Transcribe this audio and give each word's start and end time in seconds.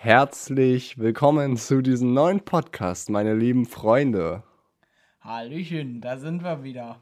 Herzlich 0.00 0.96
willkommen 0.98 1.56
zu 1.56 1.82
diesem 1.82 2.14
neuen 2.14 2.38
Podcast, 2.38 3.10
meine 3.10 3.34
lieben 3.34 3.66
Freunde. 3.66 4.44
Hallöchen, 5.20 6.00
da 6.00 6.18
sind 6.18 6.44
wir 6.44 6.62
wieder. 6.62 7.00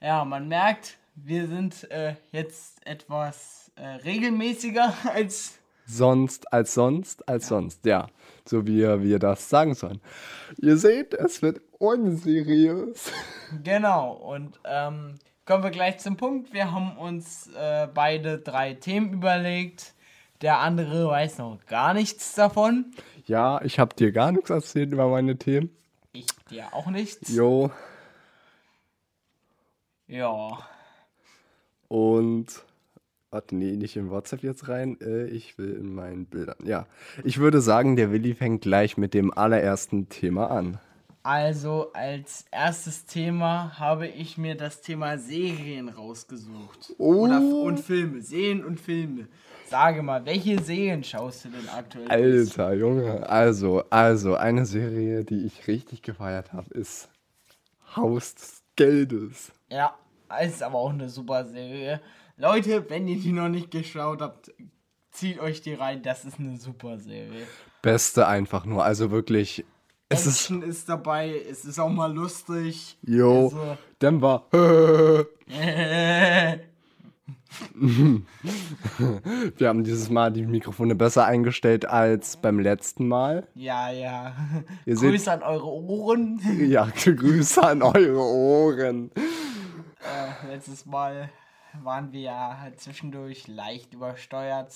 Ja, 0.00 0.24
man 0.24 0.46
merkt, 0.46 0.98
wir 1.16 1.48
sind 1.48 1.90
äh, 1.90 2.14
jetzt 2.30 2.86
etwas 2.86 3.72
äh, 3.74 3.84
regelmäßiger 3.84 4.94
als 5.12 5.58
Sonst, 5.84 6.52
als 6.52 6.74
sonst, 6.74 7.28
als 7.28 7.48
sonst, 7.48 7.84
ja. 7.84 8.06
So 8.44 8.64
wie 8.64 8.82
wir 8.82 9.18
das 9.18 9.48
sagen 9.48 9.74
sollen. 9.74 10.00
Ihr 10.58 10.76
seht, 10.76 11.12
es 11.12 11.42
wird 11.42 11.60
unseriös. 11.78 13.10
Genau, 13.64 14.12
und 14.12 14.60
ähm, 14.64 15.16
kommen 15.44 15.64
wir 15.64 15.70
gleich 15.70 15.98
zum 15.98 16.16
Punkt. 16.16 16.52
Wir 16.52 16.70
haben 16.70 16.96
uns 16.96 17.48
äh, 17.48 17.88
beide 17.92 18.38
drei 18.38 18.74
Themen 18.74 19.12
überlegt. 19.12 19.95
Der 20.42 20.58
andere 20.60 21.08
weiß 21.08 21.38
noch 21.38 21.58
gar 21.66 21.94
nichts 21.94 22.34
davon. 22.34 22.92
Ja, 23.26 23.60
ich 23.62 23.78
habe 23.78 23.94
dir 23.96 24.12
gar 24.12 24.32
nichts 24.32 24.50
erzählt 24.50 24.92
über 24.92 25.08
meine 25.08 25.36
Themen. 25.36 25.70
Ich 26.12 26.26
dir 26.50 26.72
auch 26.72 26.86
nichts. 26.88 27.34
Jo, 27.34 27.70
Ja. 30.08 30.58
und. 31.88 32.46
Warte, 33.30 33.56
nee, 33.56 33.72
nicht 33.76 33.96
in 33.96 34.08
WhatsApp 34.08 34.44
jetzt 34.44 34.68
rein. 34.68 34.96
Äh, 35.00 35.26
ich 35.26 35.58
will 35.58 35.74
in 35.74 35.94
meinen 35.94 36.26
Bildern. 36.26 36.56
Ja, 36.64 36.86
ich 37.24 37.38
würde 37.38 37.60
sagen, 37.60 37.96
der 37.96 38.12
Willi 38.12 38.34
fängt 38.34 38.62
gleich 38.62 38.96
mit 38.96 39.14
dem 39.14 39.36
allerersten 39.36 40.08
Thema 40.08 40.48
an. 40.50 40.78
Also 41.24 41.92
als 41.92 42.44
erstes 42.52 43.04
Thema 43.04 43.78
habe 43.80 44.06
ich 44.06 44.38
mir 44.38 44.54
das 44.54 44.80
Thema 44.80 45.18
Serien 45.18 45.88
rausgesucht. 45.88 46.94
Oh. 46.98 47.24
Oder 47.24 47.40
und 47.40 47.80
Filme. 47.80 48.22
Serien 48.22 48.64
und 48.64 48.80
Filme. 48.80 49.26
Sage 49.68 50.02
mal, 50.02 50.24
welche 50.24 50.62
Serien 50.62 51.02
schaust 51.02 51.44
du 51.44 51.48
denn 51.48 51.68
aktuell? 51.68 52.08
Alter, 52.08 52.72
Junge. 52.74 53.28
Also, 53.28 53.82
also, 53.90 54.36
eine 54.36 54.64
Serie, 54.64 55.24
die 55.24 55.44
ich 55.44 55.66
richtig 55.66 56.02
gefeiert 56.02 56.52
habe, 56.52 56.72
ist 56.74 57.08
Haus 57.96 58.34
des 58.34 58.62
Geldes. 58.76 59.52
Ja, 59.68 59.94
ist 60.42 60.62
aber 60.62 60.78
auch 60.78 60.92
eine 60.92 61.08
super 61.08 61.44
Serie. 61.44 62.00
Leute, 62.36 62.88
wenn 62.90 63.08
ihr 63.08 63.18
die 63.18 63.32
noch 63.32 63.48
nicht 63.48 63.70
geschaut 63.70 64.20
habt, 64.20 64.52
zieht 65.10 65.40
euch 65.40 65.62
die 65.62 65.74
rein. 65.74 66.02
Das 66.02 66.24
ist 66.24 66.38
eine 66.38 66.58
super 66.58 66.98
Serie. 66.98 67.46
Beste 67.82 68.26
einfach 68.28 68.66
nur. 68.66 68.84
Also 68.84 69.10
wirklich, 69.10 69.64
es 70.08 70.26
ist. 70.26 70.42
Action 70.50 70.62
ist 70.62 70.88
dabei, 70.88 71.42
es 71.50 71.64
ist 71.64 71.78
auch 71.78 71.88
mal 71.88 72.12
lustig. 72.12 72.98
Jo, 73.02 73.46
Also, 73.46 73.78
Denver. 74.00 74.44
Wir 79.56 79.68
haben 79.68 79.84
dieses 79.84 80.10
Mal 80.10 80.32
die 80.32 80.44
Mikrofone 80.46 80.94
besser 80.94 81.24
eingestellt 81.26 81.86
als 81.86 82.36
beim 82.36 82.58
letzten 82.58 83.08
Mal. 83.08 83.46
ja, 83.54 83.90
ja. 83.90 84.34
Ihr 84.84 84.96
seht- 84.96 85.10
Grüße 85.10 85.32
an 85.32 85.42
eure 85.42 85.66
Ohren. 85.66 86.40
Ja, 86.68 86.86
Grüße 86.86 87.62
an 87.62 87.82
eure 87.82 88.20
Ohren. 88.20 89.10
Äh, 89.16 90.48
letztes 90.48 90.86
Mal 90.86 91.30
waren 91.82 92.12
wir 92.12 92.20
ja 92.20 92.58
halt 92.60 92.80
zwischendurch 92.80 93.48
leicht 93.48 93.94
übersteuert. 93.94 94.72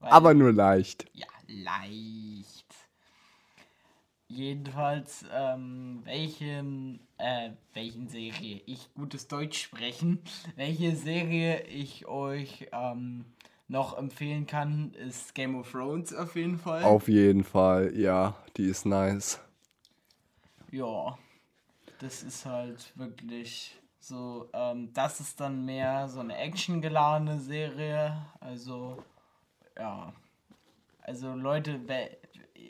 Aber 0.00 0.34
nur 0.34 0.52
leicht. 0.52 1.06
Ja, 1.12 1.26
leicht. 1.46 2.61
Jedenfalls, 4.32 5.26
ähm, 5.30 6.00
welchen, 6.04 7.00
äh, 7.18 7.50
welchen 7.74 8.08
Serie 8.08 8.62
ich 8.64 8.88
gutes 8.94 9.28
Deutsch 9.28 9.62
sprechen, 9.62 10.22
welche 10.56 10.96
Serie 10.96 11.60
ich 11.66 12.06
euch 12.06 12.66
ähm, 12.72 13.26
noch 13.68 13.98
empfehlen 13.98 14.46
kann, 14.46 14.94
ist 14.94 15.34
Game 15.34 15.54
of 15.54 15.70
Thrones 15.70 16.14
auf 16.14 16.34
jeden 16.34 16.58
Fall. 16.58 16.82
Auf 16.82 17.08
jeden 17.08 17.44
Fall, 17.44 17.94
ja, 17.94 18.34
die 18.56 18.64
ist 18.64 18.86
nice. 18.86 19.38
Ja, 20.70 21.18
das 21.98 22.22
ist 22.22 22.46
halt 22.46 22.90
wirklich 22.96 23.78
so, 24.00 24.48
ähm, 24.54 24.94
das 24.94 25.20
ist 25.20 25.40
dann 25.40 25.66
mehr 25.66 26.08
so 26.08 26.20
eine 26.20 26.38
actiongeladene 26.38 27.38
Serie. 27.38 28.16
Also, 28.40 29.04
ja. 29.78 30.10
Also 31.02 31.34
Leute, 31.34 31.80
wer- 31.84 32.16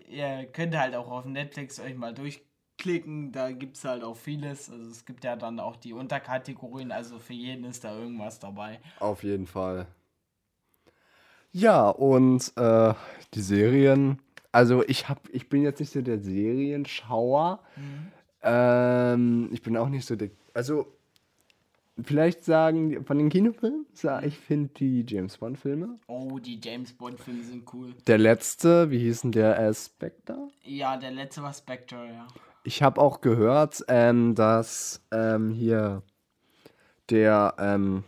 ihr 0.09 0.47
könnt 0.47 0.77
halt 0.77 0.95
auch 0.95 1.11
auf 1.11 1.25
Netflix 1.25 1.81
euch 1.81 1.95
mal 1.95 2.15
durchklicken, 2.15 3.33
da 3.33 3.53
gibt 3.53 3.77
es 3.77 3.85
halt 3.85 4.03
auch 4.05 4.17
vieles. 4.17 4.71
Also 4.71 4.91
es 4.91 5.05
gibt 5.05 5.25
ja 5.25 5.37
dann 5.37 5.61
auch 5.61 5.77
die 5.77 5.93
Unterkategorien, 5.93 6.93
also 6.93 7.19
für 7.19 7.35
jeden 7.35 7.65
ist 7.65 7.85
da 7.85 7.97
irgendwas 7.97 8.39
dabei. 8.39 8.81
Auf 9.01 9.23
jeden 9.23 9.47
Fall. 9.47 9.87
Ja, 11.53 11.89
und 11.91 12.53
äh, 12.57 12.95
die 13.35 13.41
Serien. 13.41 14.21
Also 14.53 14.83
ich 14.87 15.09
hab, 15.09 15.29
ich 15.31 15.49
bin 15.49 15.63
jetzt 15.63 15.81
nicht 15.81 15.93
so 15.93 16.03
der 16.03 16.19
Serienschauer. 16.19 17.61
Ähm, 18.43 19.49
ich 19.53 19.63
bin 19.63 19.77
auch 19.77 19.89
nicht 19.89 20.07
so 20.07 20.17
der. 20.17 20.31
Also, 20.55 20.87
vielleicht 22.01 22.45
sagen 22.45 23.05
von 23.05 23.19
den 23.19 23.29
Kinofilmen, 23.29 23.87
sa- 23.93 24.23
ich 24.23 24.39
finde 24.39 24.71
die 24.75 25.05
James 25.07 25.37
Bond-Filme. 25.39 25.99
Oh, 26.07 26.39
die 26.39 26.61
James 26.63 26.93
Bond-Filme 26.93 27.43
sind 27.43 27.73
cool. 27.75 27.95
Der 28.07 28.19
letzte, 28.19 28.91
wie 28.91 28.99
hieß 28.99 29.23
denn 29.23 29.33
der 29.33 29.59
Aspector? 29.59 30.49
Ja, 30.63 30.97
der 30.97 31.11
letzte 31.11 31.43
war 31.43 31.53
Spectre, 31.53 32.07
ja. 32.07 32.27
Ich 32.65 32.83
habe 32.83 33.01
auch 33.01 33.21
gehört, 33.21 33.85
ähm, 33.89 34.35
dass 34.35 35.03
ähm, 35.13 35.51
hier 35.51 36.03
der 37.11 37.55
ähm, 37.59 38.05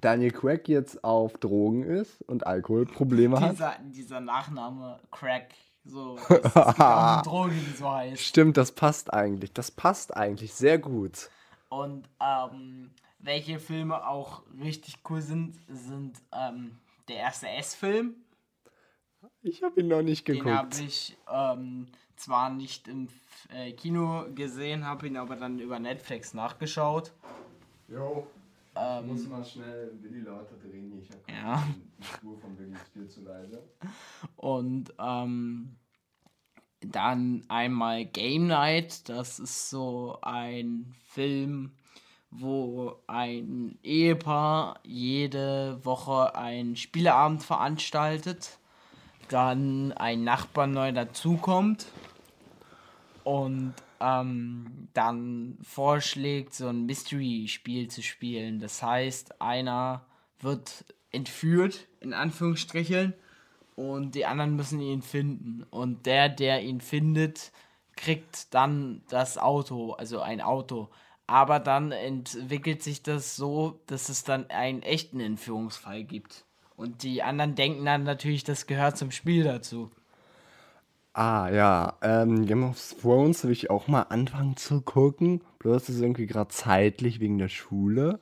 Daniel 0.00 0.30
Craig 0.30 0.68
jetzt 0.68 1.02
auf 1.04 1.38
Drogen 1.38 1.82
ist 1.82 2.22
und 2.22 2.46
Alkoholprobleme 2.46 3.40
hat. 3.40 3.52
Dieser, 3.52 3.76
dieser 3.90 4.20
Nachname 4.20 5.00
Crack, 5.10 5.54
so, 5.84 6.16
es, 6.16 6.30
es 6.30 6.42
gibt 6.42 6.56
auch 6.56 6.78
eine 7.14 7.22
Droge, 7.22 7.54
die 7.54 7.76
so 7.76 7.90
heißt. 7.90 8.22
Stimmt, 8.22 8.56
das 8.56 8.72
passt 8.72 9.12
eigentlich. 9.12 9.52
Das 9.52 9.70
passt 9.70 10.16
eigentlich 10.16 10.54
sehr 10.54 10.78
gut. 10.78 11.30
Und 11.72 12.06
ähm, 12.20 12.90
welche 13.18 13.58
Filme 13.58 14.06
auch 14.06 14.42
richtig 14.62 14.98
cool 15.08 15.22
sind, 15.22 15.54
sind 15.68 16.20
ähm, 16.30 16.76
der 17.08 17.16
erste 17.16 17.48
S-Film. 17.48 18.14
Ich 19.40 19.62
habe 19.62 19.80
ihn 19.80 19.88
noch 19.88 20.02
nicht 20.02 20.28
Den 20.28 20.44
habe 20.44 20.68
geguckt. 20.68 20.82
ich 20.86 21.16
ähm, 21.32 21.86
zwar 22.16 22.50
nicht 22.50 22.88
im 22.88 23.06
F- 23.06 23.48
äh, 23.54 23.72
Kino 23.72 24.26
gesehen, 24.34 24.84
habe 24.84 25.06
ihn 25.06 25.16
aber 25.16 25.36
dann 25.36 25.58
über 25.60 25.78
Netflix 25.78 26.34
nachgeschaut. 26.34 27.12
Jo, 27.88 28.26
Ähm, 28.76 29.06
muss 29.06 29.26
mal 29.26 29.42
schnell 29.44 29.92
Willi 30.02 30.20
lauter 30.20 30.56
drehen. 30.62 30.92
Ich 31.02 31.08
habe 31.10 31.22
Ja. 31.32 31.66
die 31.98 32.04
Spur 32.04 32.38
von 32.38 32.58
Willi 32.58 32.74
ist 32.74 32.88
viel 32.92 33.08
zu 33.08 33.22
leise. 33.22 33.62
Und 34.36 34.92
ähm, 34.98 35.74
dann 36.84 37.42
einmal 37.48 38.04
Game 38.04 38.46
Night, 38.46 39.08
das 39.08 39.38
ist 39.38 39.70
so 39.70 40.18
ein 40.22 40.94
Film, 41.04 41.72
wo 42.30 42.96
ein 43.06 43.78
Ehepaar 43.82 44.80
jede 44.82 45.84
Woche 45.84 46.34
einen 46.34 46.76
Spieleabend 46.76 47.42
veranstaltet, 47.42 48.58
dann 49.28 49.92
ein 49.92 50.24
Nachbar 50.24 50.66
neu 50.66 50.92
dazukommt 50.92 51.86
und 53.24 53.74
ähm, 54.00 54.88
dann 54.94 55.58
vorschlägt, 55.62 56.54
so 56.54 56.68
ein 56.68 56.86
Mystery-Spiel 56.86 57.88
zu 57.88 58.02
spielen. 58.02 58.58
Das 58.58 58.82
heißt, 58.82 59.40
einer 59.40 60.04
wird 60.40 60.84
entführt, 61.10 61.86
in 62.00 62.14
Anführungsstrichen, 62.14 63.14
und 63.76 64.14
die 64.14 64.26
anderen 64.26 64.56
müssen 64.56 64.80
ihn 64.80 65.02
finden. 65.02 65.64
Und 65.70 66.06
der, 66.06 66.28
der 66.28 66.62
ihn 66.62 66.80
findet, 66.80 67.52
kriegt 67.96 68.52
dann 68.54 69.02
das 69.08 69.38
Auto, 69.38 69.92
also 69.92 70.20
ein 70.20 70.40
Auto. 70.40 70.88
Aber 71.26 71.60
dann 71.60 71.92
entwickelt 71.92 72.82
sich 72.82 73.02
das 73.02 73.36
so, 73.36 73.80
dass 73.86 74.08
es 74.08 74.24
dann 74.24 74.50
einen 74.50 74.82
echten 74.82 75.20
Entführungsfall 75.20 76.04
gibt. 76.04 76.44
Und 76.76 77.02
die 77.02 77.22
anderen 77.22 77.54
denken 77.54 77.84
dann 77.84 78.02
natürlich, 78.02 78.44
das 78.44 78.66
gehört 78.66 78.96
zum 78.96 79.10
Spiel 79.10 79.44
dazu. 79.44 79.90
Ah, 81.14 81.48
ja. 81.50 81.94
Ähm, 82.02 82.46
Game 82.46 82.64
of 82.64 82.94
Thrones 83.00 83.44
will 83.44 83.52
ich 83.52 83.70
auch 83.70 83.86
mal 83.86 84.02
anfangen 84.02 84.56
zu 84.56 84.80
gucken. 84.80 85.42
Bloß 85.58 85.88
ist 85.88 86.00
irgendwie 86.00 86.26
gerade 86.26 86.48
zeitlich 86.48 87.20
wegen 87.20 87.38
der 87.38 87.48
Schule. 87.48 88.18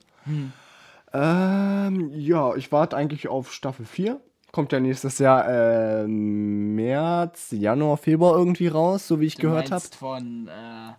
Ähm, 1.12 2.10
ja, 2.12 2.54
ich 2.56 2.72
warte 2.72 2.96
eigentlich 2.96 3.28
auf 3.28 3.52
Staffel 3.52 3.86
4. 3.86 4.20
Kommt 4.52 4.72
ja 4.72 4.80
nächstes 4.80 5.18
Jahr 5.18 5.48
ähm, 5.48 6.74
März, 6.74 7.50
Januar, 7.52 7.96
Februar 7.96 8.36
irgendwie 8.36 8.66
raus, 8.68 9.06
so 9.06 9.20
wie 9.20 9.26
ich 9.26 9.36
Du 9.36 9.42
gehört 9.42 9.70
habe. 9.70 9.82
von 9.96 10.48
äh, 10.48 10.92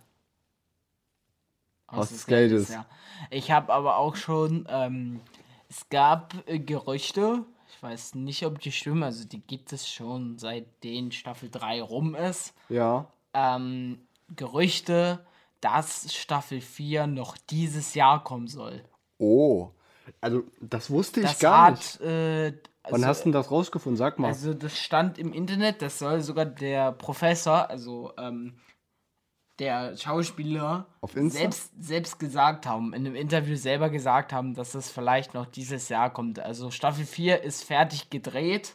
Haus 1.90 2.08
des 2.08 2.26
Geldes. 2.26 2.70
ja. 2.70 2.86
Ich 3.30 3.50
habe 3.50 3.72
aber 3.72 3.98
auch 3.98 4.16
schon, 4.16 4.66
ähm, 4.70 5.20
es 5.68 5.88
gab 5.90 6.34
äh, 6.46 6.58
Gerüchte, 6.58 7.44
ich 7.68 7.82
weiß 7.82 8.14
nicht, 8.14 8.44
ob 8.46 8.58
die 8.60 8.72
stimmen, 8.72 9.02
also 9.02 9.26
die 9.26 9.40
gibt 9.40 9.72
es 9.72 9.88
schon 9.88 10.38
seitdem 10.38 11.10
Staffel 11.10 11.50
3 11.50 11.82
rum 11.82 12.14
ist. 12.14 12.54
Ja. 12.68 13.06
Ähm, 13.34 13.98
Gerüchte, 14.34 15.24
dass 15.60 16.12
Staffel 16.14 16.60
4 16.60 17.06
noch 17.06 17.36
dieses 17.50 17.94
Jahr 17.94 18.24
kommen 18.24 18.48
soll. 18.48 18.82
Oh. 19.18 19.70
Also, 20.20 20.42
das 20.60 20.90
wusste 20.90 21.20
ich 21.20 21.26
Das 21.26 21.38
gar 21.38 21.70
nicht. 21.72 21.94
hat 21.94 22.00
äh, 22.00 22.52
Wann 22.84 22.94
Also, 22.94 23.06
hast 23.06 23.20
du 23.20 23.24
denn 23.24 23.32
das 23.32 23.50
rausgefunden? 23.50 23.96
Sag 23.96 24.18
mal. 24.18 24.28
Also 24.28 24.54
das 24.54 24.76
stand 24.78 25.18
im 25.18 25.32
Internet, 25.32 25.82
das 25.82 25.98
soll 25.98 26.20
sogar 26.20 26.44
der 26.46 26.92
Professor, 26.92 27.70
also 27.70 28.12
ähm, 28.18 28.54
der 29.58 29.96
Schauspieler, 29.96 30.86
selbst, 31.14 31.70
selbst 31.78 32.18
gesagt 32.18 32.66
haben, 32.66 32.92
in 32.94 33.06
einem 33.06 33.14
Interview 33.14 33.54
selber 33.54 33.90
gesagt 33.90 34.32
haben, 34.32 34.54
dass 34.54 34.72
das 34.72 34.90
vielleicht 34.90 35.34
noch 35.34 35.46
dieses 35.46 35.88
Jahr 35.88 36.10
kommt. 36.12 36.40
Also 36.40 36.70
Staffel 36.70 37.04
4 37.04 37.42
ist 37.42 37.62
fertig 37.62 38.10
gedreht. 38.10 38.74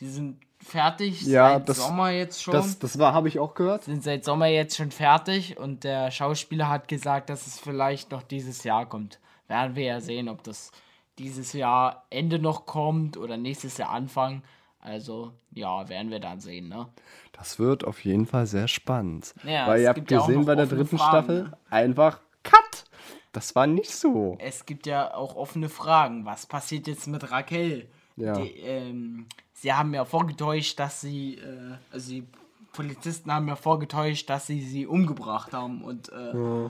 Die 0.00 0.08
sind 0.08 0.40
fertig 0.58 1.22
Ja, 1.22 1.54
seit 1.54 1.68
das- 1.68 1.76
Sommer 1.76 2.10
jetzt 2.10 2.42
schon. 2.42 2.52
das 2.54 2.78
das 2.78 2.98
war, 2.98 3.12
habe 3.12 3.28
ich 3.28 3.38
auch 3.38 3.54
gehört. 3.54 3.84
sind 3.84 4.02
seit 4.02 4.24
Sommer 4.24 4.46
jetzt 4.46 4.76
schon 4.76 4.90
fertig 4.90 5.58
und 5.58 5.84
der 5.84 6.10
Schauspieler 6.10 6.68
hat 6.68 6.88
gesagt, 6.88 7.30
dass 7.30 7.46
es 7.46 7.60
vielleicht 7.60 8.10
noch 8.10 8.22
dieses 8.22 8.64
Jahr 8.64 8.86
kommt. 8.88 9.20
Werden 9.48 9.76
wir 9.76 9.84
ja 9.84 10.00
sehen, 10.00 10.28
ob 10.28 10.42
das 10.42 10.72
dieses 11.18 11.52
Jahr 11.52 12.06
Ende 12.10 12.38
noch 12.38 12.66
kommt 12.66 13.16
oder 13.16 13.36
nächstes 13.36 13.78
Jahr 13.78 13.90
Anfang. 13.90 14.42
Also, 14.80 15.32
ja, 15.52 15.88
werden 15.88 16.10
wir 16.10 16.20
dann 16.20 16.38
sehen, 16.38 16.68
ne? 16.68 16.86
Das 17.32 17.58
wird 17.58 17.84
auf 17.84 18.04
jeden 18.04 18.26
Fall 18.26 18.46
sehr 18.46 18.68
spannend. 18.68 19.34
Ja, 19.44 19.66
Weil 19.66 19.82
ihr 19.82 19.88
habt 19.88 20.10
ja 20.10 20.20
gesehen 20.20 20.40
noch 20.40 20.46
bei 20.46 20.54
der 20.54 20.66
dritten 20.66 20.96
Fragen, 20.96 21.10
Staffel 21.10 21.42
ne? 21.44 21.58
einfach 21.70 22.20
Cut. 22.44 22.84
Das 23.32 23.54
war 23.54 23.66
nicht 23.66 23.90
so. 23.90 24.36
Es 24.38 24.64
gibt 24.64 24.86
ja 24.86 25.12
auch 25.12 25.34
offene 25.34 25.68
Fragen. 25.68 26.24
Was 26.24 26.46
passiert 26.46 26.86
jetzt 26.86 27.06
mit 27.08 27.30
Raquel? 27.30 27.88
Ja. 28.16 28.38
Die, 28.38 28.50
ähm, 28.60 29.26
sie 29.52 29.72
haben 29.72 29.92
ja 29.92 30.04
vorgetäuscht, 30.04 30.78
dass 30.78 31.00
sie, 31.00 31.34
äh, 31.34 31.74
also 31.90 32.12
die 32.12 32.26
Polizisten 32.72 33.32
haben 33.32 33.48
ja 33.48 33.56
vorgetäuscht, 33.56 34.30
dass 34.30 34.46
sie 34.46 34.60
sie 34.60 34.86
umgebracht 34.86 35.52
haben 35.52 35.82
und 35.82 36.10
äh, 36.10 36.68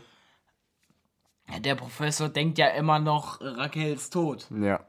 der 1.61 1.75
Professor 1.75 2.29
denkt 2.29 2.59
ja 2.59 2.69
immer 2.69 2.99
noch, 2.99 3.41
Raquel 3.41 3.95
ist 3.95 4.13
tot. 4.13 4.49
Ja. 4.51 4.81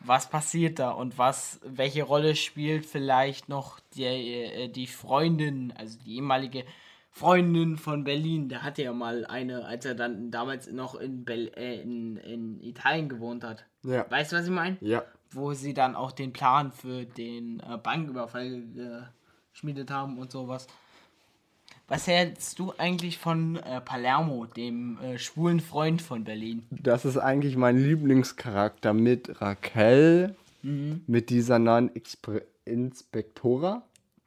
was 0.00 0.28
passiert 0.28 0.78
da 0.78 0.90
und 0.90 1.16
was, 1.18 1.60
welche 1.64 2.02
Rolle 2.02 2.36
spielt 2.36 2.84
vielleicht 2.84 3.48
noch 3.48 3.80
die, 3.94 4.04
äh, 4.04 4.68
die 4.68 4.86
Freundin, 4.86 5.72
also 5.76 5.98
die 6.04 6.16
ehemalige 6.16 6.64
Freundin 7.10 7.76
von 7.76 8.04
Berlin, 8.04 8.48
der 8.48 8.64
hatte 8.64 8.82
ja 8.82 8.92
mal 8.92 9.24
eine, 9.24 9.64
als 9.64 9.84
er 9.84 9.94
dann 9.94 10.30
damals 10.30 10.70
noch 10.70 10.96
in, 10.96 11.24
Bel 11.24 11.52
äh, 11.56 11.80
in, 11.80 12.16
in 12.16 12.60
Italien 12.60 13.08
gewohnt 13.08 13.44
hat. 13.44 13.64
Ja. 13.84 14.04
Weißt 14.10 14.32
du, 14.32 14.36
was 14.36 14.46
ich 14.46 14.50
meine? 14.50 14.76
Ja. 14.80 15.04
Wo 15.30 15.52
sie 15.52 15.74
dann 15.74 15.94
auch 15.94 16.12
den 16.12 16.32
Plan 16.32 16.72
für 16.72 17.04
den 17.04 17.60
äh, 17.60 17.78
Banküberfall 17.78 19.08
geschmiedet 19.52 19.90
haben 19.90 20.18
und 20.18 20.32
sowas. 20.32 20.66
Was 21.86 22.06
hältst 22.06 22.58
du 22.58 22.72
eigentlich 22.78 23.18
von 23.18 23.56
äh, 23.56 23.80
Palermo, 23.80 24.46
dem 24.46 24.98
äh, 25.02 25.18
schwulen 25.18 25.60
Freund 25.60 26.00
von 26.00 26.24
Berlin? 26.24 26.64
Das 26.70 27.04
ist 27.04 27.18
eigentlich 27.18 27.56
mein 27.56 27.76
Lieblingscharakter 27.76 28.92
mit 28.94 29.40
Raquel, 29.40 30.34
Mhm. 30.62 31.02
mit 31.06 31.28
dieser 31.28 31.58
neuen 31.58 31.90
Inspektora, 32.64 33.82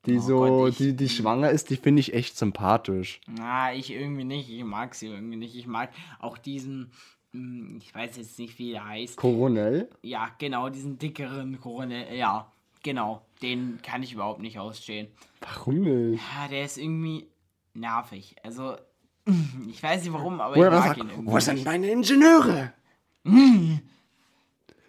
die 0.06 0.18
Oh 0.18 0.21
so, 0.21 0.38
Gott, 0.39 0.69
ich- 0.71 0.77
die, 0.77 0.94
die 0.95 1.09
schwanger 1.09 1.50
ist, 1.50 1.69
die 1.71 1.77
finde 1.77 2.00
ich 2.00 2.13
echt 2.13 2.38
sympathisch. 2.38 3.21
Na, 3.27 3.74
ich 3.74 3.92
irgendwie 3.92 4.24
nicht. 4.24 4.50
Ich 4.50 4.63
mag 4.63 4.94
sie 4.95 5.07
irgendwie 5.07 5.36
nicht. 5.38 5.56
Ich 5.56 5.65
mag 5.65 5.89
auch 6.19 6.38
diesen, 6.38 6.92
hm, 7.31 7.80
ich 7.81 7.94
weiß 7.94 8.18
jetzt 8.18 8.38
nicht, 8.39 8.59
wie 8.59 8.74
er 8.74 8.86
heißt. 8.88 9.18
Coronel? 9.18 9.89
Ja, 10.04 10.30
genau, 10.38 10.69
diesen 10.69 11.00
dickeren 11.00 11.59
Coronel. 11.59 12.06
Ja, 12.15 12.51
genau. 12.83 13.24
Den 13.42 13.80
kann 13.81 14.04
ich 14.04 14.13
überhaupt 14.13 14.39
nicht 14.42 14.59
ausstehen. 14.59 15.07
Warum 15.42 15.81
nicht? 15.81 16.21
Ja, 16.36 16.48
der 16.48 16.65
ist 16.65 16.77
irgendwie 16.77 17.25
nervig. 17.77 18.35
Also, 18.44 18.75
ich 19.69 19.81
weiß 19.81 20.03
nicht 20.03 20.13
warum, 20.13 20.41
aber 20.41 20.56
Oder 20.57 20.68
ich 20.68 20.74
mag 20.74 20.83
sagt, 20.88 20.97
ihn 21.00 21.09
irgendwie. 21.09 21.31
wo 21.31 21.39
sind 21.39 21.65
meine 21.65 21.89
Ingenieure? 21.89 22.74
Hm. 23.25 23.79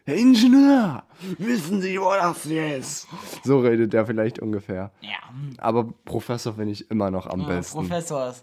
Herr 0.05 0.17
Ingenieur, 0.17 1.03
wissen 1.37 1.83
Sie, 1.83 2.01
wo 2.01 2.11
das 2.13 2.47
ist? 2.47 3.07
So 3.45 3.59
redet 3.61 3.93
er 3.93 4.07
vielleicht 4.07 4.39
ungefähr. 4.39 4.91
Ja. 5.03 5.19
Aber 5.59 5.85
Professor 6.07 6.55
finde 6.55 6.73
ich 6.73 6.91
immer 6.91 7.11
noch 7.11 7.27
am 7.27 7.43
Ja, 7.43 7.49
besten. 7.49 7.77
Professor 7.79 8.31
ist. 8.31 8.43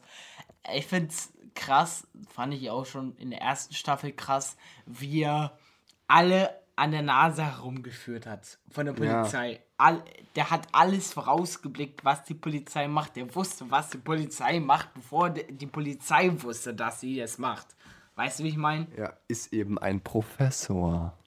Ich 0.75 0.85
find's 0.85 1.33
krass, 1.55 2.07
fand 2.29 2.53
ich 2.53 2.69
auch 2.69 2.85
schon 2.85 3.15
in 3.17 3.31
der 3.31 3.41
ersten 3.41 3.73
Staffel 3.73 4.11
krass, 4.11 4.57
wie 4.85 5.23
er 5.23 5.57
alle 6.07 6.51
an 6.75 6.91
der 6.91 7.01
Nase 7.01 7.43
herumgeführt 7.43 8.25
hat 8.25 8.57
von 8.69 8.85
der 8.85 8.95
Ja. 8.95 9.19
Polizei. 9.21 9.61
All, 9.77 10.03
der 10.35 10.49
hat 10.51 10.67
alles 10.71 11.13
vorausgeblickt, 11.13 12.03
was 12.05 12.23
die 12.23 12.33
Polizei 12.33 12.87
macht. 12.87 13.15
Der 13.15 13.33
wusste, 13.35 13.69
was 13.69 13.89
die 13.89 13.97
Polizei 13.97 14.59
macht, 14.59 14.93
bevor 14.93 15.29
die 15.29 15.67
Polizei 15.67 16.31
wusste, 16.41 16.73
dass 16.73 16.99
sie 17.01 17.19
es 17.19 17.37
macht. 17.37 17.67
Weißt 18.15 18.39
du, 18.39 18.43
wie 18.43 18.49
ich 18.49 18.57
meine? 18.57 18.87
Ja, 18.97 19.13
ist 19.27 19.51
eben 19.53 19.77
ein 19.77 20.01
Professor. 20.01 21.17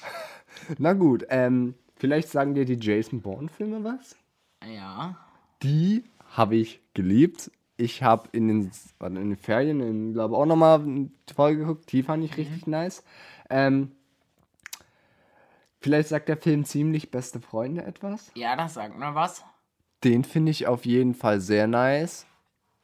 Na 0.78 0.92
gut, 0.92 1.26
ähm, 1.30 1.74
vielleicht 1.96 2.28
sagen 2.28 2.54
dir 2.54 2.64
die 2.64 2.78
Jason 2.78 3.22
Bourne-Filme 3.22 3.82
was? 3.84 4.16
Ja. 4.64 5.16
Die 5.62 6.04
habe 6.30 6.56
ich 6.56 6.80
geliebt. 6.94 7.50
Ich 7.78 8.02
habe 8.02 8.28
in 8.32 8.48
den, 8.48 8.70
in 9.00 9.14
den 9.14 9.36
Ferien, 9.36 9.80
in, 9.80 10.12
glaube 10.14 10.36
auch 10.36 10.46
nochmal 10.46 10.80
eine 10.80 11.10
Folge 11.34 11.60
geguckt. 11.60 11.92
Die 11.92 12.02
fand 12.02 12.24
ich 12.24 12.36
richtig 12.36 12.66
nice. 12.66 13.04
Ähm, 13.50 13.92
vielleicht 15.86 16.08
sagt 16.08 16.28
der 16.28 16.36
Film 16.36 16.64
ziemlich 16.64 17.12
beste 17.12 17.40
Freunde 17.40 17.84
etwas. 17.84 18.32
Ja, 18.34 18.56
das 18.56 18.74
sagt 18.74 18.98
mir 18.98 19.14
was. 19.14 19.44
Den 20.02 20.24
finde 20.24 20.50
ich 20.50 20.66
auf 20.66 20.84
jeden 20.84 21.14
Fall 21.14 21.40
sehr 21.40 21.68
nice. 21.68 22.26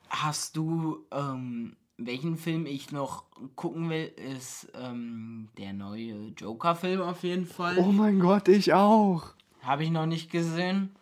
Hast 0.08 0.56
du, 0.56 1.04
ähm, 1.10 1.76
welchen 1.98 2.36
Film 2.36 2.64
ich 2.66 2.92
noch 2.92 3.24
gucken 3.56 3.90
will, 3.90 4.06
ist 4.34 4.70
ähm, 4.80 5.48
der 5.58 5.72
neue 5.72 6.28
Joker-Film 6.36 7.00
auf 7.02 7.24
jeden 7.24 7.46
Fall. 7.46 7.76
Oh 7.78 7.90
mein 7.90 8.20
Gott, 8.20 8.46
ich 8.46 8.72
auch. 8.72 9.24
Habe 9.62 9.82
ich 9.82 9.90
noch 9.90 10.06
nicht 10.06 10.30
gesehen. 10.30 10.94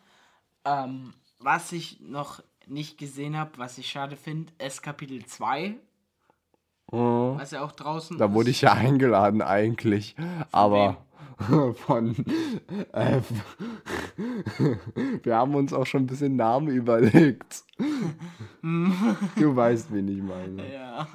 Ähm, 0.65 1.13
was 1.39 1.71
ich 1.73 2.01
noch 2.01 2.43
nicht 2.67 2.97
gesehen 2.97 3.37
habe, 3.37 3.51
was 3.59 3.77
ich 3.77 3.91
schade 3.91 4.17
finde, 4.17 4.53
ist 4.65 4.83
Kapitel 4.83 5.25
2, 5.27 5.77
Oh. 6.93 7.37
was 7.39 7.53
ja 7.53 7.63
auch 7.63 7.71
draußen 7.73 8.19
Da 8.19 8.33
wurde 8.35 8.51
ist. 8.51 8.57
ich 8.57 8.63
ja 8.63 8.73
eingeladen 8.73 9.43
eigentlich, 9.43 10.17
aber 10.51 10.97
von 11.87 12.15
äh, 12.93 13.21
wir 15.23 15.37
haben 15.37 15.55
uns 15.55 15.73
auch 15.73 15.87
schon 15.87 16.03
ein 16.03 16.07
bisschen 16.07 16.37
Namen 16.37 16.69
überlegt. 16.69 17.65
du 18.63 19.57
weißt, 19.57 19.93
wen 19.93 20.09
ich 20.09 20.23
meine. 20.23 20.73
Ja. 20.73 21.09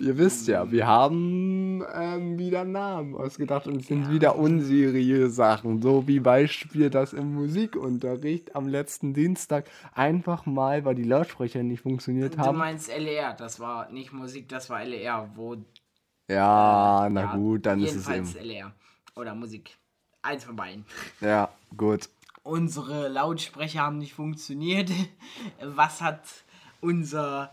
Ihr 0.00 0.18
wisst 0.18 0.48
ja, 0.48 0.70
wir 0.72 0.86
haben 0.88 1.84
ähm, 1.94 2.36
wieder 2.36 2.64
Namen 2.64 3.14
ausgedacht 3.14 3.68
und 3.68 3.76
es 3.76 3.86
sind 3.86 4.10
wieder 4.10 4.36
unseriöse 4.36 5.30
Sachen, 5.30 5.80
so 5.80 6.08
wie 6.08 6.18
Beispiel 6.18 6.90
das 6.90 7.12
im 7.12 7.34
Musikunterricht 7.34 8.56
am 8.56 8.66
letzten 8.66 9.14
Dienstag 9.14 9.70
einfach 9.94 10.46
mal, 10.46 10.84
weil 10.84 10.96
die 10.96 11.04
Lautsprecher 11.04 11.62
nicht 11.62 11.82
funktioniert 11.82 12.34
Du 12.34 12.38
haben. 12.38 12.58
meinst 12.58 12.88
LER, 12.88 13.34
das 13.34 13.60
war 13.60 13.88
nicht 13.92 14.12
Musik, 14.12 14.48
das 14.48 14.68
war 14.68 14.84
LER, 14.84 15.30
wo 15.36 15.56
Ja, 16.32 17.08
na 17.10 17.20
ja, 17.22 17.36
gut, 17.36 17.66
dann 17.66 17.80
ist 17.82 17.94
es 17.94 18.06
jedenfalls 18.08 18.36
eben. 18.36 18.46
LER 18.46 18.72
oder 19.16 19.34
Musik. 19.34 19.76
Eins 20.22 20.44
von 20.44 20.56
beiden. 20.56 20.84
Ja, 21.20 21.48
gut. 21.76 22.08
Unsere 22.44 23.08
Lautsprecher 23.08 23.80
haben 23.82 23.98
nicht 23.98 24.14
funktioniert. 24.14 24.90
Was 25.62 26.00
hat 26.00 26.22
unser 26.80 27.50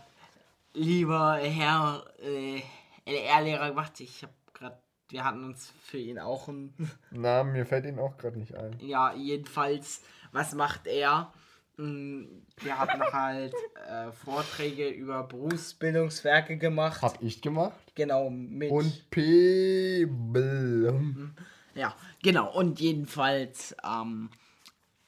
lieber 0.72 1.36
Herr 1.36 2.04
äh, 2.22 2.62
LR-Lehrer 3.06 3.70
gemacht? 3.70 3.98
Ich 4.00 4.22
habe 4.22 4.32
gerade, 4.54 4.78
wir 5.08 5.24
hatten 5.24 5.44
uns 5.44 5.72
für 5.82 5.98
ihn 5.98 6.18
auch 6.18 6.48
ein, 6.48 6.72
Na, 7.10 7.44
mir 7.44 7.66
fällt 7.66 7.86
ihn 7.86 7.98
auch 7.98 8.16
gerade 8.18 8.38
nicht 8.38 8.54
ein. 8.54 8.76
ja, 8.80 9.12
jedenfalls, 9.14 10.02
was 10.32 10.54
macht 10.54 10.86
er? 10.86 11.32
Wir 11.80 12.78
hatten 12.78 13.00
halt 13.00 13.54
äh, 13.88 14.12
Vorträge 14.12 14.88
über 14.88 15.22
Berufsbildungswerke 15.22 16.58
gemacht. 16.58 17.00
Hab 17.00 17.22
ich 17.22 17.40
gemacht. 17.40 17.78
Genau, 17.94 18.28
mit. 18.28 18.70
Und 18.70 19.10
Pebble. 19.10 21.32
Ja, 21.74 21.94
genau. 22.22 22.52
Und 22.52 22.80
jedenfalls, 22.80 23.74
ähm, 23.84 24.30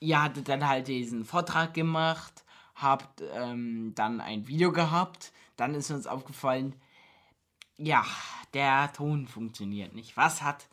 ihr 0.01 0.23
hattet 0.23 0.49
dann 0.49 0.67
halt 0.67 0.89
diesen 0.89 1.25
Vortrag 1.25 1.75
gemacht, 1.75 2.45
habt 2.75 3.23
ähm, 3.35 3.93
dann 3.95 4.21
ein 4.21 4.49
Video 4.49 4.73
gehabt. 4.73 5.33
Dann 5.57 5.75
ist 5.75 5.91
uns 5.91 6.07
aufgefallen, 6.07 6.75
ja, 7.77 8.05
der 8.55 8.93
Ton 8.93 9.27
funktioniert 9.27 9.95
nicht. 9.95 10.17
Was 10.17 10.43
hat 10.43 10.69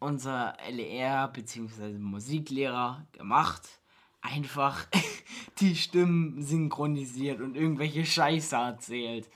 unser 0.00 0.56
LER 0.68 1.28
bzw. 1.28 1.98
Musiklehrer 1.98 3.06
gemacht? 3.12 3.79
Einfach 4.22 4.86
die 5.60 5.74
Stimmen 5.76 6.42
synchronisiert 6.42 7.40
und 7.40 7.56
irgendwelche 7.56 8.04
Scheiße 8.04 8.56
erzählt. 8.56 9.28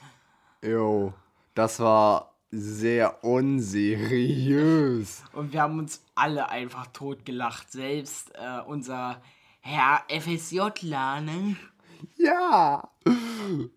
Jo, 0.63 1.13
das 1.55 1.81
war 1.81 2.35
sehr 2.51 3.25
unseriös. 3.25 5.23
Und 5.33 5.53
wir 5.53 5.63
haben 5.63 5.79
uns 5.79 6.03
alle 6.15 6.49
einfach 6.49 6.87
totgelacht. 6.89 7.71
Selbst 7.73 8.33
äh, 8.35 8.61
unser 8.67 9.21
Herr 9.61 10.05
FSJler, 10.09 11.21
ne? 11.21 11.57
Ja. 12.17 12.89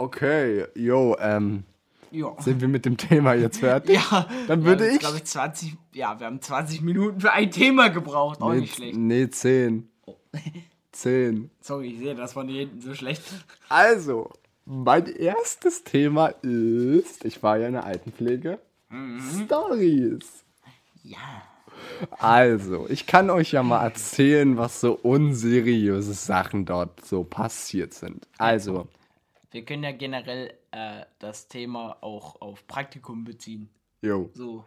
Okay, 0.00 0.64
jo, 0.76 1.16
ähm, 1.18 1.64
Ja. 2.10 2.34
Sind 2.40 2.60
wir 2.60 2.68
mit 2.68 2.84
dem 2.84 2.96
Thema 2.96 3.34
jetzt 3.34 3.58
fertig? 3.58 3.96
Ja, 3.96 4.26
Dann 4.46 4.64
würde 4.64 4.84
jetzt, 4.84 4.94
ich- 4.94 5.00
glaub 5.00 5.14
ich 5.16 5.24
20, 5.24 5.76
ja, 5.92 6.18
wir 6.18 6.26
haben 6.26 6.40
20 6.40 6.80
Minuten 6.80 7.20
für 7.20 7.32
ein 7.32 7.50
Thema 7.50 7.88
gebraucht. 7.88 8.40
Auch 8.40 8.52
nee, 8.52 8.60
nicht 8.60 8.74
schlecht. 8.76 8.96
nee, 8.96 9.28
10. 9.28 9.88
10. 10.92 11.50
Sorry, 11.60 11.88
ich 11.92 11.98
sehe 11.98 12.14
das 12.14 12.32
von 12.32 12.48
hier 12.48 12.60
hinten 12.60 12.80
so 12.80 12.94
schlecht. 12.94 13.22
Also, 13.68 14.30
mein 14.64 15.06
erstes 15.06 15.84
Thema 15.84 16.28
ist, 16.42 17.24
ich 17.24 17.42
war 17.42 17.58
ja 17.58 17.66
in 17.68 17.74
der 17.74 17.84
Altenpflege, 17.84 18.58
Stories. 19.44 20.44
Ja. 21.02 21.18
Also, 22.18 22.86
ich 22.88 23.06
kann 23.06 23.30
euch 23.30 23.52
ja 23.52 23.62
mal 23.62 23.82
erzählen, 23.84 24.56
was 24.56 24.80
so 24.80 24.94
unseriöse 24.94 26.12
Sachen 26.12 26.64
dort 26.64 27.04
so 27.04 27.24
passiert 27.24 27.94
sind. 27.94 28.26
Also, 28.38 28.88
Wir 29.50 29.64
können 29.64 29.84
ja 29.84 29.92
generell 29.92 30.52
äh, 30.70 31.02
das 31.18 31.48
Thema 31.48 31.96
auch 32.00 32.40
auf 32.40 32.66
Praktikum 32.66 33.24
beziehen. 33.24 33.68
jo, 34.02 34.30
So. 34.34 34.64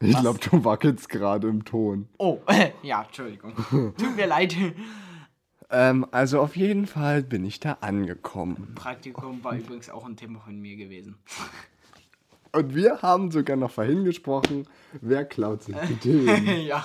ich 0.00 0.18
glaube, 0.18 0.38
du 0.38 0.64
wackelst 0.64 1.08
gerade 1.08 1.48
im 1.48 1.64
Ton. 1.64 2.08
Oh, 2.18 2.38
ja, 2.82 3.02
Entschuldigung. 3.04 3.54
Tut 3.70 4.16
mir 4.16 4.26
leid. 4.26 4.56
Ähm, 5.70 6.06
also 6.10 6.40
auf 6.40 6.56
jeden 6.56 6.86
Fall 6.86 7.22
bin 7.22 7.44
ich 7.44 7.58
da 7.60 7.78
angekommen. 7.80 8.72
Praktikum 8.74 9.42
war 9.42 9.54
übrigens 9.56 9.88
auch 9.90 10.04
ein 10.04 10.16
Thema 10.16 10.40
von 10.40 10.60
mir 10.60 10.76
gewesen. 10.76 11.16
Und 12.52 12.74
wir 12.74 13.02
haben 13.02 13.30
sogar 13.30 13.56
noch 13.56 13.70
vorhin 13.70 14.04
gesprochen, 14.04 14.68
wer 15.00 15.24
klaut 15.24 15.62
sich 15.64 15.76
die 15.88 15.96
Themen. 15.96 16.60
ja. 16.66 16.84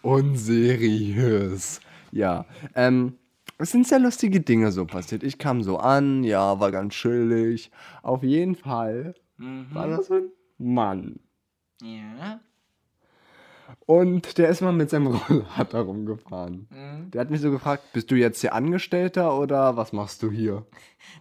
Unseriös. 0.00 1.80
Ja, 2.12 2.46
ähm, 2.74 3.18
es 3.58 3.70
sind 3.70 3.86
sehr 3.86 3.98
lustige 3.98 4.40
Dinge 4.40 4.72
so 4.72 4.84
passiert. 4.84 5.22
Ich 5.22 5.38
kam 5.38 5.62
so 5.62 5.78
an, 5.78 6.24
ja, 6.24 6.58
war 6.60 6.70
ganz 6.70 6.94
chillig. 6.94 7.70
Auf 8.02 8.22
jeden 8.22 8.56
Fall 8.56 9.14
war 9.38 9.88
das 9.88 10.06
so 10.06 10.14
ein 10.14 10.30
Mann. 10.58 11.20
Ja. 11.82 12.40
Und 13.86 14.38
der 14.38 14.48
ist 14.48 14.60
mal 14.60 14.72
mit 14.72 14.90
seinem 14.90 15.06
Rollator 15.28 15.82
rumgefahren. 15.82 16.68
Der 17.12 17.20
hat 17.20 17.30
mich 17.30 17.40
so 17.40 17.50
gefragt, 17.50 17.92
bist 17.92 18.10
du 18.10 18.14
jetzt 18.14 18.40
hier 18.40 18.54
Angestellter 18.54 19.38
oder 19.38 19.76
was 19.76 19.92
machst 19.92 20.22
du 20.22 20.30
hier? 20.30 20.66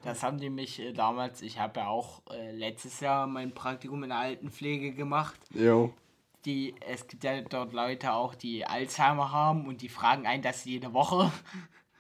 Das 0.04 0.24
haben 0.24 0.38
die 0.40 0.50
mich 0.50 0.80
äh, 0.80 0.94
damals, 0.94 1.42
ich 1.42 1.60
habe 1.60 1.82
ja 1.82 1.88
auch 1.88 2.22
äh, 2.32 2.52
letztes 2.52 3.00
Jahr 3.00 3.28
mein 3.28 3.54
Praktikum 3.54 4.04
in 4.04 4.10
der 4.10 4.20
Altenpflege 4.20 4.94
gemacht. 4.94 5.40
Jo. 5.54 5.94
Die, 6.46 6.76
es 6.86 7.08
gibt 7.08 7.24
ja 7.24 7.42
dort 7.42 7.74
Leute 7.74 8.14
auch, 8.14 8.36
die 8.36 8.66
Alzheimer 8.66 9.32
haben 9.32 9.66
und 9.66 9.82
die 9.82 9.90
fragen 9.90 10.26
einen 10.26 10.44
das 10.44 10.66
jede 10.66 10.94
Woche. 10.94 11.32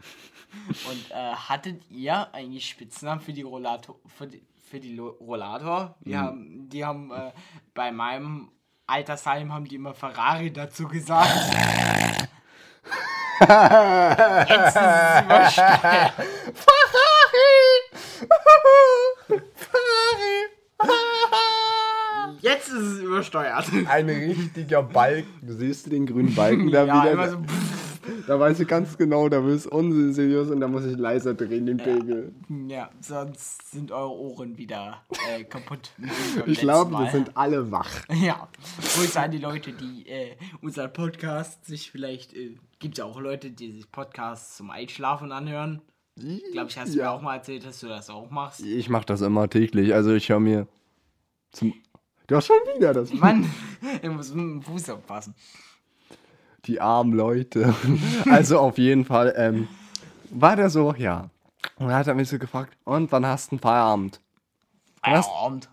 Und 0.89 1.11
äh, 1.11 1.33
hattet 1.33 1.81
ihr 1.89 2.33
eigentlich 2.33 2.67
Spitznamen 2.67 3.21
für 3.21 3.33
die 3.33 3.41
Rollator? 3.41 3.95
Für 4.17 4.27
die, 4.27 4.43
für 4.69 4.79
die 4.79 4.97
Rollator? 4.99 5.95
Die 6.01 6.15
haben, 6.17 6.69
die 6.69 6.85
haben 6.85 7.11
äh, 7.11 7.31
bei 7.73 7.91
meinem 7.91 8.49
Altersheim 8.85 9.51
haben 9.53 9.65
die 9.65 9.75
immer 9.75 9.93
Ferrari 9.93 10.51
dazu 10.51 10.87
gesagt. 10.87 11.29
Jetzt 14.49 14.75
ist 14.75 14.83
es 14.85 15.21
übersteuert. 15.23 16.13
Jetzt 22.41 22.67
ist 22.67 22.73
es 22.81 22.99
übersteuert. 22.99 23.65
Ein 23.87 24.09
richtiger 24.09 24.83
Balken. 24.83 25.31
Du 25.41 25.53
siehst 25.53 25.91
den 25.91 26.05
grünen 26.05 26.35
Balken 26.35 26.69
da 26.71 26.83
Ja, 26.83 27.01
wieder. 27.01 27.11
immer 27.13 27.29
so. 27.29 27.37
Da 28.25 28.39
weiß 28.39 28.59
ich 28.61 28.67
ganz 28.67 28.97
genau, 28.97 29.27
da 29.27 29.43
wird 29.43 29.57
es 29.57 29.67
unseriös 29.67 30.49
und 30.49 30.61
da 30.61 30.67
muss 30.67 30.85
ich 30.85 30.97
leiser 30.97 31.33
drehen, 31.33 31.65
den 31.65 31.77
Pegel. 31.77 32.33
Ja, 32.67 32.89
sonst 33.01 33.71
sind 33.71 33.91
eure 33.91 34.11
Ohren 34.11 34.57
wieder 34.57 35.03
äh, 35.29 35.43
kaputt. 35.43 35.91
Ich 36.45 36.59
glaube, 36.59 36.91
wir 36.91 37.11
sind 37.11 37.35
alle 37.35 37.69
wach. 37.71 37.89
Ja, 38.09 38.47
Grüße 38.95 39.19
an 39.19 39.31
die 39.31 39.39
Leute, 39.39 39.73
die 39.73 40.07
äh, 40.07 40.35
unseren 40.61 40.93
Podcast 40.93 41.65
sich 41.65 41.91
vielleicht. 41.91 42.33
Äh, 42.33 42.55
Gibt 42.79 42.97
ja 42.97 43.05
auch 43.05 43.19
Leute, 43.19 43.51
die 43.51 43.71
sich 43.71 43.91
Podcasts 43.91 44.57
zum 44.57 44.69
Einschlafen 44.69 45.31
anhören. 45.31 45.81
Glaube 46.15 46.69
ich, 46.69 46.77
hast 46.77 46.93
du 46.93 46.99
mir 46.99 47.11
auch 47.11 47.21
mal 47.21 47.35
erzählt, 47.35 47.65
dass 47.65 47.79
du 47.79 47.87
das 47.87 48.09
auch 48.09 48.29
machst. 48.29 48.61
Ich 48.61 48.87
mache 48.89 49.05
das 49.05 49.21
immer 49.21 49.49
täglich. 49.49 49.93
Also 49.93 50.13
ich 50.13 50.29
höre 50.29 50.39
mir 50.39 50.67
zum. 51.51 51.73
Du 52.27 52.35
hast 52.35 52.47
schon 52.47 52.57
wieder 52.75 52.93
das. 52.93 53.11
Mann, 53.13 53.49
ich 54.01 54.09
muss 54.09 54.33
mit 54.33 54.43
dem 54.43 54.61
Fuß 54.61 54.91
aufpassen. 54.91 55.33
Die 56.65 56.79
armen 56.79 57.13
Leute. 57.13 57.73
Also 58.29 58.59
auf 58.59 58.77
jeden 58.77 59.05
Fall 59.05 59.33
ähm, 59.37 59.67
war 60.29 60.55
der 60.55 60.69
so, 60.69 60.93
ja. 60.97 61.29
Und 61.77 61.87
dann 61.87 61.95
hat 61.95 62.07
er 62.07 62.13
mich 62.15 62.29
so 62.29 62.37
gefragt, 62.39 62.75
und 62.83 63.11
wann 63.11 63.25
hast 63.25 63.51
du 63.51 63.55
einen 63.55 63.59
Feierabend? 63.59 64.19
Feierabend. 65.03 65.69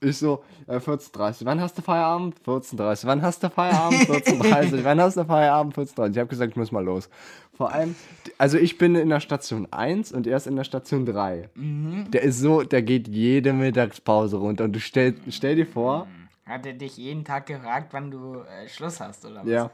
Ich 0.00 0.18
so, 0.18 0.42
äh, 0.66 0.78
14.30 0.78 1.44
Wann 1.44 1.60
hast 1.60 1.78
du 1.78 1.82
Feierabend? 1.82 2.34
14.30 2.44 3.06
Wann 3.06 3.22
hast 3.22 3.42
du 3.42 3.50
Feierabend? 3.50 4.00
14.30 4.08 4.84
Wann 4.84 5.00
hast 5.00 5.16
du 5.16 5.24
Feierabend? 5.24 5.76
14.30 5.76 6.10
Ich 6.10 6.18
habe 6.18 6.28
gesagt, 6.28 6.50
ich 6.50 6.56
muss 6.56 6.72
mal 6.72 6.84
los. 6.84 7.08
Vor 7.54 7.70
allem, 7.72 7.94
also 8.38 8.58
ich 8.58 8.78
bin 8.78 8.94
in 8.96 9.10
der 9.10 9.20
Station 9.20 9.68
1 9.70 10.10
und 10.12 10.26
er 10.26 10.36
ist 10.38 10.46
in 10.46 10.56
der 10.56 10.64
Station 10.64 11.06
3. 11.06 11.50
Der 11.54 12.22
ist 12.22 12.40
so, 12.40 12.62
der 12.62 12.82
geht 12.82 13.06
jede 13.08 13.52
Mittagspause 13.52 14.38
runter. 14.38 14.64
Und 14.64 14.72
du 14.72 14.80
stell, 14.80 15.14
stell 15.28 15.54
dir 15.56 15.66
vor, 15.66 16.08
Hat 16.46 16.66
er 16.66 16.72
dich 16.72 16.96
jeden 16.96 17.24
Tag 17.24 17.46
gefragt, 17.46 17.88
wann 17.92 18.10
du 18.10 18.36
äh, 18.40 18.68
Schluss 18.68 18.98
hast, 19.00 19.24
oder 19.24 19.42
was? 19.42 19.46
ja. 19.46 19.70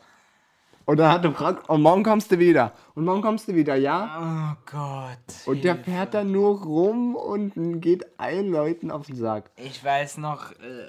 Und 0.88 0.96
dann 0.96 1.12
hat 1.12 1.22
er 1.22 1.32
gefragt, 1.32 1.68
und 1.68 1.82
morgen 1.82 2.02
kommst 2.02 2.32
du 2.32 2.38
wieder. 2.38 2.72
Und 2.94 3.04
morgen 3.04 3.20
kommst 3.20 3.46
du 3.46 3.54
wieder, 3.54 3.74
ja? 3.74 4.56
Oh 4.56 4.56
Gott. 4.64 5.46
Und 5.46 5.62
der 5.62 5.74
Hilfe. 5.74 5.90
fährt 5.90 6.14
dann 6.14 6.32
nur 6.32 6.62
rum 6.62 7.14
und 7.14 7.82
geht 7.82 8.18
allen 8.18 8.50
Leuten 8.50 8.90
auf 8.90 9.04
den 9.04 9.16
Sack. 9.16 9.50
Ich 9.56 9.84
weiß 9.84 10.16
noch, 10.16 10.50
äh, 10.52 10.88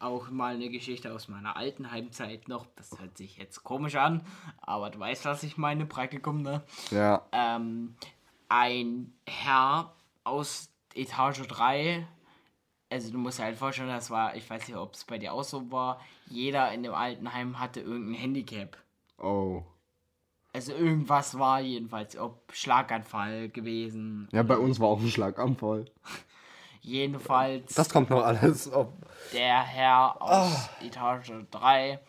auch 0.00 0.30
mal 0.30 0.54
eine 0.54 0.70
Geschichte 0.70 1.12
aus 1.12 1.28
meiner 1.28 1.58
alten 1.58 1.90
Heimzeit 1.92 2.48
noch. 2.48 2.64
Das 2.76 2.98
hört 2.98 3.18
sich 3.18 3.36
jetzt 3.36 3.64
komisch 3.64 3.96
an, 3.96 4.22
aber 4.62 4.88
du 4.88 4.98
weißt, 4.98 5.26
was 5.26 5.42
ich 5.42 5.58
meine, 5.58 5.84
Praktikum, 5.84 6.40
ne? 6.40 6.62
Ja. 6.90 7.26
Ähm, 7.32 7.96
ein 8.48 9.12
Herr 9.26 9.92
aus 10.24 10.70
Etage 10.94 11.46
3, 11.46 12.08
also 12.88 13.12
du 13.12 13.18
musst 13.18 13.40
dir 13.40 13.44
halt 13.44 13.58
vorstellen, 13.58 13.90
das 13.90 14.08
war, 14.08 14.36
ich 14.36 14.48
weiß 14.48 14.68
nicht, 14.68 14.78
ob 14.78 14.94
es 14.94 15.04
bei 15.04 15.18
dir 15.18 15.34
auch 15.34 15.44
so 15.44 15.70
war, 15.70 16.00
jeder 16.28 16.72
in 16.72 16.82
dem 16.82 16.94
Altenheim 16.94 17.60
hatte 17.60 17.80
irgendein 17.80 18.18
Handicap. 18.18 18.78
Oh. 19.18 19.62
Also 20.52 20.72
irgendwas 20.72 21.38
war 21.38 21.60
jedenfalls, 21.60 22.16
ob 22.16 22.52
Schlaganfall 22.52 23.48
gewesen. 23.50 24.28
Ja, 24.32 24.42
bei 24.42 24.56
uns 24.56 24.80
war 24.80 24.88
auch 24.88 25.00
ein 25.00 25.08
Schlaganfall. 25.08 25.84
Jedenfalls. 26.80 27.74
Das 27.74 27.90
kommt 27.90 28.08
noch 28.08 28.24
alles 28.24 28.72
auf. 28.72 28.88
Der 29.32 29.62
Herr 29.62 30.22
aus 30.22 30.70
Etage 30.80 31.32
3 31.50 32.00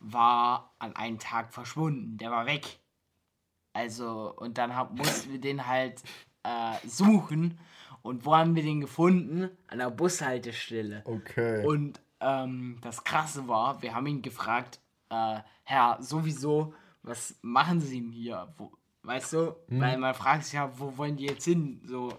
war 0.00 0.74
an 0.78 0.94
einem 0.96 1.18
Tag 1.18 1.52
verschwunden. 1.54 2.18
Der 2.18 2.30
war 2.30 2.44
weg. 2.44 2.78
Also, 3.72 4.34
und 4.36 4.58
dann 4.58 4.76
hab, 4.76 4.92
mussten 4.92 5.32
wir 5.32 5.40
den 5.40 5.66
halt 5.66 6.02
äh, 6.42 6.86
suchen. 6.86 7.58
Und 8.02 8.24
wo 8.26 8.36
haben 8.36 8.54
wir 8.54 8.62
den 8.62 8.80
gefunden? 8.80 9.50
An 9.66 9.78
der 9.78 9.90
Bushaltestelle. 9.90 11.02
Okay. 11.04 11.64
Und 11.64 12.00
ähm, 12.20 12.78
das 12.82 13.04
Krasse 13.04 13.48
war, 13.48 13.82
wir 13.82 13.94
haben 13.94 14.06
ihn 14.06 14.22
gefragt, 14.22 14.80
äh, 15.10 15.40
Herr, 15.64 15.98
sowieso, 16.00 16.74
was 17.02 17.36
machen 17.42 17.80
Sie 17.80 18.00
denn 18.00 18.10
hier? 18.12 18.52
Wo, 18.56 18.72
weißt 19.02 19.32
du? 19.34 19.56
Weil 19.68 19.98
man 19.98 20.14
fragt 20.14 20.44
sich 20.44 20.54
ja, 20.54 20.70
wo 20.78 20.96
wollen 20.96 21.16
die 21.16 21.26
jetzt 21.26 21.44
hin? 21.44 21.80
So, 21.86 22.12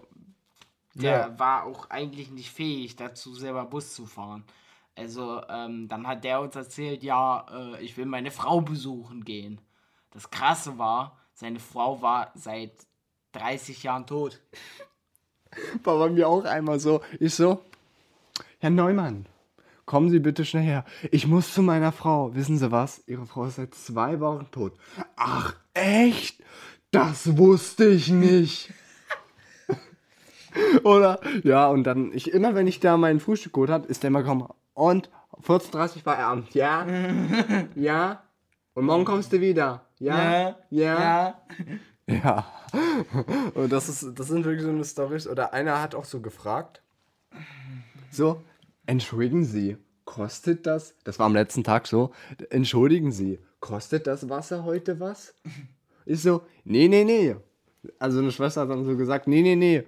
der 0.94 1.10
Ja. 1.10 1.38
war 1.38 1.64
auch 1.64 1.88
eigentlich 1.90 2.30
nicht 2.30 2.50
fähig 2.50 2.96
dazu, 2.96 3.34
selber 3.34 3.64
Bus 3.64 3.94
zu 3.94 4.06
fahren. 4.06 4.44
Also, 4.96 5.42
ähm, 5.48 5.88
dann 5.88 6.06
hat 6.06 6.24
der 6.24 6.40
uns 6.40 6.56
erzählt, 6.56 7.02
ja, 7.02 7.46
äh, 7.50 7.82
ich 7.82 7.96
will 7.96 8.06
meine 8.06 8.30
Frau 8.30 8.60
besuchen 8.60 9.24
gehen. 9.24 9.60
Das 10.10 10.30
Krasse 10.30 10.78
war, 10.78 11.18
seine 11.32 11.60
Frau 11.60 12.02
war 12.02 12.32
seit 12.34 12.72
30 13.32 13.82
Jahren 13.84 14.06
tot. 14.06 14.40
war 15.84 15.98
bei 15.98 16.10
mir 16.10 16.28
auch 16.28 16.44
einmal 16.44 16.80
so. 16.80 17.00
Ich 17.20 17.34
so, 17.34 17.62
Herr 18.58 18.70
Neumann, 18.70 19.26
kommen 19.90 20.08
Sie 20.08 20.20
bitte 20.20 20.44
schnell 20.44 20.62
her. 20.62 20.84
Ich 21.10 21.26
muss 21.26 21.52
zu 21.52 21.62
meiner 21.62 21.90
Frau. 21.90 22.32
Wissen 22.36 22.56
Sie 22.58 22.70
was? 22.70 23.02
Ihre 23.08 23.26
Frau 23.26 23.46
ist 23.46 23.56
seit 23.56 23.74
zwei 23.74 24.20
Wochen 24.20 24.46
tot. 24.52 24.74
Ach, 25.16 25.56
echt? 25.74 26.40
Das 26.92 27.36
wusste 27.36 27.86
ich 27.86 28.08
nicht. 28.08 28.72
Oder? 30.84 31.18
Ja, 31.42 31.66
und 31.66 31.82
dann, 31.82 32.12
ich, 32.12 32.30
immer 32.30 32.54
wenn 32.54 32.68
ich 32.68 32.78
da 32.78 32.96
mein 32.96 33.18
Frühstück 33.18 33.52
geholt 33.52 33.70
habe, 33.70 33.88
ist 33.88 34.04
der 34.04 34.08
immer 34.08 34.22
gekommen. 34.22 34.46
Und 34.74 35.10
14.30 35.42 35.96
Uhr 35.96 36.02
Feierabend. 36.02 36.54
Ja? 36.54 36.86
ja? 37.74 38.22
Und 38.74 38.84
morgen 38.84 39.04
kommst 39.04 39.32
du 39.32 39.40
wieder. 39.40 39.86
Ja? 39.98 40.56
Ja? 40.70 41.42
Ja. 42.06 42.46
Und 43.54 43.72
das 43.72 43.88
ist, 43.88 44.16
das 44.16 44.28
sind 44.28 44.44
wirklich 44.44 44.62
so 44.62 44.70
eine 44.70 44.84
Storys. 44.84 45.26
Oder 45.26 45.52
einer 45.52 45.82
hat 45.82 45.96
auch 45.96 46.04
so 46.04 46.20
gefragt. 46.20 46.80
So, 48.12 48.44
entschuldigen 48.90 49.44
Sie, 49.44 49.76
kostet 50.04 50.66
das? 50.66 50.96
Das 51.04 51.20
war 51.20 51.26
am 51.26 51.34
letzten 51.34 51.62
Tag 51.62 51.86
so. 51.86 52.10
Entschuldigen 52.50 53.12
Sie, 53.12 53.38
kostet 53.60 54.08
das 54.08 54.28
Wasser 54.28 54.64
heute 54.64 55.00
was? 55.00 55.34
Ich 56.06 56.22
so, 56.22 56.40
nee, 56.64 56.88
nee, 56.88 57.04
nee. 57.04 57.36
Also 58.00 58.18
eine 58.18 58.32
Schwester 58.32 58.62
hat 58.62 58.70
dann 58.70 58.84
so 58.84 58.96
gesagt, 58.96 59.28
nee, 59.28 59.42
nee, 59.42 59.54
nee. 59.54 59.84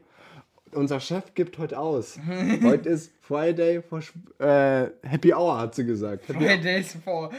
unser 0.73 1.01
Chef 1.01 1.35
gibt 1.35 1.59
heute 1.59 1.79
aus. 1.79 2.17
heute 2.63 2.91
ist 2.91 3.13
Friday 3.23 3.83
for 3.83 4.01
äh, 4.39 4.91
Happy 5.03 5.33
Hour, 5.33 5.59
hat 5.59 5.75
sie 5.75 5.85
gesagt. 5.85 6.29
Happy 6.29 6.45
Fridays 6.45 6.97
for, 7.03 7.33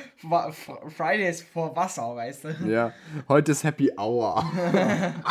Fridays 0.89 1.43
for 1.43 1.73
Wasser, 1.75 2.15
weißt 2.15 2.43
du? 2.45 2.67
Ja, 2.67 2.93
heute 3.29 3.53
ist 3.53 3.63
Happy 3.63 3.89
Hour. 3.95 4.43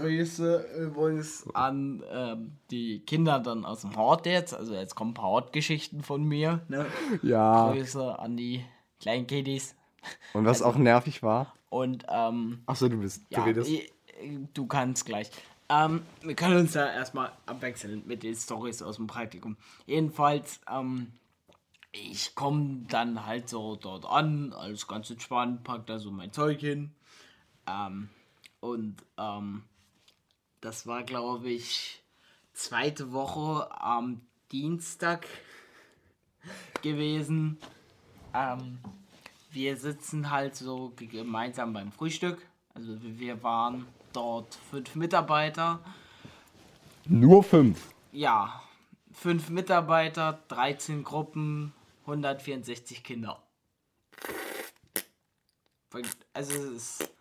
Grüße 0.00 0.66
übrigens 0.78 1.46
an 1.54 2.02
ähm, 2.10 2.52
die 2.70 3.00
Kinder 3.00 3.38
dann 3.40 3.64
aus 3.64 3.82
dem 3.82 3.96
Hort 3.96 4.26
jetzt. 4.26 4.54
Also 4.54 4.74
jetzt 4.74 4.94
kommen 4.94 5.10
ein 5.12 5.14
paar 5.14 5.30
Hortgeschichten 5.30 6.02
von 6.02 6.24
mir. 6.24 6.60
Ne? 6.68 6.86
Ja. 7.22 7.72
Grüße 7.72 8.18
an 8.18 8.36
die 8.36 8.64
kleinen 9.00 9.26
Kiddies. 9.26 9.74
Und 10.32 10.44
was 10.44 10.62
also, 10.62 10.74
auch 10.74 10.78
nervig 10.80 11.22
war? 11.22 11.54
Und 11.68 12.06
ähm, 12.08 12.62
Achso, 12.66 12.88
du 12.88 12.98
bist. 12.98 13.22
Du 13.30 13.38
ja, 13.38 13.44
redest. 13.44 13.70
Ich, 13.70 13.92
du 14.54 14.66
kannst 14.66 15.04
gleich. 15.04 15.30
Ähm, 15.68 16.02
wir 16.22 16.34
können 16.34 16.56
uns 16.56 16.74
ja 16.74 16.86
erstmal 16.86 17.32
abwechseln 17.46 18.02
mit 18.06 18.22
den 18.22 18.34
Stories 18.34 18.82
aus 18.82 18.96
dem 18.96 19.08
Praktikum. 19.08 19.56
Jedenfalls, 19.86 20.60
ähm, 20.72 21.12
ich 21.90 22.34
komme 22.34 22.84
dann 22.88 23.26
halt 23.26 23.48
so 23.48 23.76
dort 23.76 24.06
an, 24.06 24.52
alles 24.52 24.86
ganz 24.86 25.10
entspannt, 25.10 25.64
pack 25.64 25.86
da 25.86 25.98
so 25.98 26.10
mein 26.10 26.32
Zeug 26.32 26.60
hin. 26.60 26.92
Ähm, 27.66 28.10
und 28.66 28.96
ähm, 29.16 29.62
das 30.60 30.86
war, 30.86 31.04
glaube 31.04 31.50
ich, 31.50 32.02
zweite 32.52 33.12
Woche 33.12 33.68
am 33.80 34.20
Dienstag 34.50 35.26
gewesen. 36.82 37.58
Ähm, 38.34 38.78
wir 39.50 39.76
sitzen 39.76 40.30
halt 40.30 40.56
so 40.56 40.92
gemeinsam 40.96 41.72
beim 41.72 41.92
Frühstück. 41.92 42.44
Also 42.74 42.96
wir 43.00 43.42
waren 43.42 43.86
dort 44.12 44.54
fünf 44.70 44.94
Mitarbeiter. 44.96 45.80
Nur 47.06 47.42
fünf? 47.42 47.94
Ja, 48.12 48.62
fünf 49.12 49.48
Mitarbeiter, 49.48 50.40
13 50.48 51.04
Gruppen, 51.04 51.72
164 52.02 53.04
Kinder. 53.04 53.42
Also 56.34 56.52
es 56.52 57.00
ist 57.00 57.15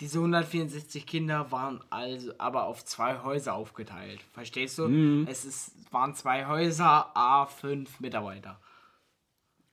diese 0.00 0.18
164 0.18 1.06
Kinder 1.06 1.50
waren 1.50 1.80
also 1.90 2.32
aber 2.38 2.64
auf 2.64 2.84
zwei 2.84 3.22
Häuser 3.22 3.54
aufgeteilt. 3.54 4.20
Verstehst 4.32 4.78
du? 4.78 4.88
Mhm. 4.88 5.26
Es 5.28 5.44
ist, 5.44 5.72
waren 5.92 6.14
zwei 6.14 6.46
Häuser, 6.46 7.12
A5 7.16 7.88
Mitarbeiter. 7.98 8.60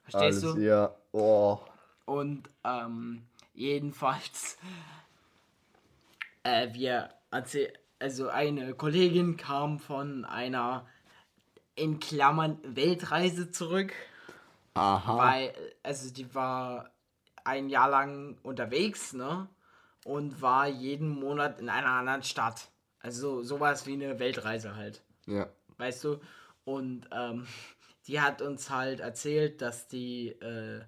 Verstehst 0.03 0.43
Alles, 0.43 0.55
du? 0.55 0.61
Ja. 0.61 0.95
Oh. 1.11 1.59
Und 2.05 2.49
ähm, 2.63 3.23
jedenfalls, 3.53 4.57
äh, 6.43 6.73
wir 6.73 7.09
also 7.99 8.29
eine 8.29 8.73
Kollegin 8.73 9.37
kam 9.37 9.79
von 9.79 10.25
einer 10.25 10.85
in 11.75 11.99
Klammern 11.99 12.59
Weltreise 12.63 13.51
zurück. 13.51 13.93
Aha. 14.75 15.17
Weil, 15.17 15.53
also 15.83 16.13
die 16.13 16.33
war 16.33 16.89
ein 17.43 17.69
Jahr 17.69 17.89
lang 17.89 18.37
unterwegs, 18.43 19.13
ne? 19.13 19.47
Und 20.05 20.39
war 20.39 20.67
jeden 20.67 21.09
Monat 21.09 21.59
in 21.59 21.67
einer 21.67 21.89
anderen 21.89 22.23
Stadt. 22.23 22.69
Also 22.99 23.41
sowas 23.41 23.87
wie 23.87 23.93
eine 23.93 24.19
Weltreise 24.19 24.75
halt. 24.75 25.01
Ja. 25.25 25.49
Weißt 25.77 26.03
du? 26.03 26.19
Und 26.63 27.09
ähm, 27.11 27.47
die 28.07 28.21
hat 28.21 28.41
uns 28.41 28.69
halt 28.69 28.99
erzählt, 28.99 29.61
dass 29.61 29.87
die 29.87 30.29
äh, 30.29 30.81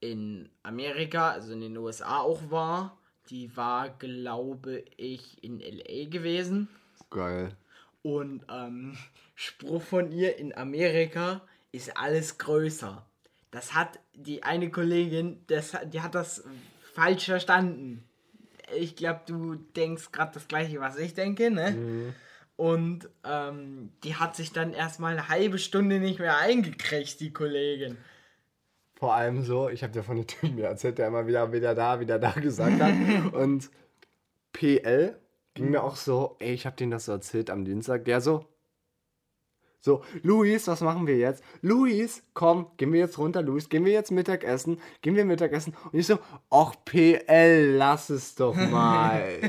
in 0.00 0.50
Amerika, 0.64 1.30
also 1.30 1.52
in 1.52 1.60
den 1.60 1.76
USA 1.76 2.18
auch 2.18 2.50
war. 2.50 2.98
Die 3.30 3.56
war, 3.56 3.90
glaube 3.90 4.84
ich, 4.96 5.42
in 5.44 5.60
LA 5.60 6.08
gewesen. 6.10 6.68
Geil. 7.10 7.56
Und 8.02 8.44
ähm, 8.50 8.98
Spruch 9.36 9.82
von 9.82 10.10
ihr 10.10 10.36
in 10.36 10.52
Amerika 10.52 11.42
ist 11.70 11.96
alles 11.96 12.38
größer. 12.38 13.06
Das 13.52 13.74
hat 13.74 14.00
die 14.14 14.42
eine 14.42 14.68
Kollegin, 14.68 15.44
das, 15.46 15.76
die 15.92 16.00
hat 16.00 16.16
das 16.16 16.42
falsch 16.92 17.26
verstanden 17.26 18.08
ich 18.76 18.96
glaube, 18.96 19.20
du 19.26 19.54
denkst 19.54 20.12
gerade 20.12 20.32
das 20.34 20.48
gleiche, 20.48 20.80
was 20.80 20.98
ich 20.98 21.14
denke, 21.14 21.50
ne? 21.50 21.72
Mhm. 21.72 22.14
Und 22.56 23.08
ähm, 23.24 23.92
die 24.04 24.16
hat 24.16 24.36
sich 24.36 24.52
dann 24.52 24.72
erstmal 24.72 25.12
eine 25.12 25.28
halbe 25.28 25.58
Stunde 25.58 25.98
nicht 25.98 26.18
mehr 26.18 26.38
eingekriegt, 26.38 27.18
die 27.20 27.32
Kollegin. 27.32 27.96
Vor 28.94 29.14
allem 29.14 29.42
so, 29.42 29.68
ich 29.68 29.82
habe 29.82 29.92
dir 29.92 30.04
von 30.04 30.16
dem 30.16 30.26
Typen 30.26 30.58
erzählt, 30.58 30.98
der 30.98 31.08
immer 31.08 31.26
wieder, 31.26 31.52
wieder 31.52 31.74
da, 31.74 31.98
wieder 31.98 32.18
da 32.18 32.30
gesagt 32.32 32.80
hat. 32.80 32.94
Und 33.32 33.70
PL 34.52 35.16
ging 35.54 35.70
mir 35.70 35.82
auch 35.82 35.96
so, 35.96 36.36
ey, 36.38 36.52
ich 36.52 36.66
habe 36.66 36.76
denen 36.76 36.92
das 36.92 37.06
so 37.06 37.12
erzählt 37.12 37.50
am 37.50 37.64
Dienstag. 37.64 38.04
Der 38.04 38.20
so, 38.20 38.46
so, 39.84 40.04
Luis, 40.22 40.68
was 40.68 40.80
machen 40.80 41.08
wir 41.08 41.18
jetzt? 41.18 41.42
Luis, 41.60 42.22
komm, 42.34 42.68
gehen 42.76 42.92
wir 42.92 43.00
jetzt 43.00 43.18
runter, 43.18 43.42
Luis, 43.42 43.68
gehen 43.68 43.84
wir 43.84 43.92
jetzt 43.92 44.12
Mittagessen, 44.12 44.80
gehen 45.00 45.16
wir 45.16 45.24
Mittagessen. 45.24 45.74
Und 45.90 45.98
ich 45.98 46.06
so, 46.06 46.20
ach 46.50 46.76
PL, 46.84 47.74
lass 47.76 48.08
es 48.08 48.36
doch 48.36 48.54
mal. 48.70 49.40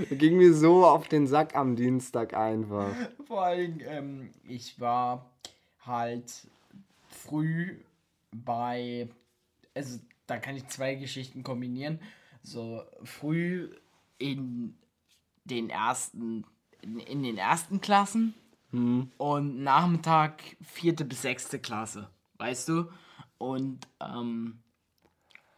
Ging 0.10 0.38
mir 0.38 0.54
so 0.54 0.86
auf 0.86 1.08
den 1.08 1.26
Sack 1.26 1.54
am 1.54 1.76
Dienstag 1.76 2.32
einfach. 2.32 2.88
Vor 3.26 3.42
allem, 3.42 3.80
ähm, 3.86 4.30
ich 4.48 4.80
war 4.80 5.30
halt 5.84 6.32
früh 7.10 7.76
bei, 8.32 9.10
also 9.74 9.98
da 10.26 10.38
kann 10.38 10.56
ich 10.56 10.68
zwei 10.68 10.94
Geschichten 10.94 11.42
kombinieren. 11.42 12.00
So 12.42 12.82
früh 13.04 13.68
in 14.16 14.74
den 15.44 15.68
ersten, 15.68 16.46
in, 16.80 16.98
in 16.98 17.22
den 17.22 17.36
ersten 17.36 17.82
Klassen 17.82 18.32
hm. 18.70 19.10
Und 19.18 19.62
Nachmittag 19.62 20.42
vierte 20.62 21.04
bis 21.04 21.22
sechste 21.22 21.58
Klasse, 21.58 22.08
weißt 22.38 22.68
du? 22.68 22.90
Und 23.38 23.88
ähm, 24.00 24.62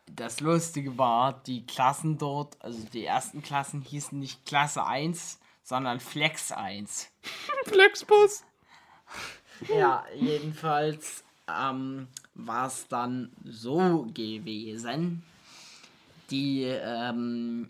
das 0.06 0.40
Lustige 0.40 0.98
war, 0.98 1.42
die 1.42 1.66
Klassen 1.66 2.18
dort, 2.18 2.60
also 2.62 2.86
die 2.88 3.04
ersten 3.04 3.42
Klassen 3.42 3.82
hießen 3.82 4.18
nicht 4.18 4.46
Klasse 4.46 4.86
1, 4.86 5.40
sondern 5.62 6.00
Flex 6.00 6.52
1. 6.52 7.10
Flexbus? 7.64 8.44
ja, 9.68 10.04
jedenfalls 10.14 11.24
ähm, 11.48 12.08
war 12.34 12.66
es 12.66 12.88
dann 12.88 13.32
so 13.44 14.06
gewesen. 14.14 15.22
Die 16.30 16.62
ähm, 16.62 17.68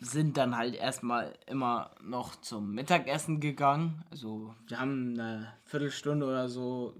sind 0.00 0.36
dann 0.36 0.56
halt 0.56 0.74
erstmal 0.74 1.36
immer 1.46 1.90
noch 2.02 2.36
zum 2.36 2.72
Mittagessen 2.74 3.40
gegangen. 3.40 4.04
Also 4.10 4.54
wir 4.66 4.78
haben 4.78 5.14
eine 5.14 5.52
Viertelstunde 5.64 6.26
oder 6.26 6.48
so 6.48 6.94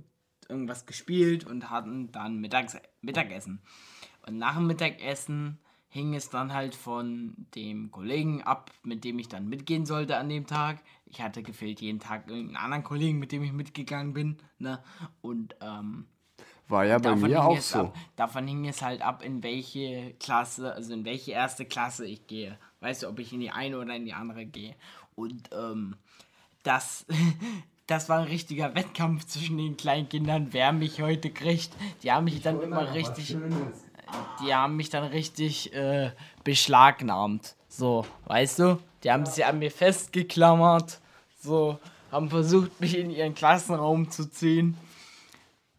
irgendwas 0.48 0.86
gespielt 0.86 1.46
und 1.46 1.70
hatten 1.70 2.10
dann 2.10 2.38
Mittags 2.40 2.76
Mittagessen. 3.00 3.60
Und 4.26 4.38
nach 4.38 4.56
dem 4.56 4.66
Mittagessen 4.66 5.58
hing 5.90 6.14
es 6.14 6.28
dann 6.28 6.52
halt 6.52 6.74
von 6.74 7.34
dem 7.54 7.90
Kollegen 7.90 8.42
ab, 8.42 8.70
mit 8.82 9.04
dem 9.04 9.18
ich 9.18 9.28
dann 9.28 9.48
mitgehen 9.48 9.86
sollte 9.86 10.16
an 10.16 10.28
dem 10.28 10.46
Tag. 10.46 10.82
Ich 11.06 11.22
hatte 11.22 11.42
gefehlt 11.42 11.80
jeden 11.80 12.00
Tag 12.00 12.28
irgendeinen 12.28 12.56
anderen 12.56 12.84
Kollegen, 12.84 13.18
mit 13.18 13.32
dem 13.32 13.42
ich 13.42 13.52
mitgegangen 13.52 14.12
bin. 14.12 14.38
Ne? 14.58 14.82
Und 15.22 15.56
ähm, 15.60 16.06
war 16.68 16.84
ja 16.84 16.98
bei 16.98 17.16
mir 17.16 17.42
auch 17.42 17.58
so. 17.60 17.78
Ab, 17.78 17.96
davon 18.16 18.46
hing 18.46 18.66
es 18.66 18.82
halt 18.82 19.00
ab, 19.00 19.22
in 19.22 19.42
welche 19.42 20.14
Klasse, 20.20 20.74
also 20.74 20.92
in 20.92 21.06
welche 21.06 21.32
erste 21.32 21.64
Klasse 21.64 22.04
ich 22.04 22.26
gehe. 22.26 22.58
Weißt 22.80 23.02
du, 23.02 23.08
ob 23.08 23.18
ich 23.18 23.32
in 23.32 23.40
die 23.40 23.50
eine 23.50 23.78
oder 23.78 23.94
in 23.94 24.04
die 24.04 24.12
andere 24.12 24.46
gehe. 24.46 24.74
Und 25.14 25.50
ähm, 25.52 25.96
das, 26.62 27.06
das 27.86 28.08
war 28.08 28.20
ein 28.20 28.28
richtiger 28.28 28.74
Wettkampf 28.74 29.26
zwischen 29.26 29.58
den 29.58 29.76
kleinen 29.76 30.08
Kindern, 30.08 30.48
wer 30.52 30.72
mich 30.72 31.02
heute 31.02 31.30
kriegt. 31.30 31.70
Die 32.02 32.12
haben 32.12 32.24
mich 32.24 32.36
ich 32.36 32.42
dann 32.42 32.60
immer 32.60 32.94
richtig. 32.94 33.36
Die 34.42 34.54
haben 34.54 34.76
mich 34.76 34.88
dann 34.88 35.04
richtig 35.04 35.74
äh, 35.74 36.12
beschlagnahmt. 36.44 37.56
So, 37.68 38.06
weißt 38.26 38.60
du? 38.60 38.78
Die 39.04 39.12
haben 39.12 39.26
sich 39.26 39.44
an 39.44 39.58
mir 39.58 39.70
festgeklammert. 39.70 41.00
So, 41.40 41.78
haben 42.10 42.30
versucht, 42.30 42.80
mich 42.80 42.96
in 42.96 43.10
ihren 43.10 43.34
Klassenraum 43.34 44.10
zu 44.10 44.30
ziehen. 44.30 44.76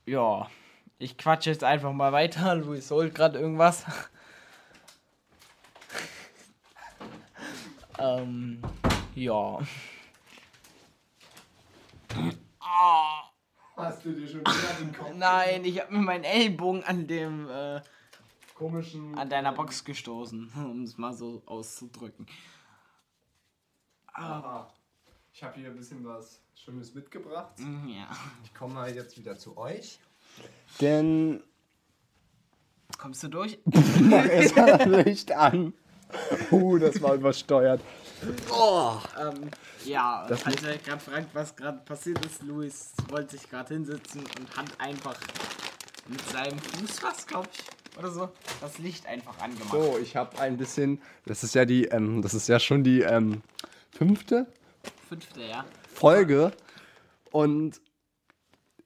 Ja 0.05 0.47
ich 0.99 1.17
quatsche 1.17 1.49
jetzt 1.49 1.63
einfach 1.63 1.93
mal 1.93 2.11
weiter. 2.11 2.55
Luis 2.55 2.91
holt 2.91 3.15
gerade 3.15 3.39
irgendwas. 3.39 3.85
Ähm, 7.99 8.61
ja. 9.15 9.59
Hast 13.79 14.03
du 14.03 14.11
dir 14.11 14.27
schon 14.27 14.41
wieder 14.41 14.73
den 14.77 14.93
Kopf? 14.93 15.13
Nein, 15.15 15.63
ich 15.63 15.79
habe 15.79 15.93
mir 15.93 16.01
meinen 16.01 16.25
Ellbogen 16.25 16.83
an 16.83 17.07
dem 17.07 17.49
äh, 17.49 17.81
komischen. 18.53 19.17
an 19.17 19.29
deiner 19.29 19.53
Box 19.53 19.85
gestoßen, 19.85 20.51
um 20.55 20.83
es 20.83 20.97
mal 20.97 21.13
so 21.13 21.41
auszudrücken. 21.45 22.27
Ah. 24.13 24.67
Ich 25.31 25.41
habe 25.43 25.57
hier 25.59 25.69
ein 25.69 25.77
bisschen 25.77 26.05
was 26.05 26.41
Schönes 26.55 26.93
mitgebracht. 26.93 27.57
Mhm, 27.57 27.87
ja. 27.87 28.09
Ich 28.43 28.53
komme 28.53 28.73
mal 28.73 28.93
jetzt 28.93 29.17
wieder 29.17 29.37
zu 29.37 29.55
euch. 29.57 29.99
Denn. 30.81 31.41
Kommst 32.97 33.23
du 33.23 33.29
durch? 33.29 33.59
Mach 34.01 34.25
erstmal 34.25 34.77
das 34.77 35.05
Licht 35.05 35.31
an. 35.31 35.73
Uh, 36.51 36.77
das 36.79 37.01
war 37.01 37.13
übersteuert. 37.15 37.81
Oh. 38.51 38.93
Ähm, 39.19 39.49
ja, 39.85 40.25
Das 40.27 40.41
falls 40.41 40.61
ihr 40.63 40.69
euch 40.69 40.83
gerade 40.83 40.99
fragt, 40.99 41.33
was 41.33 41.55
gerade 41.55 41.79
passiert 41.85 42.25
ist, 42.25 42.41
Luis 42.43 42.91
wollte 43.09 43.37
sich 43.37 43.49
gerade 43.49 43.73
hinsetzen 43.75 44.21
und 44.21 44.57
hat 44.57 44.65
einfach 44.79 45.15
mit 46.07 46.21
seinem 46.29 46.57
Fuß 46.57 47.03
was, 47.03 47.27
glaube 47.27 47.47
ich, 47.53 47.97
oder 47.97 48.11
so, 48.11 48.29
das 48.61 48.77
Licht 48.79 49.05
einfach 49.05 49.37
angemacht. 49.39 49.71
So, 49.71 49.99
ich 50.01 50.15
habe 50.15 50.39
ein 50.39 50.57
bisschen. 50.57 51.01
Das 51.25 51.43
ist 51.43 51.53
ja 51.55 51.65
die, 51.65 51.85
ähm, 51.85 52.21
das 52.21 52.33
ist 52.33 52.47
ja 52.47 52.59
schon 52.59 52.83
die 52.83 53.01
ähm, 53.01 53.41
fünfte 53.91 54.47
Fünfte, 55.07 55.41
ja. 55.41 55.65
Folge. 55.93 56.51
Und 57.31 57.79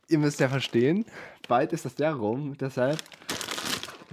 ihr 0.08 0.20
müsst 0.20 0.40
ja 0.40 0.50
verstehen, 0.50 1.06
bald 1.48 1.74
ist 1.74 1.86
das 1.86 1.98
Jahr 1.98 2.16
rum. 2.16 2.58
Deshalb, 2.58 3.02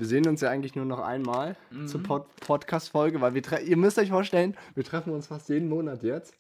wir 0.01 0.07
sehen 0.07 0.27
uns 0.27 0.41
ja 0.41 0.51
eigentlich 0.51 0.75
nur 0.75 0.85
noch 0.85 1.01
einmal 1.01 1.57
zur 1.87 2.03
Pod 2.03 2.25
Podcast-Folge, 2.41 3.21
weil 3.21 3.35
wir 3.35 3.61
ihr 3.61 3.77
müsst 3.77 3.99
euch 3.99 4.11
vorstellen, 4.11 4.57
wir 4.75 4.85
treffen 4.85 5.13
uns 5.13 5.27
fast 5.29 5.49
jeden 5.49 5.69
Monat 5.69 6.03
jetzt 6.03 6.35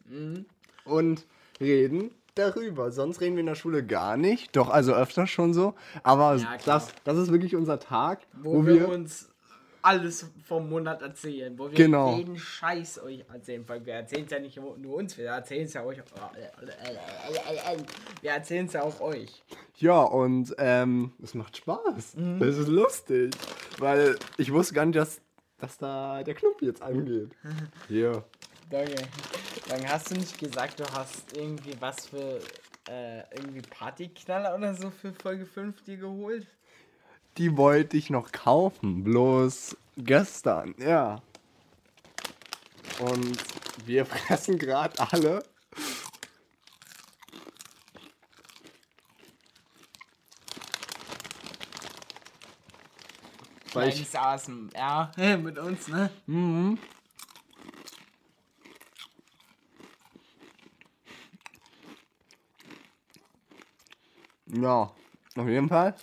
und 0.85 1.27
reden 1.61 2.11
darüber. 2.35 2.91
Sonst 2.91 3.21
reden 3.21 3.37
wir 3.37 3.41
in 3.41 3.47
der 3.47 3.55
Schule 3.55 3.85
gar 3.85 4.17
nicht. 4.17 4.57
Doch, 4.57 4.71
also 4.71 4.93
öfter 4.95 5.27
schon 5.27 5.53
so. 5.55 5.75
Aber 6.03 6.37
Ja, 6.37 6.57
das, 6.65 6.89
das 7.05 7.19
ist 7.19 7.33
wirklich 7.33 7.55
unser 7.57 7.79
Tag, 7.79 8.21
Wo, 8.33 8.65
wir, 8.67 8.89
uns 8.89 9.30
alles 9.83 10.27
vom 10.45 10.69
Monat 10.69 11.03
erzählen, 11.03 11.59
wo 11.59 11.71
wir 11.71 11.77
Genau. 11.77 12.17
jeden 12.17 12.39
Scheiß 12.39 13.03
euch 13.03 13.25
erzählen, 13.33 13.65
weil 13.69 13.85
wir 13.85 13.95
erzählen 13.95 14.25
es 14.25 14.31
ja 14.31 14.39
nicht 14.39 14.57
nur 14.57 14.95
uns, 14.95 15.17
wir 15.17 15.29
erzählen 15.29 15.65
es 15.65 15.73
ja 15.75 15.85
euch. 15.85 15.99
Wir 18.21 18.31
erzählen 18.33 18.67
es 18.67 18.73
ja 18.73 18.83
auch 18.83 19.01
euch. 19.01 19.43
Ja, 19.77 20.03
und 20.03 20.55
ähm, 20.59 21.13
es 21.23 21.35
macht 21.35 21.57
Spaß. 21.57 22.17
Mhm. 22.17 22.43
Es 22.43 22.59
ist 22.59 22.69
lustig. 22.69 23.35
Weil 23.79 24.17
ich 24.37 24.53
wusste 24.53 24.75
gar 24.75 24.85
nicht, 24.85 24.97
dass, 24.97 25.21
dass 25.59 25.79
da 25.79 26.23
der 26.23 26.35
Knopf 26.35 26.61
jetzt 26.63 26.83
angeht. 26.83 27.31
Hier. 27.89 28.25
Danke. 28.69 28.95
Dann 29.69 29.89
hast 29.89 30.11
du 30.11 30.15
nicht 30.17 30.39
gesagt, 30.39 30.81
du 30.81 30.85
hast 30.93 31.37
irgendwie 31.37 31.75
was 31.81 32.07
für 32.07 32.41
äh, 32.89 33.21
irgendwie 33.35 33.63
Partyknaller 33.63 34.55
oder 34.55 34.75
so 34.75 34.91
für 34.91 35.13
Folge 35.13 35.47
5 35.47 35.83
dir 35.83 35.97
geholt? 35.97 36.47
Die 37.39 37.57
wollte 37.57 37.97
ich 37.97 38.11
noch 38.11 38.33
kaufen. 38.33 39.05
Bloß 39.05 39.77
gestern, 39.97 40.75
ja. 40.79 41.23
Und 43.01 43.39
wir 43.87 44.05
fressen 44.07 44.59
gerade 44.59 44.99
alle. 44.99 45.43
Weil 53.73 53.91
ich, 53.91 54.19
Asen, 54.19 54.69
ja, 54.75 55.13
mit 55.37 55.57
uns, 55.57 55.87
ne? 55.87 56.11
Ja, 64.47 64.93
auf 65.37 65.49
jeden 65.49 65.69
Fall. 65.69 65.95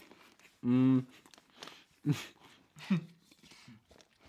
Mm. 0.61 0.99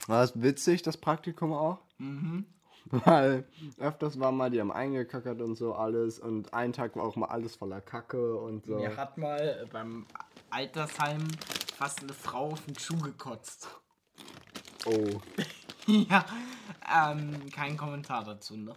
War 0.06 0.22
das 0.22 0.40
witzig, 0.40 0.82
das 0.82 0.96
Praktikum 0.96 1.52
auch? 1.52 1.78
Weil 2.90 3.44
öfters 3.78 4.18
waren 4.18 4.36
mal, 4.36 4.50
die 4.50 4.60
haben 4.60 4.72
eingekackert 4.72 5.42
und 5.42 5.56
so 5.56 5.74
alles 5.74 6.18
und 6.18 6.54
ein 6.54 6.72
Tag 6.72 6.96
war 6.96 7.04
auch 7.04 7.16
mal 7.16 7.26
alles 7.26 7.54
voller 7.54 7.82
Kacke 7.82 8.36
und 8.36 8.64
so. 8.64 8.76
Mir 8.76 8.96
hat 8.96 9.18
mal 9.18 9.68
beim 9.70 10.06
Altersheim 10.48 11.28
fast 11.76 12.02
eine 12.02 12.14
Frau 12.14 12.52
auf 12.52 12.64
den 12.64 12.78
Schuh 12.78 12.98
gekotzt. 12.98 13.68
Oh. 14.86 15.20
ja, 15.86 16.24
ähm, 17.10 17.50
kein 17.50 17.76
Kommentar 17.76 18.24
dazu, 18.24 18.56
ne? 18.56 18.74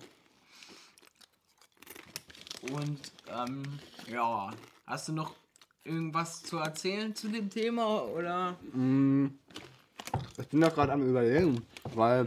Und, 2.74 3.12
ähm, 3.28 3.64
ja, 4.08 4.52
hast 4.86 5.08
du 5.08 5.14
noch 5.14 5.36
irgendwas 5.84 6.44
zu 6.44 6.58
erzählen 6.58 7.16
zu 7.16 7.30
dem 7.30 7.50
Thema 7.50 8.04
oder? 8.06 8.56
Ich 8.74 10.48
bin 10.48 10.62
doch 10.62 10.74
gerade 10.74 10.94
am 10.94 11.08
überlegen, 11.08 11.66
weil, 11.94 12.26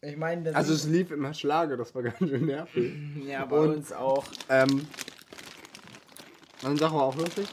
Ich 0.00 0.16
meine, 0.16 0.42
das 0.44 0.54
also 0.54 0.74
es 0.74 0.84
lief 0.86 1.10
immer 1.10 1.32
Schlage, 1.34 1.76
das 1.76 1.94
war 1.94 2.02
ganz 2.02 2.18
schön 2.18 2.46
nervig. 2.46 2.92
ja 3.26 3.44
bei 3.44 3.58
und- 3.58 3.76
uns 3.76 3.92
auch. 3.92 4.24
Ähm, 4.48 4.86
eine 6.62 6.76
Sache 6.78 6.94
war 6.94 7.02
auch 7.04 7.16
lustig. 7.16 7.46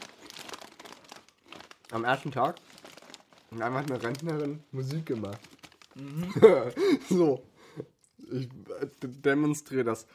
Am 1.90 2.04
ersten 2.04 2.30
Tag 2.30 2.56
hat 3.50 3.60
einfach 3.60 3.86
eine 3.86 4.02
Rentnerin 4.02 4.60
Musik 4.72 5.06
gemacht. 5.06 5.40
so. 7.10 7.42
Ich 8.30 8.44
äh, 8.46 8.86
demonstriere 9.02 9.84
das. 9.84 10.06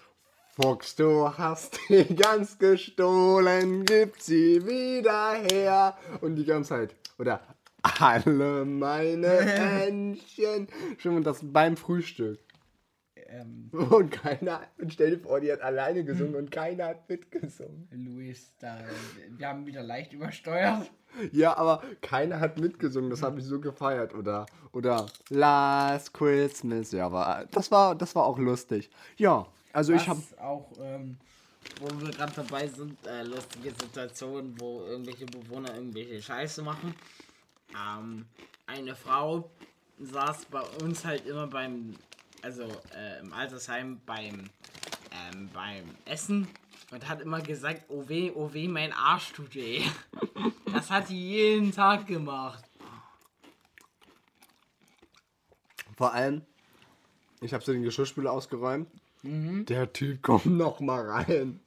Fuchs, 0.60 0.96
du 0.96 1.30
hast 1.38 1.80
die 1.88 2.16
ganz 2.16 2.58
gestohlen, 2.58 3.86
gib 3.86 4.20
sie 4.20 4.66
wieder 4.66 5.34
her. 5.34 5.96
Und 6.22 6.36
die 6.36 6.46
ganze 6.46 6.70
Zeit. 6.70 6.96
Oder 7.20 7.42
alle 7.84 8.66
meine 8.66 9.28
Entchen. 9.86 10.68
Schon 10.98 11.24
das 11.24 11.42
beim 11.44 11.78
Frühstück. 11.78 12.40
Ähm, 13.28 13.70
Und 13.72 14.10
keiner, 14.10 14.62
und 14.80 14.92
stell 14.94 15.12
dir 15.12 15.20
vor, 15.20 15.42
die 15.42 15.52
hat 15.52 15.62
alleine 15.62 16.04
gesungen 16.04 16.34
und 16.34 16.50
keiner 16.50 16.88
hat 16.88 17.08
mitgesungen. 17.08 17.88
Luis, 17.92 18.56
da, 18.60 18.80
wir 19.38 19.48
haben 19.50 19.68
wieder 19.68 19.84
leicht 19.84 20.14
übersteuert. 20.14 20.90
Ja, 21.32 21.56
aber 21.56 21.84
keiner 22.02 22.40
hat 22.40 22.60
mitgesungen, 22.60 23.12
das 23.12 23.22
habe 23.22 23.40
ich 23.40 23.46
so 23.46 23.60
gefeiert. 23.60 24.16
Oder, 24.16 24.48
oder 24.72 25.06
Last 25.30 26.16
Christmas, 26.16 26.92
ja, 26.94 27.06
aber 27.06 27.46
das 27.52 27.70
war, 27.70 27.94
das 27.94 28.16
war 28.16 28.26
auch 28.26 28.40
lustig. 28.40 28.90
Ja, 29.18 29.46
also 29.78 29.94
ich 29.94 30.10
habe, 30.10 30.20
Was 30.20 30.40
auch, 30.40 30.72
ähm, 30.82 31.18
wo 31.80 32.02
wir 32.02 32.10
gerade 32.10 32.34
dabei 32.36 32.68
sind, 32.68 32.98
äh, 33.06 33.22
lustige 33.22 33.70
Situationen, 33.70 34.60
wo 34.60 34.82
irgendwelche 34.82 35.28
Bewohner 35.28 35.76
irgendwelche 35.76 36.20
Scheiße 36.20 36.64
machen. 36.64 36.96
Ähm, 37.76 38.26
eine 38.66 38.96
Frau 38.96 39.52
saß 40.00 40.46
bei 40.46 40.62
uns 40.82 41.06
halt 41.06 41.28
immer 41.28 41.46
beim, 41.46 41.94
also 42.42 42.64
äh, 42.96 43.20
im 43.20 43.32
Altersheim 43.34 44.02
beim, 44.08 44.50
ähm, 45.12 45.48
beim 45.54 45.84
Essen 46.06 46.48
und 46.92 47.08
hat 47.08 47.22
immer 47.22 47.42
gesagt, 47.42 47.84
oh 47.90 48.10
weh, 48.10 48.32
oh 48.34 48.52
weh, 48.52 48.68
mein 48.68 48.92
Arsch 48.94 49.32
tut 49.34 49.54
weh. 49.54 49.84
Das 50.74 50.92
hat 50.92 51.10
die 51.10 51.30
jeden 51.30 51.72
Tag 51.72 52.06
gemacht. 52.06 52.64
vor 55.96 56.14
allem, 56.14 56.44
ich 57.42 57.54
habe 57.54 57.64
so 57.64 57.72
den 57.72 57.82
Geschirrspüler 57.82 58.32
ausgeräumt. 58.32 58.88
Der 59.24 59.92
Typ 59.94 60.22
kommt 60.22 60.46
noch 60.46 60.80
mal 60.80 61.10
rein. 61.10 61.60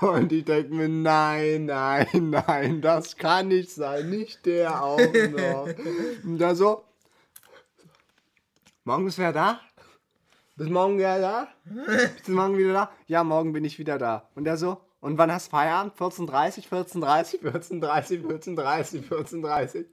Und 0.00 0.32
ich 0.32 0.44
denke 0.44 0.74
mir, 0.74 0.88
nein, 0.88 1.66
nein, 1.66 2.30
nein, 2.30 2.80
das 2.80 3.16
kann 3.16 3.48
nicht 3.48 3.70
sein, 3.70 4.08
nicht 4.08 4.46
der 4.46 4.82
auch 4.82 4.98
noch. 4.98 5.68
Und 6.24 6.38
da 6.38 6.54
so, 6.54 6.84
morgen 8.84 9.06
ist 9.06 9.18
wer 9.18 9.32
da? 9.32 9.60
Bis 10.56 10.68
morgen 10.70 10.98
wieder 10.98 11.20
da? 11.20 11.48
Bist 11.64 12.26
du 12.26 12.32
morgen 12.32 12.56
wieder 12.56 12.72
da? 12.72 12.90
Ja, 13.06 13.22
morgen 13.22 13.52
bin 13.52 13.64
ich 13.64 13.78
wieder 13.78 13.98
da. 13.98 14.28
Und 14.34 14.44
der 14.44 14.56
so, 14.56 14.80
und 15.00 15.18
wann 15.18 15.30
hast 15.30 15.48
Feierabend? 15.48 15.94
14.30, 15.94 16.68
14.30, 16.68 17.40
14.30, 17.40 18.26
14.30, 18.26 19.08
14.30. 19.08 19.86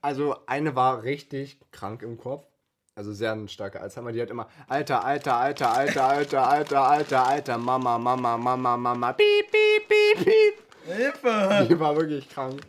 Also 0.00 0.36
eine 0.46 0.74
war 0.74 1.04
richtig 1.04 1.58
krank 1.70 2.02
im 2.02 2.18
Kopf. 2.18 2.44
Also 2.94 3.12
sehr 3.12 3.32
ein 3.32 3.48
starker 3.48 3.80
Alzheimer. 3.80 4.12
Die 4.12 4.20
hat 4.20 4.28
immer 4.30 4.48
Alter, 4.68 5.02
Alter, 5.04 5.36
Alter, 5.38 5.72
Alter, 5.72 6.04
Alter, 6.08 6.46
Alter, 6.48 6.80
Alter, 6.82 7.26
Alter, 7.26 7.58
Mama, 7.58 7.98
Mama, 7.98 8.36
Mama, 8.36 8.76
Mama, 8.76 9.12
piep, 9.14 9.50
piep, 9.50 9.88
piep, 9.88 10.24
piep. 10.24 10.94
Hilfe! 10.94 11.66
Die 11.70 11.78
war 11.80 11.96
wirklich 11.96 12.28
krank. 12.28 12.60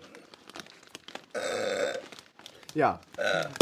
Ja, 2.74 3.02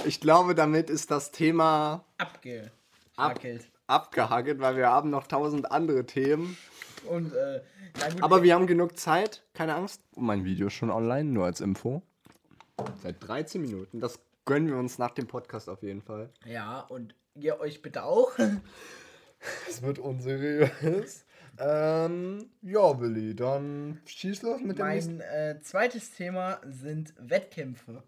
ich 0.06 0.22
glaube, 0.22 0.56
damit 0.56 0.90
ist 0.90 1.12
das 1.12 1.32
Thema 1.32 2.06
ab, 2.18 2.40
Abgehackelt. 3.18 3.68
abgehakt, 3.88 4.60
weil 4.60 4.78
wir 4.78 4.88
haben 4.90 5.10
noch 5.10 5.28
tausend 5.28 5.72
andere 5.72 6.06
Themen. 6.06 6.58
Und, 7.10 7.34
äh, 7.34 7.62
gut, 8.14 8.24
Aber 8.24 8.44
wir 8.44 8.54
haben 8.54 8.68
genug 8.68 8.98
Zeit, 8.98 9.44
keine 9.54 9.76
Angst. 9.76 10.02
Und 10.16 10.26
mein 10.26 10.46
Video 10.46 10.68
ist 10.68 10.74
schon 10.74 10.92
online, 10.92 11.26
nur 11.30 11.46
als 11.46 11.60
Info. 11.60 12.04
Seit 13.02 13.28
13 13.28 13.62
Minuten. 13.62 14.00
Das 14.00 14.20
gönnen 14.46 14.68
wir 14.68 14.78
uns 14.78 14.98
nach 14.98 15.12
dem 15.12 15.28
Podcast 15.28 15.70
auf 15.70 15.84
jeden 15.84 16.02
Fall. 16.02 16.30
Ja, 16.46 16.82
und 16.82 17.16
ihr 17.36 17.60
euch 17.60 17.82
bitte 17.82 18.04
auch. 18.04 18.32
Es 19.68 19.82
wird 19.82 19.98
unseriös. 19.98 21.26
Ähm, 21.58 22.52
ja, 22.62 23.00
Willi, 23.00 23.36
dann 23.36 24.00
schieß 24.06 24.44
los 24.44 24.62
mit 24.62 24.78
dem 24.78 24.88
nächsten. 24.88 25.18
Mein 25.18 25.28
äh, 25.28 25.60
zweites 25.62 26.12
Thema 26.12 26.62
sind 26.64 27.14
Wettkämpfe. 27.18 28.04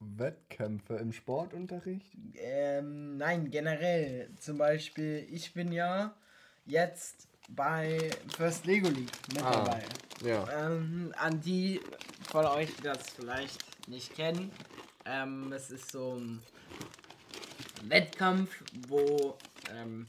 Wettkämpfe 0.00 0.96
im 0.96 1.12
Sportunterricht? 1.12 2.12
Ähm, 2.34 3.16
nein, 3.18 3.50
generell. 3.50 4.30
Zum 4.38 4.58
Beispiel, 4.58 5.26
ich 5.30 5.54
bin 5.54 5.70
ja 5.70 6.14
jetzt 6.64 7.28
bei 7.48 8.10
First 8.36 8.66
Lego 8.66 8.88
League 8.88 9.12
mit 9.32 9.44
Ah. 9.44 9.64
dabei. 9.64 9.82
Ja. 10.24 10.66
Ähm, 10.66 11.14
an 11.16 11.40
die 11.40 11.80
von 12.30 12.44
euch, 12.46 12.74
die 12.76 12.82
das 12.82 13.10
vielleicht 13.10 13.88
nicht 13.88 14.14
kennen, 14.14 14.50
ähm, 15.04 15.52
es 15.52 15.70
ist 15.70 15.92
so 15.92 16.16
ein 16.16 16.42
Wettkampf, 17.88 18.62
wo 18.88 19.36
ähm, 19.70 20.06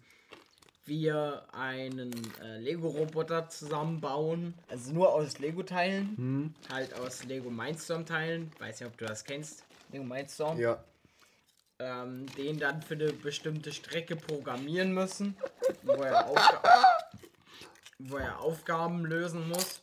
wir 0.86 1.44
einen 1.54 2.12
äh, 2.42 2.58
Lego-Roboter 2.60 3.50
zusammenbauen. 3.50 4.54
Also 4.68 4.92
nur 4.92 5.14
aus 5.14 5.40
Lego-Teilen. 5.40 6.56
Halt 6.72 6.94
aus 7.00 7.24
Lego 7.24 7.50
Mindstorm-Teilen. 7.50 8.52
Weiß 8.60 8.80
nicht, 8.80 8.90
ob 8.90 8.98
du 8.98 9.06
das 9.06 9.24
kennst. 9.24 9.64
Lego 9.92 10.04
Mindstorm. 10.04 10.60
Ja. 10.60 10.84
Ähm, 11.80 12.26
den 12.38 12.60
dann 12.60 12.82
für 12.82 12.96
eine 12.96 13.14
bestimmte 13.14 13.72
Strecke 13.72 14.16
programmieren 14.16 14.94
müssen. 14.94 15.36
Wo 15.84 15.94
er, 15.94 16.30
wo 18.00 18.18
er 18.18 18.40
Aufgaben 18.42 19.06
lösen 19.06 19.48
muss. 19.48 19.82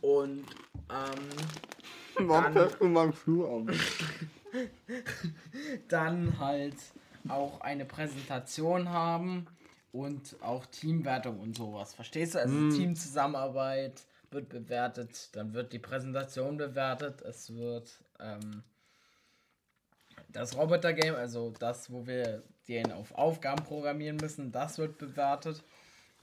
Und 0.00 0.44
ähm, 0.90 1.28
Dann- 2.42 2.54
dann 5.88 6.38
halt 6.38 6.76
auch 7.28 7.60
eine 7.60 7.84
Präsentation 7.84 8.88
haben 8.90 9.46
und 9.92 10.36
auch 10.42 10.66
Teamwertung 10.66 11.40
und 11.40 11.56
sowas. 11.56 11.94
Verstehst 11.94 12.34
du? 12.34 12.40
Also 12.40 12.54
Teamzusammenarbeit 12.76 14.02
wird 14.30 14.48
bewertet, 14.48 15.30
dann 15.36 15.52
wird 15.54 15.72
die 15.72 15.78
Präsentation 15.78 16.56
bewertet, 16.56 17.22
es 17.22 17.54
wird 17.54 18.00
ähm, 18.20 18.62
das 20.28 20.56
Roboter-Game, 20.56 21.14
also 21.14 21.52
das, 21.58 21.90
wo 21.92 22.06
wir 22.06 22.42
den 22.66 22.90
auf 22.92 23.12
Aufgaben 23.14 23.62
programmieren 23.64 24.16
müssen, 24.16 24.50
das 24.50 24.78
wird 24.78 24.98
bewertet. 24.98 25.62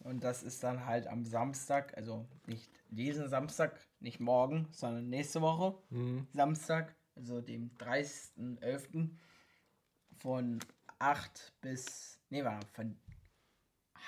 Und 0.03 0.23
das 0.23 0.43
ist 0.43 0.63
dann 0.63 0.85
halt 0.85 1.07
am 1.07 1.25
Samstag, 1.25 1.95
also 1.95 2.25
nicht 2.47 2.69
diesen 2.89 3.29
Samstag, 3.29 3.79
nicht 3.99 4.19
morgen, 4.19 4.67
sondern 4.71 5.09
nächste 5.09 5.41
Woche, 5.41 5.77
Samstag, 6.33 6.95
also 7.15 7.41
dem 7.41 7.69
30.11. 7.77 9.09
von 10.17 10.59
8 10.99 11.53
bis, 11.61 12.19
nee, 12.29 12.43
war 12.43 12.59
von 12.73 12.97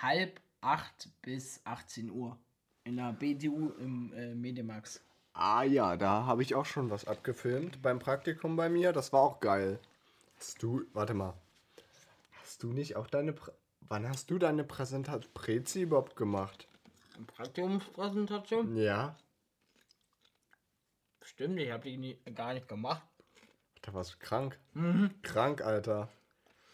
halb 0.01 0.41
8 0.61 1.09
bis 1.21 1.61
18 1.65 2.09
Uhr 2.09 2.37
in 2.83 2.97
der 2.97 3.13
BTU 3.13 3.71
im 3.79 4.13
äh, 4.13 4.33
Medimax. 4.33 5.01
Ah 5.33 5.63
ja, 5.63 5.97
da 5.97 6.25
habe 6.25 6.43
ich 6.43 6.53
auch 6.53 6.65
schon 6.65 6.89
was 6.89 7.05
abgefilmt 7.05 7.81
beim 7.81 7.99
Praktikum 7.99 8.55
bei 8.55 8.69
mir. 8.69 8.93
Das 8.93 9.11
war 9.13 9.21
auch 9.21 9.39
geil. 9.39 9.79
Hast 10.37 10.61
du, 10.61 10.83
warte 10.93 11.13
mal. 11.13 11.33
Hast 12.41 12.61
du 12.61 12.71
nicht 12.71 12.95
auch 12.95 13.07
deine, 13.07 13.33
Prä 13.33 13.51
wann 13.89 14.07
hast 14.07 14.29
du 14.31 14.37
deine 14.39 14.63
Präsentation 14.63 15.33
Prezi 15.33 15.81
überhaupt 15.83 16.15
gemacht? 16.15 16.67
Eine 17.15 17.25
Praktikumspräsentation? 17.25 18.75
Ja, 18.75 19.15
Stimmt, 21.21 21.59
ich 21.59 21.71
habe 21.71 21.83
die 21.89 21.97
nie, 21.97 22.17
gar 22.35 22.53
nicht 22.53 22.67
gemacht. 22.67 23.01
da 23.81 23.93
warst 23.93 24.13
du 24.13 24.17
krank. 24.19 24.59
Krank, 25.21 25.61
Alter. 25.61 26.09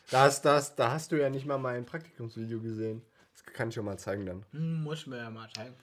Da 0.09 0.21
hast, 0.21 0.43
das, 0.43 0.75
da 0.75 0.91
hast 0.91 1.11
du 1.11 1.17
ja 1.21 1.29
nicht 1.29 1.45
mal 1.45 1.59
mein 1.59 1.85
Praktikumsvideo 1.85 2.59
gesehen. 2.59 3.03
Das 3.33 3.43
kann 3.53 3.69
ich 3.69 3.75
dir 3.75 3.83
mal 3.83 3.99
zeigen 3.99 4.25
dann. 4.25 4.45
Hm, 4.51 4.83
muss 4.83 5.05
mir 5.05 5.17
ja 5.17 5.29
mal 5.29 5.47
zeigen. 5.55 5.75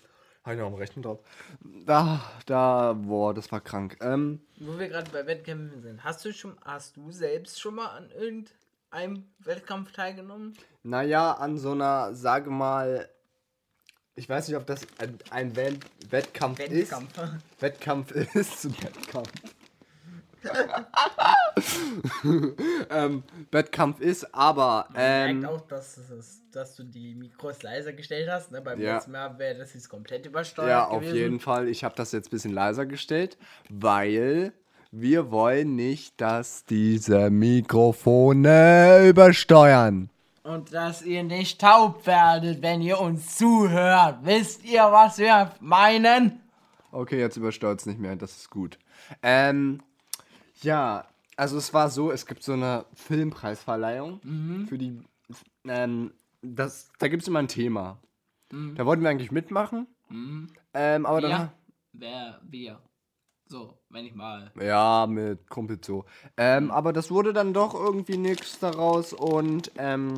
Habe 0.43 0.55
ich 0.57 0.61
noch 0.61 0.67
am 0.67 0.75
Rechten 0.75 1.03
drauf. 1.03 1.21
Da, 1.61 2.21
da, 2.47 2.93
boah, 2.93 3.33
das 3.35 3.51
war 3.53 3.61
krank. 3.61 3.97
Ähm, 4.01 4.41
Wo 4.59 4.79
wir 4.79 4.89
gerade 4.89 5.11
bei 5.11 5.27
Wettkämpfen 5.27 5.81
sind, 5.81 6.03
hast 6.05 6.25
du 6.25 6.33
schon, 6.33 6.57
hast 6.63 6.97
du 6.97 7.11
selbst 7.13 7.61
schon 7.61 7.77
mal 7.77 7.89
an 7.89 8.11
irgendeinem 8.11 8.57
Wettkampf 9.41 9.93
teilgenommen? 9.93 10.55
Naja, 10.83 11.33
an 11.33 11.59
so 11.59 11.73
einer, 11.73 12.15
sage 12.15 12.51
mal, 12.51 13.09
ich 14.15 14.29
weiß 14.29 14.49
nicht, 14.49 14.57
ob 14.57 14.67
das 14.67 14.87
ein, 14.99 15.19
ein 15.31 15.57
Wett 15.57 15.79
Wettkampf, 16.11 16.59
Wettkampf. 16.71 17.19
ist. 17.19 17.61
Wettkampf 17.63 18.11
ist. 18.13 18.65
Wettkampf. 18.83 19.31
ähm, 22.91 23.23
Wettkampf 23.51 24.01
ist, 24.01 24.33
aber 24.35 24.89
ähm, 24.95 25.41
Merkt 25.41 25.55
auch, 25.55 25.67
dass, 25.67 25.99
es 25.99 26.43
dass 26.53 26.77
du 26.77 26.85
die 26.85 27.15
Mikros 27.15 27.63
leiser 27.63 27.93
gestellt 27.93 28.29
hast. 28.31 28.53
Ne? 28.53 28.61
Beim 28.61 28.81
Ja. 28.81 28.95
letzten 28.95 29.13
Mal 29.13 29.39
wäre 29.39 29.59
das 29.59 29.75
jetzt 29.75 29.89
komplett 29.89 30.25
übersteuert 30.27 30.69
ja, 30.71 30.87
auf 30.87 31.01
gewesen. 31.01 31.17
jeden 31.17 31.41
Fall. 31.41 31.69
Ich 31.69 31.85
habe 31.85 31.95
das 31.97 32.13
jetzt 32.13 32.29
ein 32.29 32.31
bisschen 32.31 32.53
leiser 32.53 32.87
gestellt, 32.87 33.37
weil 33.69 34.53
wir 34.91 35.31
wollen 35.31 35.77
nicht, 35.77 36.21
dass 36.21 36.65
diese 36.65 37.31
Mikrofone 37.31 39.09
übersteuern. 39.09 40.11
Und 40.43 40.73
dass 40.73 41.03
ihr 41.03 41.25
nicht 41.25 41.61
taub 41.61 42.07
werdet, 42.07 42.63
wenn 42.63 42.81
ihr 42.81 43.01
uns 43.01 43.37
zuhört. 43.37 44.19
Wisst 44.23 44.65
ihr, 44.65 44.83
was 44.93 45.19
wir 45.19 45.51
meinen? 45.61 46.41
Okay, 46.93 47.19
jetzt 47.19 47.37
übersteuert 47.37 47.81
es 47.81 47.87
nicht 47.87 47.99
mehr, 47.99 48.15
das 48.17 48.37
ist 48.37 48.51
gut. 48.51 48.79
Ähm, 49.23 49.83
ja, 50.63 51.05
also 51.37 51.59
es 51.59 51.75
war 51.75 51.91
so, 51.91 52.13
es 52.13 52.27
gibt 52.27 52.43
so 52.45 52.53
eine 52.53 52.85
Filmpreisverleihung 52.95 54.21
Mhm. 54.23 54.67
für 54.69 54.79
die, 54.79 55.01
ähm, 55.67 56.13
das, 56.43 56.89
da 57.01 57.09
gibt 57.09 57.23
es 57.23 57.29
immer 57.29 57.41
ein 57.41 57.49
Thema. 57.49 57.99
Mhm. 58.53 58.77
Da 58.77 58.87
wollten 58.87 59.03
wir 59.03 59.11
eigentlich 59.11 59.33
mitmachen, 59.33 59.89
ähm, 60.75 61.07
aber 61.07 61.21
dann, 61.21 61.31
Ja. 61.31 61.53
Wer, 61.93 62.41
wir. 62.45 62.79
So, 63.49 63.75
wenn 63.91 64.05
ich 64.05 64.15
mal. 64.15 64.51
ja, 64.61 65.07
mit 65.09 65.49
Kumpel 65.49 65.79
so. 65.83 66.05
Ähm, 66.37 66.71
aber 66.71 66.93
das 66.93 67.11
wurde 67.11 67.33
dann 67.33 67.55
doch 67.55 67.75
irgendwie 67.75 68.17
nichts 68.17 68.59
daraus 68.59 69.13
und, 69.13 69.71
ähm, 69.79 70.15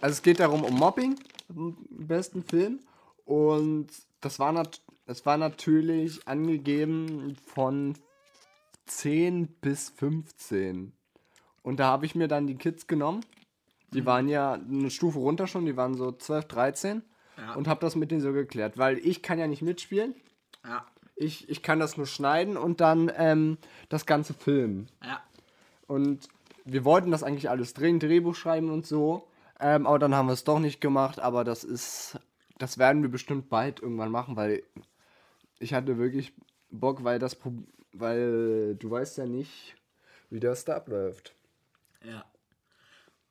also 0.00 0.12
es 0.12 0.22
geht 0.22 0.40
darum 0.40 0.64
um 0.64 0.74
Mobbing, 0.74 1.18
im 1.48 1.76
besten 1.90 2.42
Film 2.42 2.80
und 3.24 3.88
das 4.20 4.38
war, 4.38 4.52
nat 4.52 4.80
es 5.06 5.26
war 5.26 5.38
natürlich 5.38 6.28
angegeben 6.28 7.36
von 7.46 7.94
10 8.86 9.48
bis 9.60 9.88
15. 9.90 10.92
Und 11.62 11.80
da 11.80 11.86
habe 11.86 12.06
ich 12.06 12.14
mir 12.14 12.28
dann 12.28 12.46
die 12.46 12.54
Kids 12.56 12.86
genommen. 12.86 13.24
Die 13.92 14.06
waren 14.06 14.28
ja 14.28 14.52
eine 14.52 14.90
Stufe 14.90 15.18
runter 15.18 15.48
schon, 15.48 15.66
die 15.66 15.76
waren 15.76 15.94
so 15.94 16.12
12, 16.12 16.44
13. 16.46 17.02
Ja. 17.36 17.54
Und 17.54 17.66
habe 17.66 17.80
das 17.80 17.96
mit 17.96 18.12
denen 18.12 18.20
so 18.20 18.32
geklärt, 18.32 18.78
weil 18.78 18.98
ich 18.98 19.22
kann 19.22 19.38
ja 19.38 19.48
nicht 19.48 19.62
mitspielen. 19.62 20.14
Ja. 20.64 20.86
Ich, 21.20 21.50
ich 21.50 21.62
kann 21.62 21.78
das 21.78 21.98
nur 21.98 22.06
schneiden 22.06 22.56
und 22.56 22.80
dann 22.80 23.12
ähm, 23.14 23.58
das 23.90 24.06
Ganze 24.06 24.32
filmen. 24.32 24.88
Ja. 25.04 25.22
Und 25.86 26.28
wir 26.64 26.86
wollten 26.86 27.10
das 27.10 27.22
eigentlich 27.22 27.50
alles 27.50 27.74
drehen, 27.74 28.00
Drehbuch 28.00 28.34
schreiben 28.34 28.70
und 28.70 28.86
so. 28.86 29.28
Ähm, 29.60 29.86
aber 29.86 29.98
dann 29.98 30.14
haben 30.14 30.28
wir 30.28 30.32
es 30.32 30.44
doch 30.44 30.58
nicht 30.58 30.80
gemacht. 30.80 31.20
Aber 31.20 31.44
das 31.44 31.62
ist, 31.62 32.18
das 32.56 32.78
werden 32.78 33.02
wir 33.02 33.10
bestimmt 33.10 33.50
bald 33.50 33.80
irgendwann 33.80 34.10
machen, 34.10 34.36
weil 34.36 34.62
ich 35.58 35.74
hatte 35.74 35.98
wirklich 35.98 36.32
Bock, 36.70 37.04
weil 37.04 37.18
das, 37.18 37.36
weil 37.92 38.76
du 38.76 38.90
weißt 38.90 39.18
ja 39.18 39.26
nicht, 39.26 39.76
wie 40.30 40.40
das 40.40 40.64
da 40.64 40.76
abläuft. 40.76 41.34
Ja. 42.02 42.24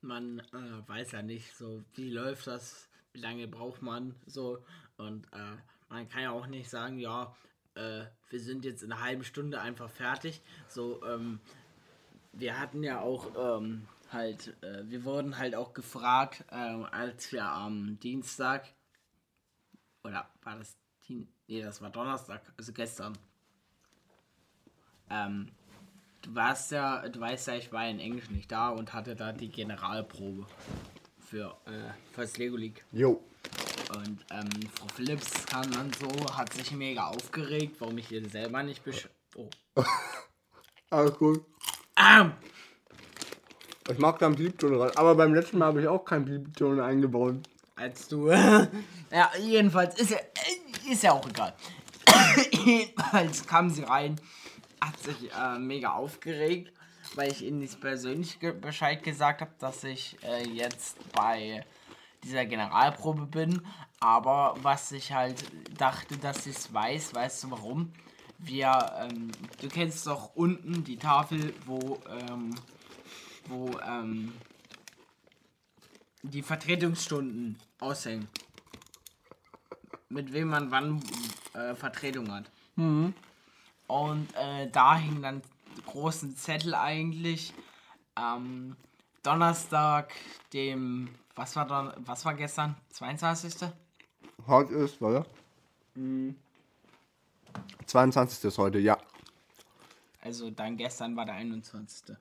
Man 0.02 0.40
äh, 0.54 0.88
weiß 0.88 1.14
ja 1.14 1.24
nicht, 1.24 1.56
so 1.56 1.84
wie 1.96 2.12
läuft 2.12 2.46
das, 2.46 2.88
wie 3.14 3.20
lange 3.20 3.48
braucht 3.48 3.82
man 3.82 4.16
so 4.28 4.64
und 4.98 5.26
äh, 5.34 5.58
man 5.90 6.08
kann 6.08 6.22
ja 6.22 6.32
auch 6.32 6.48
nicht 6.48 6.70
sagen, 6.70 7.00
ja, 7.00 7.36
äh, 7.76 8.06
wir 8.30 8.40
sind 8.40 8.66
jetzt 8.66 8.84
in 8.84 8.92
einer 8.92 9.02
halben 9.02 9.24
Stunde 9.24 9.62
einfach 9.62 9.90
fertig. 9.90 10.42
So, 10.68 11.04
ähm, 11.06 11.40
wir 12.34 12.60
hatten 12.60 12.84
ja 12.84 13.02
auch 13.02 13.60
ähm, 13.60 13.88
halt, 14.12 14.56
äh, 14.64 14.84
wir 14.90 15.04
wurden 15.04 15.38
halt 15.38 15.56
auch 15.56 15.74
gefragt, 15.74 16.44
ähm, 16.52 16.86
als 16.92 17.32
wir 17.32 17.46
am 17.46 18.00
Dienstag 18.00 18.68
oder 20.04 20.30
war 20.44 20.58
das 20.58 20.78
Dien 21.08 21.28
nee, 21.48 21.62
das 21.62 21.82
war 21.82 21.90
Donnerstag, 21.90 22.42
also 22.58 22.72
gestern. 22.74 23.18
Ähm, 25.10 25.52
Du 26.22 26.36
warst 26.36 26.72
ja, 26.72 27.08
du 27.08 27.20
weißt 27.20 27.48
ja, 27.48 27.56
ich 27.56 27.72
war 27.72 27.88
in 27.88 28.00
Englisch 28.00 28.30
nicht 28.30 28.52
da 28.52 28.70
und 28.70 28.94
hatte 28.94 29.16
da 29.16 29.32
die 29.32 29.50
Generalprobe 29.50 30.46
für 31.20 31.58
äh, 31.66 31.92
fürs 32.14 32.38
Lego 32.38 32.58
League. 32.58 32.84
Jo. 32.92 33.24
Und 33.90 34.26
ähm, 34.32 34.50
Frau 34.76 34.88
Phillips 34.96 35.46
kam 35.48 35.72
dann 35.72 35.92
so, 35.94 36.10
hat 36.36 36.54
sich 36.54 36.72
mega 36.72 37.08
aufgeregt, 37.08 37.78
warum 37.80 37.98
ich 37.98 38.12
ihr 38.12 38.28
selber 38.30 38.62
nicht 38.64 38.84
besch... 38.84 39.10
Oh. 39.36 39.50
Alles 40.92 41.18
gut. 41.18 41.46
Ah! 41.96 42.32
Ich 43.90 43.98
mag 43.98 44.20
da 44.20 44.28
einen 44.28 44.36
Piepton 44.36 44.80
rein. 44.80 44.92
Aber 44.96 45.16
beim 45.16 45.34
letzten 45.34 45.58
Mal 45.58 45.68
habe 45.68 45.82
ich 45.82 45.88
auch 45.88 46.06
keinen 46.06 46.26
Piepton 46.26 46.80
eingebaut. 46.80 47.38
Als 47.76 48.08
du... 48.08 48.30
ja, 49.12 49.32
jedenfalls 49.40 50.00
ist 50.00 50.12
ja, 50.12 50.20
ist 50.90 51.04
ja 51.04 51.14
auch 51.14 51.28
egal. 51.28 51.56
jedenfalls 52.52 53.48
kam 53.48 53.70
sie 53.70 53.84
rein, 53.84 54.20
hat 54.82 55.00
sich 55.00 55.32
äh, 55.34 55.58
mega 55.58 55.94
aufgeregt, 55.94 56.72
weil 57.16 57.32
ich 57.32 57.44
ihnen 57.44 57.60
nicht 57.60 57.82
persönlich 57.82 58.40
ge 58.40 58.52
Bescheid 58.52 59.02
gesagt 59.02 59.42
habe, 59.42 59.52
dass 59.60 59.84
ich 59.84 60.18
äh, 60.24 60.48
jetzt 60.48 60.98
bei 61.14 61.66
dieser 62.24 62.46
Generalprobe 62.46 63.26
bin. 63.26 63.62
Aber 64.00 64.56
was 64.62 64.92
ich 64.92 65.12
halt 65.12 65.44
dachte, 65.78 66.18
dass 66.18 66.46
ich 66.46 66.56
es 66.56 66.74
weiß, 66.74 67.14
weißt 67.14 67.44
du 67.44 67.52
warum? 67.52 67.94
Wir, 68.38 68.72
ähm, 69.00 69.32
du 69.60 69.68
kennst 69.68 70.08
doch 70.08 70.36
unten 70.36 70.84
die 70.84 70.98
Tafel, 70.98 71.54
wo, 71.66 72.00
ähm, 72.10 72.56
wo, 73.48 73.78
ähm, 73.86 74.34
die 76.24 76.42
Vertretungsstunden 76.42 77.58
aushängen. 77.80 78.28
Mit 80.10 80.34
wem 80.34 80.50
man 80.50 80.72
wann 80.72 81.04
äh, 81.54 81.76
Vertretung 81.76 82.32
hat. 82.32 82.50
Und 83.88 84.28
äh, 84.36 84.70
da 84.72 84.98
hing 84.98 85.22
dann 85.22 85.42
großen 85.86 86.36
Zettel 86.36 86.76
eigentlich, 86.76 87.54
Donnerstag, 89.24 90.14
dem, 90.54 91.10
was 91.40 91.56
war 91.56 91.66
da, 91.66 91.96
was 92.00 92.26
war 92.26 92.34
gestern? 92.34 92.76
22. 92.90 93.70
Heute 94.46 94.74
ist, 94.74 95.00
warte. 95.02 95.26
22. 97.86 98.44
ist 98.44 98.58
heute, 98.58 98.80
ja. 98.80 98.98
Also 100.22 100.52
dann 100.52 100.76
gestern 100.76 101.16
war 101.16 101.26
der 101.26 101.36
21. 101.36 102.18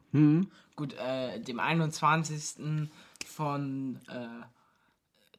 Gut, 0.76 0.92
äh, 0.92 1.40
dem 1.40 1.58
21. 1.58 2.88
von 3.26 4.00
äh, 4.08 4.44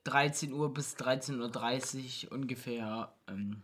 13 0.03 0.51
Uhr 0.51 0.73
bis 0.73 0.97
13.30 0.97 2.25
Uhr 2.25 2.31
ungefähr 2.33 3.13
ähm, 3.29 3.61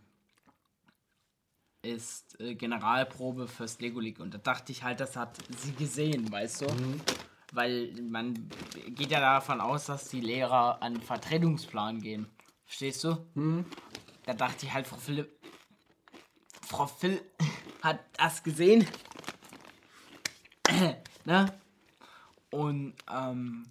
ist 1.82 2.40
äh, 2.40 2.54
Generalprobe 2.54 3.48
fürs 3.48 3.78
Lego 3.80 4.00
League. 4.00 4.20
Und 4.20 4.32
da 4.32 4.38
dachte 4.38 4.72
ich 4.72 4.82
halt, 4.82 5.00
das 5.00 5.14
hat 5.14 5.36
sie 5.58 5.72
gesehen, 5.72 6.32
weißt 6.32 6.62
du? 6.62 6.66
Weil 7.56 7.90
man 8.02 8.50
geht 8.88 9.10
ja 9.10 9.18
davon 9.18 9.62
aus, 9.62 9.86
dass 9.86 10.10
die 10.10 10.20
Lehrer 10.20 10.82
an 10.82 11.00
Vertretungsplan 11.00 12.02
gehen. 12.02 12.26
Verstehst 12.66 13.02
du? 13.02 13.16
Da 14.26 14.34
dachte 14.34 14.66
ich 14.66 14.74
halt, 14.74 14.86
Frau 14.86 14.98
Philipp, 14.98 15.30
Frau 16.60 16.86
Phil 16.86 17.18
hat 17.82 18.00
das 18.18 18.42
gesehen. 18.42 18.86
ne? 21.24 21.46
Und 22.50 22.94
ähm, 23.10 23.66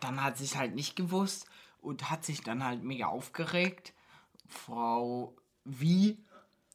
dann 0.00 0.24
hat 0.24 0.38
sie 0.38 0.44
es 0.44 0.56
halt 0.56 0.74
nicht 0.74 0.96
gewusst 0.96 1.46
und 1.82 2.10
hat 2.10 2.24
sich 2.24 2.40
dann 2.40 2.64
halt 2.64 2.82
mega 2.84 3.08
aufgeregt. 3.08 3.92
Frau 4.48 5.36
Wie 5.64 6.24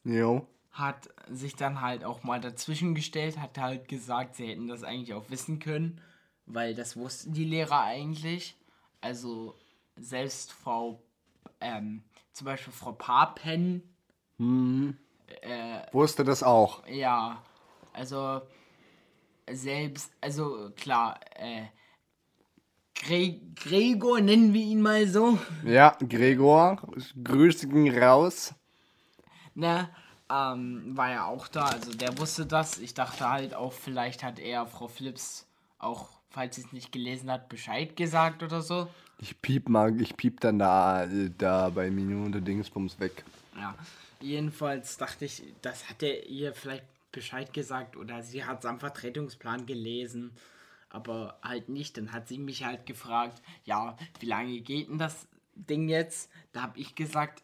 Jo. 0.04 0.46
hat 0.70 1.08
sich 1.28 1.56
dann 1.56 1.80
halt 1.80 2.04
auch 2.04 2.22
mal 2.22 2.40
dazwischen 2.40 2.94
gestellt, 2.94 3.38
hat 3.38 3.58
halt 3.58 3.88
gesagt, 3.88 4.36
sie 4.36 4.46
hätten 4.46 4.68
das 4.68 4.84
eigentlich 4.84 5.14
auch 5.14 5.28
wissen 5.28 5.58
können, 5.58 6.00
weil 6.54 6.74
das 6.74 6.96
wussten 6.96 7.32
die 7.32 7.44
Lehrer 7.44 7.82
eigentlich. 7.82 8.56
Also 9.00 9.56
selbst 9.96 10.52
Frau, 10.52 11.02
ähm, 11.60 12.02
zum 12.32 12.44
Beispiel 12.46 12.72
Frau 12.72 12.92
Papen, 12.92 13.82
Wusste 15.92 16.24
das 16.24 16.42
auch. 16.42 16.86
ja, 16.86 17.42
also 17.92 18.40
selbst, 19.50 20.12
also 20.20 20.70
klar, 20.76 21.18
äh, 21.36 21.66
Gre 22.94 23.40
Gregor 23.54 24.20
nennen 24.20 24.52
wir 24.52 24.62
ihn 24.62 24.82
mal 24.82 25.06
so, 25.08 25.38
Ja, 25.64 25.96
Gregor, 26.06 26.80
grüß 27.24 27.64
ihn 27.64 27.98
raus. 27.98 28.54
ne, 29.54 29.88
ähm, 30.30 30.96
war 30.96 31.10
ja 31.10 31.26
auch 31.26 31.48
da, 31.48 31.64
also 31.66 31.92
der 31.92 32.16
wusste 32.18 32.46
das. 32.46 32.78
Ich 32.78 32.94
dachte 32.94 33.28
halt 33.28 33.54
auch, 33.54 33.72
vielleicht 33.72 34.22
hat 34.22 34.38
er 34.38 34.66
Frau 34.66 34.88
Philips 34.88 35.46
auch, 35.78 36.19
falls 36.30 36.56
sie 36.56 36.62
es 36.62 36.72
nicht 36.72 36.92
gelesen 36.92 37.30
hat, 37.30 37.48
Bescheid 37.48 37.96
gesagt 37.96 38.42
oder 38.42 38.62
so. 38.62 38.88
Ich 39.18 39.40
piep 39.42 39.68
mal, 39.68 40.00
ich 40.00 40.16
piep 40.16 40.40
dann 40.40 40.58
da, 40.58 41.06
da 41.36 41.68
bei 41.68 41.90
Minute 41.90 42.40
Dingsbums 42.40 42.98
weg. 42.98 43.24
Ja, 43.56 43.74
jedenfalls 44.20 44.96
dachte 44.96 45.26
ich, 45.26 45.42
das 45.60 45.90
hat 45.90 46.02
er 46.02 46.26
ihr 46.26 46.54
vielleicht 46.54 46.84
Bescheid 47.12 47.52
gesagt 47.52 47.96
oder 47.96 48.22
sie 48.22 48.44
hat 48.44 48.60
es 48.60 48.66
am 48.66 48.80
Vertretungsplan 48.80 49.66
gelesen, 49.66 50.32
aber 50.88 51.38
halt 51.42 51.68
nicht. 51.68 51.96
Dann 51.96 52.12
hat 52.12 52.28
sie 52.28 52.38
mich 52.38 52.64
halt 52.64 52.86
gefragt, 52.86 53.42
ja, 53.64 53.96
wie 54.20 54.26
lange 54.26 54.60
geht 54.60 54.88
denn 54.88 54.98
das 54.98 55.26
Ding 55.54 55.88
jetzt? 55.88 56.30
Da 56.52 56.62
habe 56.62 56.78
ich 56.78 56.94
gesagt, 56.94 57.42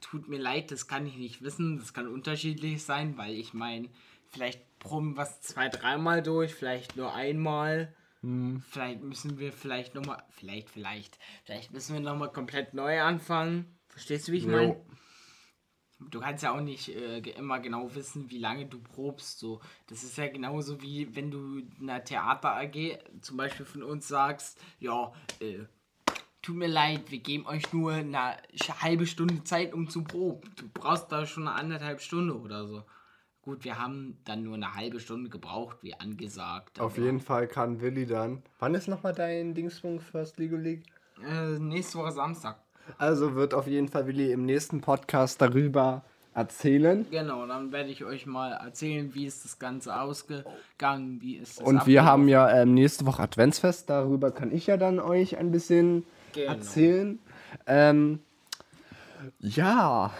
tut 0.00 0.28
mir 0.28 0.38
leid, 0.38 0.70
das 0.70 0.86
kann 0.86 1.06
ich 1.06 1.16
nicht 1.16 1.42
wissen, 1.42 1.78
das 1.78 1.92
kann 1.92 2.08
unterschiedlich 2.08 2.82
sein, 2.82 3.18
weil 3.18 3.34
ich 3.34 3.54
meine, 3.54 3.88
vielleicht 4.28 4.60
proben 4.78 5.16
wir 5.16 5.22
es 5.22 5.40
zwei, 5.40 5.68
dreimal 5.68 6.22
durch, 6.22 6.54
vielleicht 6.54 6.96
nur 6.96 7.14
einmal. 7.14 7.94
Vielleicht 8.70 9.02
müssen 9.02 9.38
wir 9.38 9.52
vielleicht 9.52 9.94
nochmal, 9.94 10.22
vielleicht, 10.30 10.70
vielleicht, 10.70 11.18
vielleicht 11.44 11.72
müssen 11.72 11.94
wir 11.94 12.00
nochmal 12.00 12.32
komplett 12.32 12.74
neu 12.74 13.00
anfangen. 13.00 13.66
Verstehst 13.88 14.26
du, 14.26 14.32
wie 14.32 14.38
ich 14.38 14.46
meine? 14.46 14.80
Du 16.10 16.20
kannst 16.20 16.42
ja 16.42 16.52
auch 16.52 16.60
nicht 16.60 16.88
äh, 16.88 17.18
immer 17.18 17.60
genau 17.60 17.94
wissen, 17.94 18.28
wie 18.30 18.38
lange 18.38 18.66
du 18.66 18.78
probst. 18.80 19.38
So, 19.38 19.60
das 19.86 20.02
ist 20.02 20.18
ja 20.18 20.28
genauso 20.28 20.82
wie 20.82 21.14
wenn 21.14 21.30
du 21.30 21.58
in 21.58 21.88
einer 21.88 22.04
Theater 22.04 22.56
AG 22.56 22.98
zum 23.22 23.36
Beispiel 23.36 23.64
von 23.64 23.82
uns 23.82 24.08
sagst, 24.08 24.60
ja, 24.78 25.12
äh, 25.40 25.64
tut 26.42 26.56
mir 26.56 26.68
leid, 26.68 27.10
wir 27.10 27.18
geben 27.18 27.46
euch 27.46 27.72
nur 27.72 27.92
eine 27.92 28.36
halbe 28.82 29.06
Stunde 29.06 29.42
Zeit, 29.44 29.72
um 29.72 29.88
zu 29.88 30.04
proben. 30.04 30.52
Du 30.56 30.68
brauchst 30.68 31.10
da 31.10 31.26
schon 31.26 31.48
eine 31.48 31.56
anderthalb 31.56 32.00
Stunde 32.00 32.38
oder 32.38 32.66
so. 32.66 32.84
Gut, 33.46 33.62
wir 33.64 33.78
haben 33.78 34.16
dann 34.24 34.42
nur 34.42 34.54
eine 34.54 34.74
halbe 34.74 34.98
Stunde 34.98 35.30
gebraucht, 35.30 35.76
wie 35.80 35.94
angesagt. 35.94 36.80
Auf 36.80 36.98
jeden 36.98 37.20
Fall 37.20 37.46
kann 37.46 37.80
Willi 37.80 38.04
dann. 38.04 38.42
Wann 38.58 38.74
ist 38.74 38.88
nochmal 38.88 39.12
dein 39.14 39.54
Dingsbums 39.54 40.02
First 40.02 40.36
Legal 40.38 40.60
League? 40.60 40.82
Äh, 41.24 41.56
nächste 41.60 41.98
Woche 41.98 42.10
Samstag. 42.10 42.56
Also 42.98 43.36
wird 43.36 43.54
auf 43.54 43.68
jeden 43.68 43.86
Fall 43.86 44.08
Willi 44.08 44.32
im 44.32 44.46
nächsten 44.46 44.80
Podcast 44.80 45.40
darüber 45.40 46.02
erzählen. 46.34 47.06
Genau, 47.08 47.46
dann 47.46 47.70
werde 47.70 47.88
ich 47.90 48.04
euch 48.04 48.26
mal 48.26 48.50
erzählen, 48.50 49.14
wie 49.14 49.26
ist 49.26 49.44
das 49.44 49.60
Ganze 49.60 49.96
ausgegangen, 49.96 51.20
wie 51.22 51.36
ist 51.36 51.60
es 51.60 51.64
Und 51.64 51.86
wir 51.86 52.02
haben 52.04 52.22
abgelaufen. 52.22 52.52
ja 52.56 52.62
ähm, 52.62 52.74
nächste 52.74 53.06
Woche 53.06 53.22
Adventsfest. 53.22 53.88
Darüber 53.88 54.32
kann 54.32 54.50
ich 54.50 54.66
ja 54.66 54.76
dann 54.76 54.98
euch 54.98 55.38
ein 55.38 55.52
bisschen 55.52 56.04
Genau. 56.32 56.50
erzählen. 56.50 57.20
Ähm, 57.68 58.18
ja, 59.38 60.12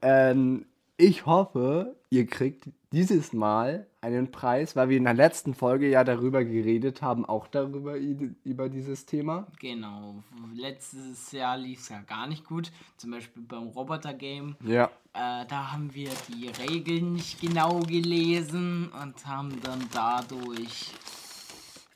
ähm, 0.00 0.64
ich 0.96 1.26
hoffe, 1.26 1.96
ihr 2.10 2.26
kriegt 2.26 2.68
dieses 2.92 3.32
Mal 3.32 3.86
einen 4.00 4.30
Preis, 4.30 4.76
weil 4.76 4.88
wir 4.88 4.96
in 4.96 5.04
der 5.04 5.14
letzten 5.14 5.54
Folge 5.54 5.90
ja 5.90 6.04
darüber 6.04 6.44
geredet 6.44 7.02
haben, 7.02 7.26
auch 7.26 7.46
darüber 7.48 7.96
über 7.96 8.68
dieses 8.68 9.04
Thema. 9.04 9.46
Genau, 9.60 10.22
letztes 10.54 11.32
Jahr 11.32 11.58
lief 11.58 11.80
es 11.80 11.88
ja 11.90 12.00
gar 12.02 12.26
nicht 12.26 12.44
gut. 12.44 12.72
Zum 12.96 13.10
Beispiel 13.10 13.42
beim 13.42 13.68
Roboter-Game. 13.68 14.56
Ja. 14.64 14.86
Äh, 15.12 15.44
da 15.46 15.72
haben 15.72 15.94
wir 15.94 16.10
die 16.28 16.48
Regeln 16.48 17.12
nicht 17.14 17.40
genau 17.40 17.80
gelesen 17.80 18.90
und 19.02 19.26
haben 19.26 19.60
dann 19.62 19.84
dadurch 19.92 20.92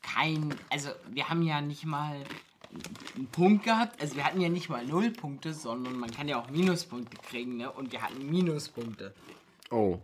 kein. 0.02 0.54
Also, 0.70 0.90
wir 1.10 1.28
haben 1.28 1.42
ja 1.42 1.60
nicht 1.60 1.86
mal 1.86 2.16
einen 3.14 3.26
Punkt 3.28 3.64
gehabt. 3.64 4.00
Also, 4.00 4.16
wir 4.16 4.24
hatten 4.24 4.40
ja 4.40 4.48
nicht 4.48 4.68
mal 4.68 4.84
null 4.84 5.10
Punkte, 5.10 5.54
sondern 5.54 5.96
man 5.96 6.10
kann 6.10 6.28
ja 6.28 6.38
auch 6.38 6.50
Minuspunkte 6.50 7.16
kriegen, 7.28 7.56
ne? 7.56 7.70
Und 7.70 7.92
wir 7.92 8.02
hatten 8.02 8.28
Minuspunkte. 8.28 9.14
Oh. 9.72 9.98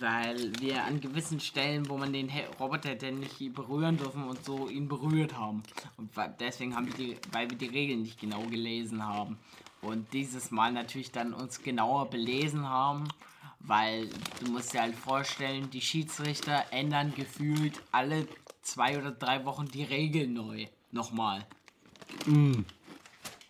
Weil 0.00 0.52
wir 0.60 0.84
an 0.84 1.00
gewissen 1.00 1.38
Stellen, 1.38 1.88
wo 1.88 1.96
man 1.96 2.12
den 2.12 2.28
Roboter 2.58 2.90
hätte 2.90 3.12
nicht 3.12 3.38
berühren 3.54 3.96
dürfen 3.96 4.24
und 4.24 4.44
so 4.44 4.68
ihn 4.68 4.88
berührt 4.88 5.38
haben. 5.38 5.62
Und 5.96 6.10
deswegen 6.40 6.74
haben 6.74 6.86
wir 6.88 6.94
die, 6.94 7.16
weil 7.30 7.48
wir 7.48 7.56
die 7.56 7.68
Regeln 7.68 8.02
nicht 8.02 8.20
genau 8.20 8.42
gelesen 8.42 9.06
haben. 9.06 9.38
Und 9.80 10.12
dieses 10.12 10.50
Mal 10.50 10.72
natürlich 10.72 11.12
dann 11.12 11.32
uns 11.32 11.62
genauer 11.62 12.10
belesen 12.10 12.68
haben, 12.68 13.06
weil 13.60 14.10
du 14.40 14.50
musst 14.50 14.74
dir 14.74 14.82
halt 14.82 14.96
vorstellen, 14.96 15.70
die 15.70 15.80
Schiedsrichter 15.80 16.64
ändern 16.72 17.14
gefühlt 17.14 17.80
alle 17.92 18.26
zwei 18.62 18.98
oder 18.98 19.12
drei 19.12 19.44
Wochen 19.44 19.66
die 19.66 19.84
Regeln 19.84 20.32
neu. 20.32 20.66
Nochmal. 20.90 21.46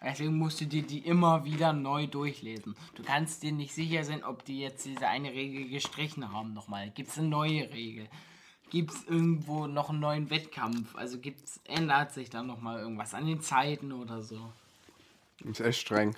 Deswegen 0.03 0.39
musst 0.39 0.61
du 0.61 0.67
dir 0.67 0.83
die 0.83 1.01
immer 1.01 1.45
wieder 1.45 1.73
neu 1.73 2.07
durchlesen. 2.07 2.77
Du 2.95 3.03
kannst 3.03 3.43
dir 3.43 3.53
nicht 3.53 3.75
sicher 3.75 4.05
sein, 4.05 4.23
ob 4.23 4.45
die 4.45 4.61
jetzt 4.61 4.85
diese 4.85 5.09
eine 5.09 5.33
Regel 5.33 5.69
gestrichen 5.69 6.33
haben 6.33 6.55
nochmal. 6.55 6.91
Gibt 6.91 7.11
es 7.11 7.19
eine 7.19 7.29
neue 7.29 7.73
Regel? 7.73 8.09
Gibt 8.71 8.93
es 8.93 9.05
irgendwo 9.05 9.67
noch 9.67 9.91
einen 9.91 10.01
neuen 10.01 10.31
Wettkampf? 10.31 10.95
Also 10.95 11.19
gibt's, 11.19 11.61
ändert 11.65 12.13
sich 12.13 12.31
dann 12.31 12.47
nochmal 12.47 12.81
irgendwas 12.81 13.15
an 13.15 13.27
den 13.27 13.41
Zeiten 13.41 13.93
oder 13.93 14.23
so. 14.23 14.53
Ist 15.45 15.61
echt 15.61 15.81
streng. 15.81 16.15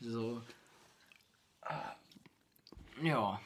So. 0.00 0.40
Ja. 3.02 3.40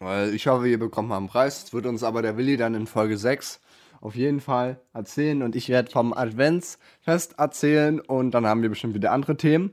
Weil 0.00 0.34
ich 0.34 0.46
hoffe, 0.48 0.68
ihr 0.68 0.78
bekommt 0.78 1.08
mal 1.08 1.16
einen 1.16 1.28
Preis. 1.28 1.62
Das 1.64 1.72
wird 1.72 1.86
uns 1.86 2.02
aber 2.02 2.20
der 2.20 2.36
Willi 2.36 2.56
dann 2.56 2.74
in 2.74 2.86
Folge 2.86 3.16
6 3.16 3.60
auf 4.00 4.14
jeden 4.14 4.40
Fall 4.40 4.80
erzählen. 4.92 5.42
Und 5.42 5.56
ich 5.56 5.68
werde 5.68 5.90
vom 5.90 6.12
Adventsfest 6.12 7.38
erzählen. 7.38 8.00
Und 8.00 8.32
dann 8.32 8.46
haben 8.46 8.62
wir 8.62 8.68
bestimmt 8.68 8.94
wieder 8.94 9.12
andere 9.12 9.36
Themen. 9.36 9.72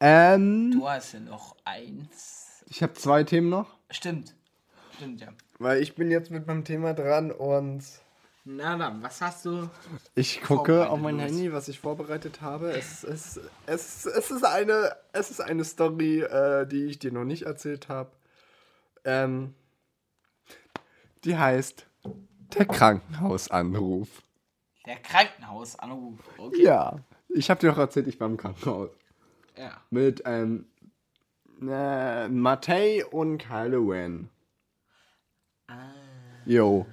Ähm, 0.00 0.70
Du 0.72 0.88
hast 0.88 1.12
ja 1.12 1.20
noch 1.20 1.56
eins. 1.64 2.64
ich 2.68 2.82
habe 2.82 2.94
zwei 2.94 3.24
Themen 3.24 3.50
noch. 3.50 3.76
Stimmt. 3.90 4.34
Stimmt, 4.96 5.20
ja. 5.20 5.28
Weil 5.58 5.82
ich 5.82 5.94
bin 5.94 6.10
jetzt 6.10 6.30
mit 6.30 6.46
meinem 6.46 6.64
Thema 6.64 6.94
dran 6.94 7.30
und 7.30 7.82
Na 8.44 8.76
dann, 8.78 9.02
was 9.02 9.20
hast 9.20 9.44
du? 9.44 9.68
ich 10.14 10.40
gucke 10.42 10.88
auf 10.88 10.98
mein. 10.98 11.18
Handy, 11.18 11.52
was 11.52 11.68
ich 11.68 11.80
vorbereitet 11.80 12.40
habe. 12.40 12.70
Es, 12.72 13.04
es, 13.04 13.38
es, 13.66 14.06
es, 14.06 14.30
ist, 14.30 14.44
eine, 14.44 14.96
es 15.12 15.30
ist 15.30 15.40
eine 15.40 15.64
Story, 15.64 16.20
äh, 16.22 16.66
die 16.66 16.84
ich 16.86 16.98
dir 16.98 17.12
noch 17.12 17.24
nicht 17.24 17.42
erzählt 17.42 17.88
habe. 17.88 18.10
Ähm, 19.04 19.54
die 21.24 21.36
heißt 21.36 21.86
Der 22.56 22.66
Krankenhausanruf. 22.66 24.22
Der 24.86 24.96
Krankenhausanruf. 24.96 26.18
Okay. 26.38 26.62
Ja, 26.64 27.00
ich 27.28 27.50
habe 27.50 27.60
dir 27.60 27.72
auch 27.72 27.78
erzählt, 27.78 28.08
ich 28.08 28.18
war 28.18 28.28
im 28.28 28.36
Krankenhaus. 28.36 28.90
Ja. 29.56 29.72
Mit 29.90 30.22
ähm, 30.24 30.66
äh, 31.60 32.28
Matei 32.28 33.04
und 33.06 33.38
Kylo 33.38 33.88
Ren. 33.88 34.30
Ah. 35.68 35.74
Jo. 36.46 36.86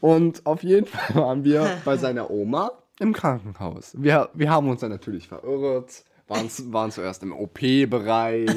Und 0.00 0.46
auf 0.46 0.62
jeden 0.62 0.86
Fall 0.86 1.14
waren 1.14 1.44
wir 1.44 1.80
bei 1.84 1.96
seiner 1.96 2.30
Oma 2.30 2.72
im 3.00 3.12
Krankenhaus. 3.12 3.94
Wir, 3.98 4.30
wir 4.34 4.50
haben 4.50 4.68
uns 4.68 4.80
dann 4.80 4.90
natürlich 4.90 5.26
verirrt, 5.26 6.04
waren, 6.30 6.48
waren 6.72 6.90
zuerst 6.92 7.22
im 7.22 7.32
OP-Bereich, 7.32 8.48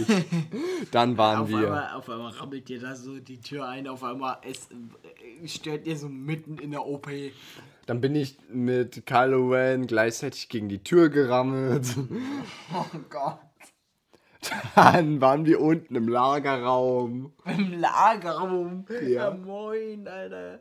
dann 0.92 1.18
waren 1.18 1.42
Auf 1.42 1.50
wir. 1.50 1.58
einmal, 1.58 1.94
auf 1.94 2.10
einmal 2.10 2.32
rammelt 2.32 2.70
dir 2.70 2.80
da 2.80 2.96
so 2.96 3.20
die 3.20 3.42
Tür 3.42 3.68
ein, 3.68 3.88
auf 3.88 4.04
einmal 4.04 4.38
es 4.48 4.70
äh, 4.72 5.48
stört 5.48 5.88
ihr 5.88 5.98
so 5.98 6.08
mitten 6.08 6.58
in 6.60 6.72
der 6.72 6.86
OP. 6.86 7.10
Dann 7.86 8.00
bin 8.00 8.16
ich 8.16 8.38
mit 8.50 9.06
Kylo 9.06 9.50
Ren 9.50 9.88
gleichzeitig 9.88 10.48
gegen 10.48 10.70
die 10.70 10.84
Tür 10.84 11.10
gerammelt. 11.10 11.88
Oh 12.74 12.86
Gott. 13.10 13.40
Dann 14.76 15.22
waren 15.22 15.46
wir 15.46 15.62
unten 15.62 15.96
im 15.96 16.08
Lagerraum. 16.08 17.34
Im 17.46 17.80
Lagerraum. 17.80 18.86
Ja. 18.90 19.08
Ja. 19.10 19.32
moin, 19.32 20.08
Alter. 20.08 20.60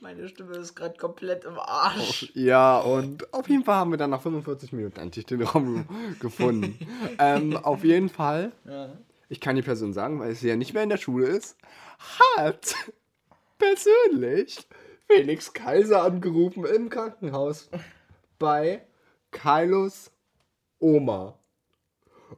Meine 0.00 0.28
Stimme 0.28 0.56
ist 0.56 0.74
gerade 0.74 0.96
komplett 0.98 1.44
im 1.44 1.58
Arsch. 1.58 2.30
Ja, 2.34 2.78
und 2.80 3.32
auf 3.32 3.48
jeden 3.48 3.64
Fall 3.64 3.76
haben 3.76 3.90
wir 3.90 3.96
dann 3.96 4.10
nach 4.10 4.20
45 4.20 4.72
Minuten 4.72 5.00
endlich 5.00 5.24
den 5.24 5.42
Raum 5.42 5.86
gefunden. 6.20 6.78
ähm, 7.18 7.56
auf 7.56 7.84
jeden 7.84 8.08
Fall, 8.10 8.52
Ja. 8.66 8.90
ich 9.28 9.40
kann 9.40 9.56
die 9.56 9.62
Person 9.62 9.92
sagen, 9.94 10.20
weil 10.20 10.34
sie 10.34 10.48
ja 10.48 10.56
nicht 10.56 10.74
mehr 10.74 10.82
in 10.82 10.90
der 10.90 10.98
Schule 10.98 11.26
ist, 11.26 11.56
hat 12.36 12.74
persönlich 13.58 14.66
Felix 15.06 15.52
Kaiser 15.52 16.02
angerufen 16.02 16.64
im 16.66 16.90
Krankenhaus 16.90 17.70
bei 18.38 18.82
Kylos 19.30 20.10
Oma. 20.80 21.38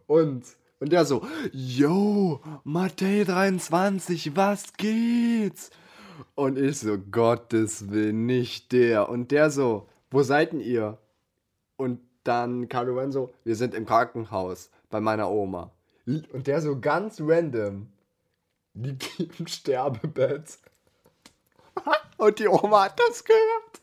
Und, 0.06 0.44
und 0.78 0.92
der 0.92 1.04
so, 1.04 1.26
yo, 1.52 2.40
Matthäi 2.64 3.24
23, 3.24 4.36
was 4.36 4.72
geht's? 4.74 5.70
Und 6.34 6.58
ich 6.58 6.80
so, 6.80 6.98
Gottes 6.98 7.90
Willen, 7.90 8.26
nicht 8.26 8.72
der. 8.72 9.08
Und 9.08 9.30
der 9.30 9.50
so, 9.50 9.88
wo 10.10 10.22
seid 10.22 10.52
denn 10.52 10.60
ihr? 10.60 10.98
Und 11.76 12.00
dann 12.24 12.68
Kylo 12.68 12.98
Ren 12.98 13.12
so, 13.12 13.32
wir 13.44 13.56
sind 13.56 13.74
im 13.74 13.86
Krankenhaus 13.86 14.70
bei 14.90 15.00
meiner 15.00 15.30
Oma. 15.30 15.70
Und 16.06 16.46
der 16.46 16.60
so 16.60 16.78
ganz 16.78 17.20
random 17.20 17.88
liegt 18.74 19.20
im 19.38 19.46
Sterbebett. 19.46 20.58
Und 22.16 22.38
die 22.38 22.48
Oma 22.48 22.84
hat 22.84 22.98
das 22.98 23.24
gehört. 23.24 23.80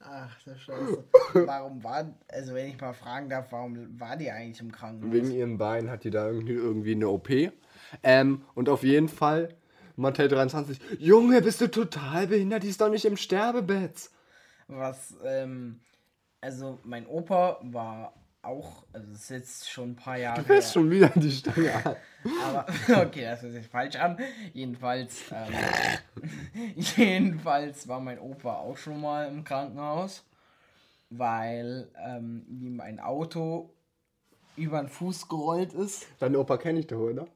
Ach, 0.00 0.36
das 0.44 0.60
Scheiße. 0.60 1.04
Warum 1.34 1.84
war, 1.84 2.12
also 2.28 2.54
wenn 2.54 2.68
ich 2.68 2.80
mal 2.80 2.92
fragen 2.92 3.28
darf, 3.28 3.52
warum 3.52 4.00
war 4.00 4.16
die 4.16 4.30
eigentlich 4.30 4.60
im 4.60 4.72
Krankenhaus? 4.72 5.12
Wegen 5.12 5.30
ihrem 5.30 5.56
Bein 5.58 5.88
hat 5.88 6.02
die 6.02 6.10
da 6.10 6.26
irgendwie, 6.26 6.54
irgendwie 6.54 6.94
eine 6.96 7.08
OP. 7.08 7.28
Ähm, 8.02 8.42
und 8.54 8.68
auf 8.68 8.82
jeden 8.82 9.08
Fall, 9.08 9.54
Mattel 9.96 10.28
23, 10.28 10.78
Junge, 10.98 11.42
bist 11.42 11.60
du 11.60 11.68
total 11.68 12.26
behindert? 12.26 12.62
Die 12.62 12.68
ist 12.68 12.80
doch 12.80 12.90
nicht 12.90 13.04
im 13.04 13.16
Sterbebett. 13.16 14.10
Was, 14.68 15.16
ähm, 15.24 15.80
also 16.40 16.78
mein 16.84 17.06
Opa 17.06 17.58
war 17.62 18.14
auch, 18.42 18.84
also 18.92 19.06
das 19.12 19.22
ist 19.22 19.30
jetzt 19.30 19.70
schon 19.70 19.90
ein 19.90 19.96
paar 19.96 20.16
Jahre 20.16 20.40
Du 20.40 20.46
fährst 20.46 20.72
schon 20.72 20.90
wieder 20.90 21.08
die 21.14 21.30
Stange 21.30 21.74
an. 21.74 21.96
Aber, 22.42 22.66
okay, 23.02 23.22
das 23.22 23.42
hört 23.42 23.52
sich 23.52 23.66
falsch 23.66 23.96
an. 23.96 24.18
Jedenfalls, 24.52 25.24
ähm, 25.32 26.74
jedenfalls 26.96 27.88
war 27.88 28.00
mein 28.00 28.18
Opa 28.18 28.54
auch 28.56 28.76
schon 28.76 29.00
mal 29.00 29.28
im 29.28 29.44
Krankenhaus, 29.44 30.24
weil 31.10 31.88
ähm, 31.98 32.46
ihm 32.48 32.80
ein 32.80 33.00
Auto 33.00 33.70
über 34.56 34.80
den 34.80 34.88
Fuß 34.88 35.28
gerollt 35.28 35.72
ist. 35.72 36.06
Deinen 36.18 36.36
Opa 36.36 36.56
kenne 36.56 36.80
ich 36.80 36.86
doch, 36.86 36.98
oder? 36.98 37.26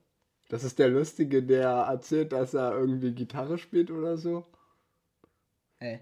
Das 0.55 0.63
ist 0.63 0.79
der 0.79 0.89
Lustige, 0.89 1.43
der 1.43 1.69
erzählt, 1.69 2.31
dass 2.31 2.55
er 2.55 2.79
irgendwie 2.79 3.13
Gitarre 3.13 3.59
spielt 3.59 3.91
oder 3.91 4.17
so. 4.17 4.47
Äh, 5.81 5.99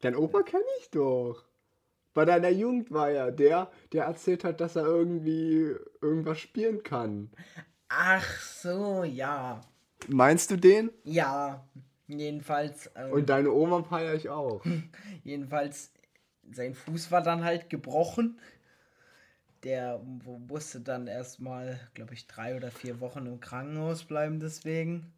Dein 0.00 0.14
Opa 0.14 0.42
kenne 0.42 0.62
ich 0.78 0.90
doch. 0.90 1.42
Bei 2.14 2.24
deiner 2.24 2.50
Jugend 2.50 2.92
war 2.92 3.10
er 3.10 3.32
der, 3.32 3.72
der 3.92 4.04
erzählt 4.04 4.44
hat, 4.44 4.60
dass 4.60 4.76
er 4.76 4.84
irgendwie 4.84 5.74
irgendwas 6.00 6.38
spielen 6.38 6.84
kann. 6.84 7.32
ach 7.88 8.40
so, 8.42 9.02
ja. 9.02 9.60
Meinst 10.06 10.52
du 10.52 10.56
den? 10.56 10.92
Ja, 11.02 11.66
jedenfalls, 12.06 12.92
ähm, 12.94 13.10
Und 13.10 13.28
deine 13.28 13.50
Oma 13.50 13.82
feiere 13.82 14.14
ich 14.14 14.28
auch. 14.28 14.64
jedenfalls, 15.24 15.90
sein 16.48 16.74
Fuß 16.74 17.10
war 17.10 17.24
dann 17.24 17.42
halt 17.42 17.70
gebrochen. 17.70 18.38
Der 19.64 19.98
mu- 19.98 20.38
musste 20.38 20.80
dann 20.80 21.06
erstmal, 21.06 21.78
glaube 21.94 22.14
ich, 22.14 22.26
drei 22.26 22.56
oder 22.56 22.70
vier 22.70 23.00
Wochen 23.00 23.26
im 23.26 23.40
Krankenhaus 23.40 24.04
bleiben 24.04 24.40
deswegen. 24.40 25.12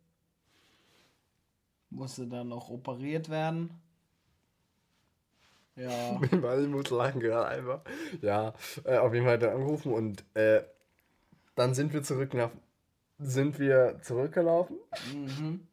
Musste 1.90 2.26
dann 2.26 2.52
auch 2.52 2.68
operiert 2.68 3.28
werden. 3.30 3.70
Ja. 5.76 6.20
Weil 6.30 6.64
ich 6.64 6.68
muss 6.68 6.90
lachen 6.90 7.20
gerade 7.20 7.46
einfach. 7.48 7.80
Ja, 8.20 8.52
äh, 8.84 8.98
auf 8.98 9.12
jeden 9.14 9.26
Fall 9.26 9.42
er 9.42 9.52
angerufen 9.52 9.92
und 9.92 10.24
äh, 10.34 10.62
dann 11.54 11.74
sind 11.74 11.92
wir 11.92 12.02
zurück 12.02 12.34
nach. 12.34 12.50
Sind 13.18 13.58
wir 13.60 14.00
zurückgelaufen? 14.02 14.76
Mhm. 15.14 15.66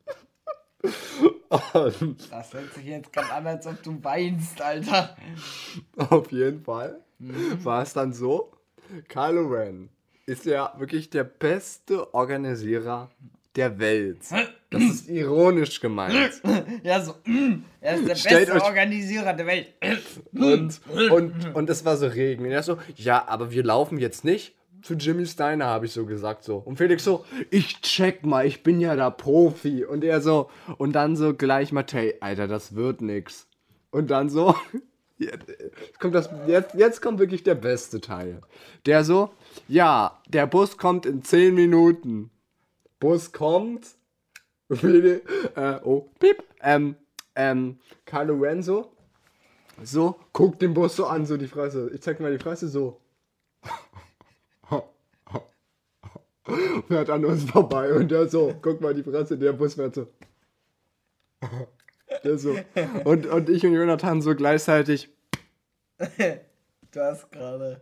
Und 1.74 2.32
Das 2.32 2.54
hört 2.54 2.74
sich 2.74 2.86
jetzt 2.86 3.12
gerade 3.12 3.34
an, 3.34 3.48
als 3.48 3.68
ob 3.68 3.82
du 3.84 4.04
weinst, 4.04 4.62
Alter. 4.62 5.16
auf 5.98 6.32
jeden 6.32 6.64
Fall 6.64 7.02
war 7.20 7.84
es 7.84 7.94
dann 7.94 8.14
so: 8.14 8.52
Kylo 9.08 9.48
Ren 9.48 9.90
ist 10.26 10.46
ja 10.46 10.74
wirklich 10.78 11.10
der 11.10 11.24
beste 11.24 12.14
Organisierer 12.14 13.10
der 13.56 13.80
Welt. 13.80 14.20
Das 14.70 14.82
ist 14.82 15.10
ironisch 15.10 15.80
gemeint. 15.82 16.42
Ja, 16.84 17.02
so, 17.02 17.16
mm, 17.26 17.64
er 17.82 17.96
ist 17.96 18.08
der 18.08 18.16
Stellt 18.16 18.48
beste 18.50 18.64
Organisierer 18.64 19.34
der 19.34 19.46
Welt. 19.46 19.68
Und, 20.34 20.82
und, 21.12 21.56
und 21.56 21.70
es 21.70 21.84
war 21.84 21.98
so 21.98 22.08
Regen. 22.08 22.46
Und 22.46 22.52
er 22.52 22.64
so, 22.64 22.78
ja, 22.96 23.28
aber 23.28 23.52
wir 23.52 23.64
laufen 23.64 23.98
jetzt 23.98 24.24
nicht 24.24 24.56
zu 24.82 24.96
Jimmy 24.96 25.26
Steiner, 25.26 25.66
habe 25.66 25.86
ich 25.86 25.92
so 25.92 26.06
gesagt 26.06 26.44
so. 26.44 26.58
Und 26.58 26.78
Felix 26.78 27.04
so, 27.04 27.26
ich 27.50 27.82
check 27.82 28.26
mal, 28.26 28.46
ich 28.46 28.64
bin 28.64 28.80
ja 28.80 28.96
da 28.96 29.10
Profi. 29.10 29.84
Und 29.86 30.04
er 30.04 30.22
so, 30.22 30.50
und 30.78 30.94
dann 30.94 31.16
so 31.16 31.34
gleich 31.34 31.72
Matthäi, 31.72 32.16
Alter, 32.20 32.48
das 32.48 32.76
wird 32.76 33.02
nix. 33.02 33.48
Und 33.92 34.10
dann 34.10 34.30
so, 34.30 34.56
jetzt 35.26 36.00
kommt, 36.00 36.16
das, 36.16 36.30
jetzt, 36.48 36.74
jetzt 36.76 37.02
kommt 37.02 37.20
wirklich 37.20 37.44
der 37.44 37.56
beste 37.56 38.02
Teil. 38.02 38.42
Der 38.86 39.04
so, 39.04 39.32
ja, 39.68 40.20
der 40.28 40.48
Bus 40.48 40.78
kommt 40.78 41.06
in 41.06 41.24
10 41.24 41.54
Minuten. 41.54 42.32
Bus 43.00 43.32
kommt. 43.32 43.88
äh, 44.70 45.20
oh, 45.84 46.10
piep. 46.20 46.44
Ähm, 46.62 46.96
ähm, 47.36 47.80
Kylo 48.06 48.36
Ren 48.36 48.64
so, 48.64 48.92
so, 49.84 50.20
guck 50.34 50.60
den 50.60 50.74
Bus 50.74 50.96
so 50.96 51.06
an, 51.06 51.26
so 51.26 51.38
die 51.38 51.48
Fresse. 51.48 51.92
Ich 51.94 52.02
zeig 52.02 52.20
mal 52.20 52.32
die 52.32 52.44
Fresse 52.44 52.68
so. 52.68 53.00
Fährt 56.88 57.10
an 57.10 57.26
uns 57.26 57.44
vorbei 57.44 57.94
und 57.94 58.12
der 58.12 58.28
so, 58.28 58.54
guck 58.62 58.82
mal 58.82 58.94
die 58.94 59.04
Fresse, 59.04 59.38
der 59.38 59.54
Bus 59.54 59.76
fährt 59.76 59.96
so. 59.96 60.08
Der 62.24 62.38
so. 62.38 62.56
Und, 63.04 63.26
und 63.26 63.50
ich 63.50 63.66
und 63.66 63.74
Jonathan 63.74 64.22
so 64.22 64.36
gleichzeitig. 64.36 65.10
Du 66.94 67.00
hast 67.00 67.32
gerade, 67.32 67.80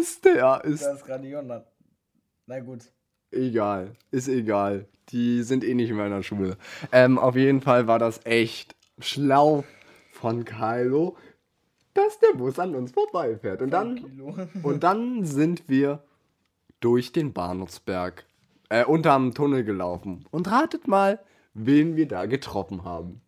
Ist 0.00 0.24
der, 0.24 0.58
du 0.64 0.70
ist 0.70 0.84
hast 0.84 1.04
gerade 1.04 1.28
Jonathan. 1.28 1.64
Na 2.46 2.58
gut. 2.58 2.80
egal, 3.30 3.94
ist 4.10 4.26
egal. 4.26 4.88
Die 5.10 5.44
sind 5.44 5.62
eh 5.62 5.74
nicht 5.74 5.90
in 5.90 5.96
meiner 5.96 6.24
Schule. 6.24 6.56
Ähm, 6.90 7.16
auf 7.16 7.36
jeden 7.36 7.60
Fall 7.60 7.86
war 7.86 8.00
das 8.00 8.20
echt 8.24 8.74
schlau 8.98 9.62
von 10.10 10.44
Kylo, 10.44 11.16
dass 11.92 12.18
der 12.18 12.36
Bus 12.36 12.58
an 12.58 12.74
uns 12.74 12.90
vorbeifährt. 12.90 13.62
Und 13.62 13.70
dann. 13.70 13.98
Und 14.64 14.82
dann 14.82 15.24
sind 15.24 15.68
wir 15.68 16.02
durch 16.80 17.12
den 17.12 17.32
Bahnhofsberg, 17.32 18.24
äh, 18.68 18.84
unterm 18.84 19.32
Tunnel 19.32 19.62
gelaufen. 19.62 20.24
Und 20.32 20.50
ratet 20.50 20.88
mal, 20.88 21.20
wen 21.54 21.96
wir 21.96 22.06
da 22.06 22.26
getroffen 22.26 22.84
haben. 22.84 23.20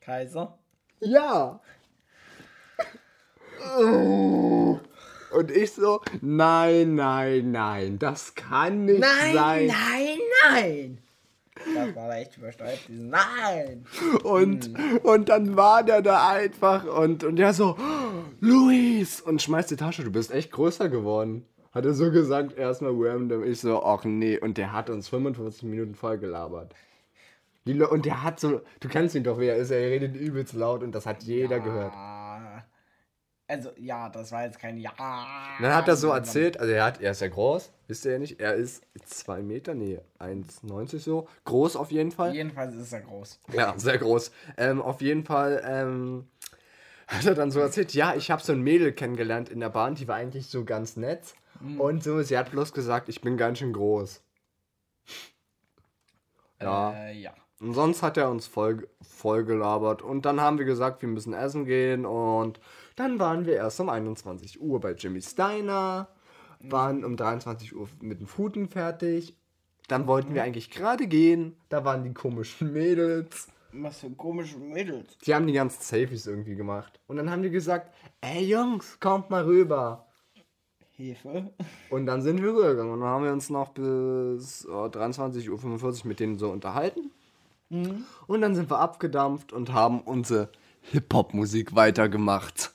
Kaiser. 0.00 0.58
Ja. 1.00 1.60
Und 5.32 5.50
ich 5.50 5.72
so, 5.72 6.00
nein, 6.20 6.94
nein, 6.94 7.50
nein, 7.50 7.98
das 7.98 8.34
kann 8.34 8.84
nicht 8.84 9.02
sein. 9.02 9.66
nein, 9.66 10.18
nein. 10.50 10.98
Das 11.74 11.96
war 11.96 12.16
echt 12.16 12.36
übersteuert. 12.36 12.80
Nein. 12.88 13.86
Und, 14.22 14.70
und 15.02 15.28
dann 15.28 15.56
war 15.56 15.82
der 15.82 16.02
da 16.02 16.28
einfach 16.28 16.84
und, 16.84 17.24
und 17.24 17.36
der 17.36 17.54
so, 17.54 17.76
Luis, 18.40 19.20
und 19.20 19.40
schmeißt 19.40 19.70
die 19.70 19.76
Tasche, 19.76 20.04
du 20.04 20.12
bist 20.12 20.30
echt 20.32 20.52
größer 20.52 20.88
geworden. 20.88 21.46
Hat 21.72 21.84
er 21.84 21.94
so 21.94 22.10
gesagt, 22.10 22.56
erstmal 22.56 22.92
random. 22.94 23.44
Ich 23.44 23.60
so, 23.60 23.82
ach 23.82 24.04
nee. 24.04 24.38
Und 24.38 24.56
der 24.56 24.72
hat 24.72 24.88
uns 24.88 25.08
45 25.08 25.64
Minuten 25.64 25.94
voll 25.94 26.18
gelabert. 26.18 26.74
Und 27.66 28.04
der 28.04 28.22
hat 28.22 28.38
so, 28.38 28.60
du 28.80 28.88
kennst 28.88 29.14
ihn 29.14 29.24
doch, 29.24 29.38
wer 29.38 29.54
er 29.56 29.60
ist, 29.60 29.70
er 29.70 29.80
redet 29.80 30.14
übelst 30.14 30.54
laut 30.54 30.82
und 30.82 30.92
das 30.92 31.04
hat 31.04 31.24
jeder 31.24 31.58
gehört. 31.60 31.92
Ah, 31.94 32.64
Also, 33.48 33.70
ja, 33.76 34.08
das 34.08 34.32
war 34.32 34.44
jetzt 34.44 34.58
kein 34.58 34.78
Ja. 34.78 34.90
Und 34.90 35.62
dann 35.64 35.74
hat 35.74 35.88
er 35.88 35.96
so 35.96 36.10
erzählt, 36.10 36.58
also 36.60 36.72
er, 36.72 36.84
hat, 36.84 37.00
er 37.00 37.12
ist 37.12 37.20
ja 37.20 37.28
groß, 37.28 37.72
wisst 37.88 38.04
ihr 38.04 38.12
ja 38.12 38.18
nicht, 38.18 38.40
er 38.40 38.54
ist 38.54 38.84
2 39.04 39.42
Meter, 39.42 39.74
nee, 39.74 40.00
1,90 40.18 40.98
so, 40.98 41.28
groß 41.44 41.76
auf 41.76 41.90
jeden 41.90 42.12
Fall. 42.12 42.34
Jedenfalls 42.34 42.74
ist 42.74 42.92
er 42.92 43.00
groß. 43.02 43.40
Ja, 43.52 43.74
sehr 43.76 43.98
groß. 43.98 44.30
Ähm, 44.56 44.80
auf 44.82 45.00
jeden 45.00 45.24
Fall 45.24 45.62
ähm, 45.64 46.28
hat 47.08 47.24
er 47.24 47.34
dann 47.34 47.50
so 47.50 47.60
erzählt, 47.60 47.94
ja, 47.94 48.14
ich 48.14 48.30
habe 48.30 48.42
so 48.42 48.52
ein 48.52 48.62
Mädel 48.62 48.92
kennengelernt 48.92 49.48
in 49.48 49.60
der 49.60 49.70
Bahn, 49.70 49.94
die 49.94 50.06
war 50.08 50.16
eigentlich 50.16 50.46
so 50.48 50.64
ganz 50.64 50.96
nett. 50.96 51.34
Und 51.78 52.04
so, 52.04 52.20
sie 52.22 52.36
hat 52.36 52.50
bloß 52.50 52.72
gesagt, 52.74 53.08
ich 53.08 53.22
bin 53.22 53.36
ganz 53.38 53.58
schön 53.60 53.72
groß. 53.72 54.22
Ja. 56.60 56.92
Äh, 56.92 57.12
ja. 57.18 57.34
Und 57.60 57.72
sonst 57.72 58.02
hat 58.02 58.16
er 58.16 58.30
uns 58.30 58.46
voll, 58.46 58.86
voll 59.00 59.44
gelabert. 59.44 60.02
Und 60.02 60.26
dann 60.26 60.40
haben 60.40 60.58
wir 60.58 60.66
gesagt, 60.66 61.00
wir 61.00 61.08
müssen 61.08 61.32
essen 61.32 61.64
gehen. 61.64 62.04
Und 62.04 62.60
dann 62.96 63.18
waren 63.18 63.46
wir 63.46 63.54
erst 63.54 63.80
um 63.80 63.88
21 63.88 64.60
Uhr 64.60 64.80
bei 64.80 64.92
Jimmy 64.92 65.22
Steiner. 65.22 66.08
Waren 66.60 67.04
um 67.04 67.16
23 67.16 67.74
Uhr 67.74 67.88
mit 68.00 68.20
dem 68.20 68.26
Footen 68.26 68.68
fertig. 68.68 69.36
Dann 69.88 70.06
wollten 70.06 70.34
wir 70.34 70.42
eigentlich 70.42 70.70
gerade 70.70 71.06
gehen. 71.06 71.56
Da 71.68 71.84
waren 71.84 72.04
die 72.04 72.12
komischen 72.12 72.72
Mädels. 72.72 73.48
Was 73.72 74.00
für 74.00 74.10
komische 74.10 74.58
Mädels. 74.58 75.16
Die 75.18 75.34
haben 75.34 75.46
die 75.46 75.52
ganzen 75.52 75.82
Selfies 75.82 76.26
irgendwie 76.26 76.56
gemacht. 76.56 76.98
Und 77.06 77.16
dann 77.16 77.30
haben 77.30 77.42
die 77.42 77.50
gesagt, 77.50 77.94
ey 78.20 78.44
Jungs, 78.44 78.98
kommt 79.00 79.30
mal 79.30 79.44
rüber. 79.44 80.06
Hefe. 80.92 81.52
Und 81.90 82.06
dann 82.06 82.22
sind 82.22 82.42
wir 82.42 82.50
rübergegangen. 82.50 82.92
Und 82.92 83.00
dann 83.00 83.08
haben 83.08 83.24
wir 83.24 83.32
uns 83.32 83.50
noch 83.50 83.70
bis 83.70 84.64
äh, 84.64 84.68
23.45 84.68 85.50
Uhr 85.50 86.06
mit 86.06 86.20
denen 86.20 86.38
so 86.38 86.50
unterhalten. 86.50 87.12
Und 87.68 88.40
dann 88.40 88.54
sind 88.54 88.70
wir 88.70 88.78
abgedampft 88.78 89.52
und 89.52 89.72
haben 89.72 90.00
unsere 90.00 90.50
Hip-Hop-Musik 90.82 91.74
weitergemacht. 91.74 92.72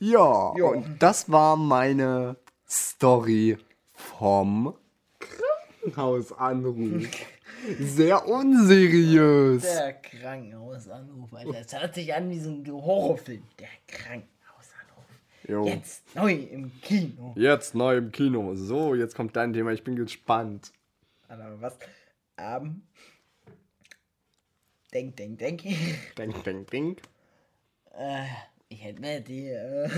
ja, 0.00 0.56
ja. 0.56 0.64
und 0.64 1.00
das 1.00 1.30
war 1.30 1.56
meine 1.56 2.36
Story 2.68 3.58
vom 3.94 4.74
Krankenhausanruf. 5.20 7.08
Sehr 7.78 8.26
unseriös. 8.26 9.62
Der 9.62 9.92
Krankenhausanruf, 9.94 11.32
Alter. 11.32 11.52
Das 11.52 11.80
hört 11.80 11.94
sich 11.94 12.12
an 12.12 12.28
wie 12.30 12.40
so 12.40 12.50
ein 12.50 12.66
Horrorfilm. 12.66 13.44
Der 13.58 13.68
Krankenhausanruf. 13.86 15.04
Jo. 15.48 15.66
Jetzt 15.66 16.02
neu 16.16 16.32
im 16.34 16.72
Kino. 16.80 17.34
Jetzt 17.36 17.76
neu 17.76 17.98
im 17.98 18.10
Kino. 18.10 18.56
So, 18.56 18.96
jetzt 18.96 19.14
kommt 19.14 19.36
dein 19.36 19.52
Thema. 19.52 19.70
Ich 19.70 19.84
bin 19.84 19.94
gespannt. 19.94 20.72
Alter, 21.32 21.62
was? 21.62 21.78
Ähm. 22.36 22.82
Denk, 24.92 25.16
denk, 25.16 25.38
denk. 25.38 25.62
Denk, 26.18 26.44
denk, 26.44 26.70
denk. 26.70 27.02
äh, 27.98 28.26
ich 28.68 28.84
hätte 28.84 29.00
mir 29.00 29.20
die. 29.22 29.48
Äh, 29.48 29.88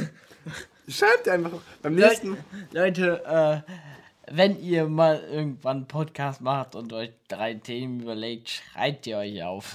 Schreibt 0.88 1.28
einfach 1.28 1.60
beim 1.82 1.96
nächsten. 1.96 2.36
Leute, 2.70 3.24
äh, 3.66 4.32
wenn 4.32 4.60
ihr 4.60 4.86
mal 4.86 5.24
irgendwann 5.24 5.78
einen 5.78 5.88
Podcast 5.88 6.40
macht 6.40 6.76
und 6.76 6.92
euch 6.92 7.10
drei 7.26 7.54
Themen 7.54 8.02
überlegt, 8.02 8.50
schreibt 8.50 9.04
ihr 9.08 9.18
euch 9.18 9.42
auf. 9.42 9.74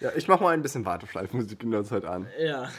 Ja, 0.00 0.12
ich 0.16 0.26
mach 0.26 0.40
mal 0.40 0.54
ein 0.54 0.62
bisschen 0.62 0.86
Warteschleifmusik 0.86 1.62
in 1.64 1.70
der 1.70 1.84
Zeit 1.84 2.06
an. 2.06 2.28
ja. 2.40 2.70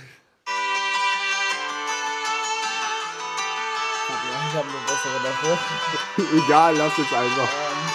Ich 4.10 4.56
habe 4.56 4.68
eine 4.68 4.80
bessere 4.88 5.20
davor. 5.24 5.60
Egal, 6.46 6.76
lass 6.76 6.98
jetzt 6.98 7.14
einfach. 7.14 7.50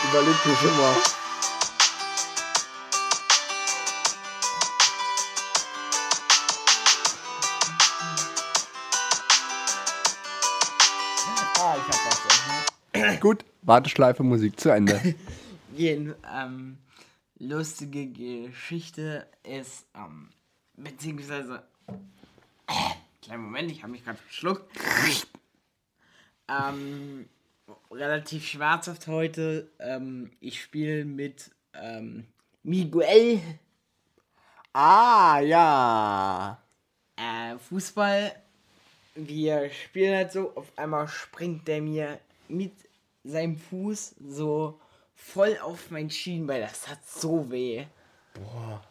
Überleg 0.09 0.43
dir 0.45 0.57
schon 0.57 0.77
mal. 0.77 0.95
Ah, 11.59 11.77
ich 11.77 11.89
hab 11.89 13.11
was. 13.13 13.21
Gut, 13.21 13.45
Warteschleife 13.63 14.23
Musik 14.23 14.61
zu 14.61 14.69
Ende. 14.71 15.17
Jeden, 15.77 16.15
ähm, 16.33 16.79
lustige 17.39 18.07
Geschichte 18.07 19.27
ist, 19.43 19.87
ähm, 19.97 20.31
beziehungsweise, 20.77 21.65
äh, 22.69 22.73
kleinen 23.23 23.43
Moment, 23.43 23.73
ich 23.73 23.83
habe 23.83 23.91
mich 23.91 24.05
gerade 24.05 24.19
verschluckt. 24.19 24.71
Ähm, 26.49 27.29
relativ 27.91 28.47
schmerzhaft 28.47 29.07
heute. 29.07 29.71
Ähm, 29.79 30.31
ich 30.41 30.63
spiele 30.63 31.05
mit, 31.05 31.51
ähm, 31.75 32.27
Miguel 32.63 33.41
ah, 34.73 35.39
ja. 35.41 36.59
äh, 37.17 37.59
Fußball. 37.59 38.35
Wir 39.15 39.71
spielen 39.71 40.17
halt 40.17 40.33
so, 40.33 40.55
auf 40.57 40.67
einmal 40.77 41.07
springt 41.09 41.69
der 41.69 41.81
mir 41.81 42.19
mit 42.49 42.73
seinem 43.23 43.57
Fuß 43.57 44.17
so 44.27 44.81
voll 45.15 45.59
auf 45.63 45.91
mein 45.91 46.11
Schienbein. 46.11 46.63
Das 46.63 46.89
hat 46.89 47.07
so 47.07 47.51
weh. 47.51 47.87
Boah. 48.35 48.83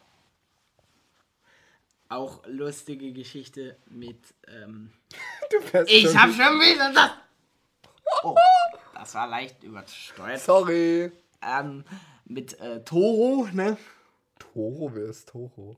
Auch 2.08 2.42
lustige 2.46 3.12
Geschichte 3.12 3.76
mit. 3.86 4.18
Ähm, 4.48 4.92
Du 5.50 5.84
ich 5.86 6.16
hab 6.16 6.30
schon 6.30 6.58
wieder 6.60 6.92
das. 6.92 7.10
Oh, 8.24 8.34
das 8.94 9.14
war 9.14 9.26
leicht 9.28 9.62
übersteuert. 9.62 10.40
Sorry. 10.40 11.12
Ähm, 11.42 11.84
mit 12.24 12.58
äh, 12.60 12.82
Toro, 12.84 13.46
ne? 13.52 13.76
Toro, 14.38 14.94
wer 14.94 15.04
ist 15.04 15.28
Toro? 15.28 15.76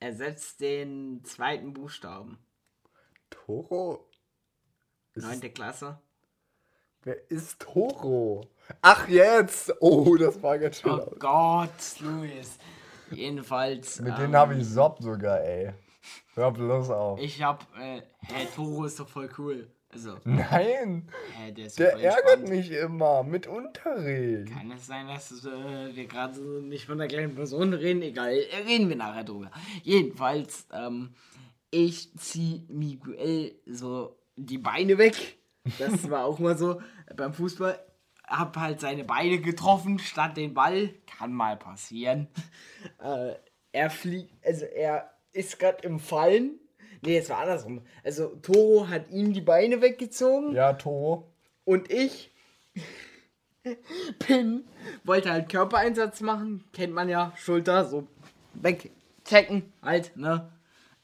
Ersetzt 0.00 0.60
den 0.60 1.24
zweiten 1.24 1.72
Buchstaben. 1.72 2.38
Toro? 3.30 4.08
Neunte 5.14 5.50
Klasse. 5.50 5.98
wer 7.02 7.30
ist 7.30 7.60
Toro? 7.60 8.48
Ach, 8.80 9.08
jetzt! 9.08 9.72
Oh, 9.80 10.14
das 10.16 10.40
war 10.42 10.58
ganz 10.58 10.80
schön 10.80 10.92
Oh 10.92 10.96
laut. 10.96 11.18
Gott, 11.18 12.00
Luis. 12.00 12.58
Jedenfalls. 13.10 14.00
Mit 14.00 14.12
ähm, 14.14 14.20
denen 14.20 14.36
habe 14.36 14.54
ich 14.54 14.66
Sopp 14.68 15.02
sogar, 15.02 15.40
ey. 15.40 15.72
Hör 16.34 16.52
bloß 16.52 16.90
auf. 16.90 17.18
Ich 17.18 17.42
hab, 17.42 17.66
äh, 17.76 18.02
hä, 18.20 18.46
Toro 18.54 18.84
ist 18.84 19.00
doch 19.00 19.08
voll 19.08 19.28
cool. 19.38 19.68
Also, 19.90 20.18
Nein, 20.24 21.08
hä, 21.34 21.52
der 21.52 21.66
ist 21.66 21.78
der 21.78 21.92
voll 21.92 22.00
ärgert 22.00 22.24
entspannt. 22.24 22.48
mich 22.50 22.70
immer 22.72 23.22
mit 23.22 23.46
Unterricht. 23.46 24.52
Kann 24.52 24.70
es 24.70 24.86
sein, 24.86 25.06
dass 25.08 25.32
äh, 25.46 25.94
wir 25.96 26.06
gerade 26.06 26.34
so 26.34 26.60
nicht 26.60 26.84
von 26.84 26.98
der 26.98 27.08
gleichen 27.08 27.34
Person 27.34 27.72
reden? 27.72 28.02
Egal, 28.02 28.32
äh, 28.34 28.56
reden 28.66 28.90
wir 28.90 28.96
nachher 28.96 29.24
drüber. 29.24 29.50
Jedenfalls, 29.82 30.66
ähm, 30.72 31.14
ich 31.70 32.14
zieh 32.18 32.66
Miguel 32.68 33.54
so 33.64 34.18
die 34.36 34.58
Beine 34.58 34.98
weg. 34.98 35.38
Das 35.78 36.10
war 36.10 36.26
auch 36.26 36.38
mal 36.38 36.56
so 36.58 36.82
beim 37.16 37.32
Fußball. 37.32 37.78
Hab 38.26 38.58
halt 38.58 38.80
seine 38.80 39.04
Beine 39.04 39.40
getroffen 39.40 39.98
statt 39.98 40.36
den 40.36 40.52
Ball. 40.52 40.90
Kann 41.06 41.32
mal 41.32 41.56
passieren. 41.56 42.28
Äh, 43.02 43.36
er 43.72 43.88
fliegt, 43.88 44.34
also 44.44 44.66
er 44.66 45.10
ist 45.32 45.58
gerade 45.58 45.82
im 45.86 45.98
Fallen. 45.98 46.60
Nee, 47.02 47.18
es 47.18 47.30
war 47.30 47.38
andersrum. 47.40 47.82
Also 48.04 48.36
Toro 48.42 48.88
hat 48.88 49.10
ihm 49.10 49.32
die 49.32 49.40
Beine 49.40 49.80
weggezogen. 49.80 50.54
Ja, 50.54 50.72
Toro. 50.72 51.28
Und 51.64 51.90
ich 51.92 52.32
bin, 54.26 54.64
wollte 55.04 55.30
halt 55.30 55.48
Körpereinsatz 55.48 56.20
machen. 56.20 56.64
Kennt 56.72 56.94
man 56.94 57.08
ja, 57.08 57.32
Schulter 57.36 57.84
so 57.84 58.06
wegchecken, 58.54 59.72
halt, 59.82 60.16
ne? 60.16 60.50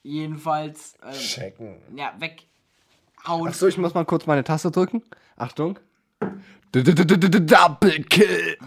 Jedenfalls, 0.03 0.95
ähm, 1.03 1.13
Checken. 1.13 1.77
ja, 1.97 2.15
weghauen. 2.19 3.49
Achso, 3.49 3.67
ich 3.67 3.79
muss 3.79 3.95
mal 3.95 4.05
kurz 4.05 4.27
meine 4.27 4.45
Taste 4.45 4.71
drücken. 4.71 5.03
Achtung. 5.37 5.79
Double 6.73 8.03
Kill. 8.05 8.59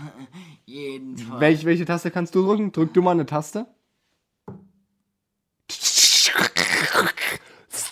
Jedenfalls. 0.66 1.40
Welche, 1.40 1.66
welche 1.66 1.86
Taste 1.86 2.10
kannst 2.12 2.34
du 2.36 2.44
drücken? 2.46 2.72
Drück 2.72 2.94
du 2.94 3.02
mal 3.02 3.12
eine 3.12 3.26
Taste. 3.26 3.68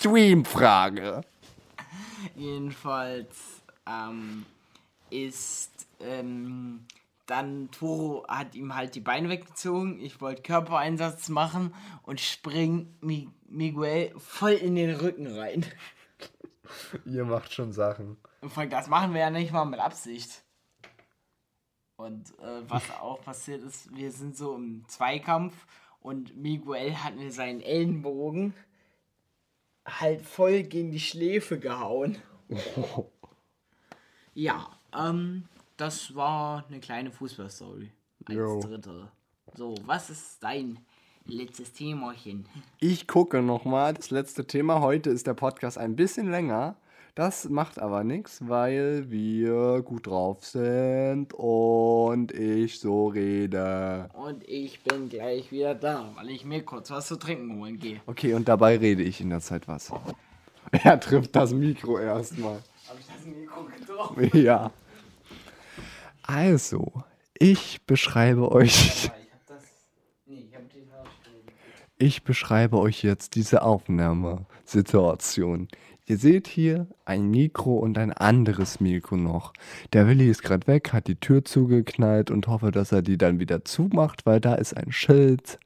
Streamfrage. 0.06 1.22
Jedenfalls 2.36 3.62
ähm, 3.88 4.46
ist 5.10 5.88
ähm, 5.98 6.86
dann 7.26 7.72
Toro 7.72 8.24
hat 8.28 8.54
ihm 8.54 8.76
halt 8.76 8.94
die 8.94 9.00
Beine 9.00 9.28
weggezogen. 9.28 9.98
Ich 10.00 10.20
wollte 10.20 10.42
Körpereinsatz 10.42 11.28
machen 11.28 11.74
und 12.04 12.20
spring 12.20 12.94
Mi 13.00 13.28
Miguel 13.48 14.12
voll 14.16 14.52
in 14.52 14.76
den 14.76 14.94
Rücken 14.94 15.26
rein. 15.26 15.66
Ihr 17.04 17.24
macht 17.24 17.52
schon 17.52 17.72
Sachen. 17.72 18.16
Und 18.42 18.52
vor 18.52 18.60
allem, 18.60 18.70
das 18.70 18.86
machen 18.86 19.12
wir 19.12 19.22
ja 19.22 19.30
nicht 19.30 19.52
mal 19.52 19.64
mit 19.64 19.80
Absicht. 19.80 20.44
Und 21.96 22.30
äh, 22.38 22.62
was 22.68 22.84
auch 23.00 23.20
passiert 23.22 23.64
ist, 23.64 23.92
wir 23.96 24.12
sind 24.12 24.36
so 24.36 24.54
im 24.54 24.84
Zweikampf 24.86 25.66
und 25.98 26.36
Miguel 26.36 27.02
hat 27.02 27.16
mir 27.16 27.32
seinen 27.32 27.60
Ellenbogen 27.60 28.54
halt 29.86 30.22
voll 30.22 30.62
gegen 30.64 30.90
die 30.90 31.00
Schläfe 31.00 31.58
gehauen. 31.58 32.18
Ja, 34.38 34.68
ähm, 34.94 35.44
das 35.78 36.14
war 36.14 36.66
eine 36.68 36.78
kleine 36.78 37.10
Fußballstory. 37.10 37.90
Als 38.26 38.36
Jo. 38.36 38.60
dritte. 38.60 39.08
So, 39.54 39.74
was 39.86 40.10
ist 40.10 40.42
dein 40.42 40.78
Letztes 41.28 41.72
Themachen. 41.72 42.46
Ich 42.78 43.08
gucke 43.08 43.42
nochmal 43.42 43.94
das 43.94 44.10
letzte 44.10 44.46
Thema. 44.46 44.80
Heute 44.80 45.10
ist 45.10 45.26
der 45.26 45.34
Podcast 45.34 45.76
ein 45.76 45.96
bisschen 45.96 46.30
länger. 46.30 46.76
Das 47.16 47.48
macht 47.48 47.78
aber 47.78 48.04
nichts, 48.04 48.46
weil 48.46 49.10
wir 49.10 49.80
gut 49.80 50.06
drauf 50.06 50.44
sind 50.44 51.32
und 51.32 52.30
ich 52.32 52.78
so 52.78 53.08
rede. 53.08 54.10
Und 54.12 54.46
ich 54.46 54.82
bin 54.82 55.08
gleich 55.08 55.50
wieder 55.50 55.74
da, 55.74 56.12
weil 56.16 56.28
ich 56.28 56.44
mir 56.44 56.62
kurz 56.62 56.90
was 56.90 57.06
zu 57.06 57.16
trinken 57.16 57.58
holen 57.58 57.78
gehe. 57.78 58.02
Okay, 58.04 58.34
und 58.34 58.46
dabei 58.46 58.76
rede 58.76 59.02
ich 59.02 59.22
in 59.22 59.30
der 59.30 59.40
Zeit 59.40 59.66
was. 59.66 59.90
Er 60.72 61.00
trifft 61.00 61.34
das 61.34 61.54
Mikro 61.54 61.98
erstmal. 61.98 62.58
Habe 62.86 62.98
ich 63.00 63.06
das 63.06 63.24
Mikro 63.24 63.64
getroffen? 63.64 64.30
Ja. 64.34 64.70
Also, 66.22 67.02
ich 67.38 67.80
beschreibe 67.86 68.52
euch. 68.52 69.10
Ich 71.96 72.24
beschreibe 72.24 72.78
euch 72.78 73.02
jetzt 73.02 73.36
diese 73.36 73.62
Aufnahmesituation. 73.62 75.68
Ihr 76.08 76.18
seht 76.18 76.46
hier 76.46 76.86
ein 77.04 77.30
Mikro 77.32 77.78
und 77.78 77.98
ein 77.98 78.12
anderes 78.12 78.78
Mikro 78.78 79.16
noch. 79.16 79.52
Der 79.92 80.06
Willi 80.06 80.28
ist 80.30 80.44
gerade 80.44 80.68
weg, 80.68 80.92
hat 80.92 81.08
die 81.08 81.18
Tür 81.18 81.44
zugeknallt 81.44 82.30
und 82.30 82.46
hoffe, 82.46 82.70
dass 82.70 82.92
er 82.92 83.02
die 83.02 83.18
dann 83.18 83.40
wieder 83.40 83.64
zumacht, 83.64 84.24
weil 84.24 84.40
da 84.40 84.54
ist 84.54 84.76
ein 84.76 84.92
Schild, 84.92 85.58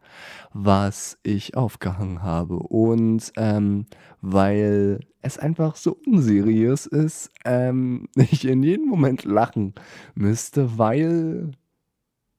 was 0.54 1.18
ich 1.22 1.58
aufgehangen 1.58 2.22
habe. 2.22 2.56
Und 2.56 3.30
ähm, 3.36 3.84
weil 4.22 5.00
es 5.20 5.38
einfach 5.38 5.76
so 5.76 5.98
unseriös 6.06 6.86
ist, 6.86 7.30
ähm, 7.44 8.08
ich 8.16 8.46
in 8.46 8.62
jedem 8.62 8.88
Moment 8.88 9.24
lachen 9.24 9.74
müsste, 10.14 10.78
weil 10.78 11.50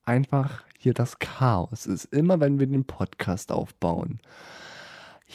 einfach 0.06 0.64
hier 0.80 0.96
das 0.96 1.20
Chaos 1.20 1.86
ist. 1.86 2.06
Immer 2.06 2.40
wenn 2.40 2.60
wir 2.60 2.66
den 2.66 2.86
Podcast 2.86 3.52
aufbauen. 3.52 4.20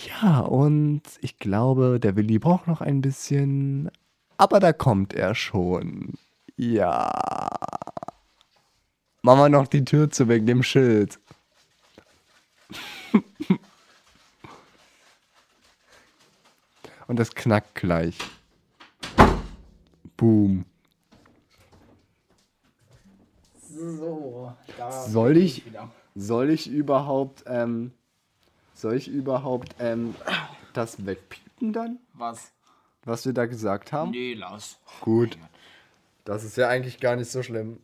Ja, 0.05 0.40
und 0.40 1.03
ich 1.20 1.38
glaube, 1.38 1.99
der 2.01 2.16
Willi 2.16 2.38
braucht 2.38 2.66
noch 2.66 2.82
ein 2.82 3.01
bisschen, 3.01 3.90
aber 4.36 4.61
da 4.61 4.72
kommt 4.74 5.14
er 5.14 5.34
schon. 5.34 6.14
Ja. 6.57 7.11
Machen 9.22 9.40
wir 9.40 9.49
noch 9.49 9.66
die 9.66 9.84
Tür 9.84 10.11
zu 10.11 10.28
wegen 10.28 10.47
dem 10.47 10.62
Schild. 10.62 11.18
und 17.07 17.18
das 17.18 17.34
knackt 17.34 17.74
gleich. 17.74 18.18
Boom. 20.16 20.66
So, 23.68 24.53
da 24.76 24.90
Soll 24.90 25.36
ich-. 25.38 25.62
Soll 26.18 26.49
ich 26.49 26.70
überhaupt, 26.70 27.44
ähm, 27.47 27.92
soll 28.77 28.95
ich 28.95 29.09
überhaupt, 29.09 29.74
ähm, 29.79 30.14
das 30.72 31.07
wegpiepen 31.07 31.72
dann, 31.72 31.99
Was? 32.14 32.53
was 33.05 33.24
wir 33.24 33.33
da 33.33 33.47
gesagt 33.47 33.93
haben? 33.93 34.11
Nee, 34.11 34.35
lass. 34.35 34.79
Gut. 35.01 35.39
Das 36.24 36.45
ist 36.45 36.57
ja 36.57 36.68
eigentlich 36.68 37.01
gar 37.01 37.16
nicht 37.16 37.31
so 37.31 37.43
schlimm. 37.43 37.81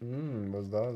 Hm, 0.00 0.52
was 0.52 0.64
ist 0.64 0.72
das? 0.72 0.94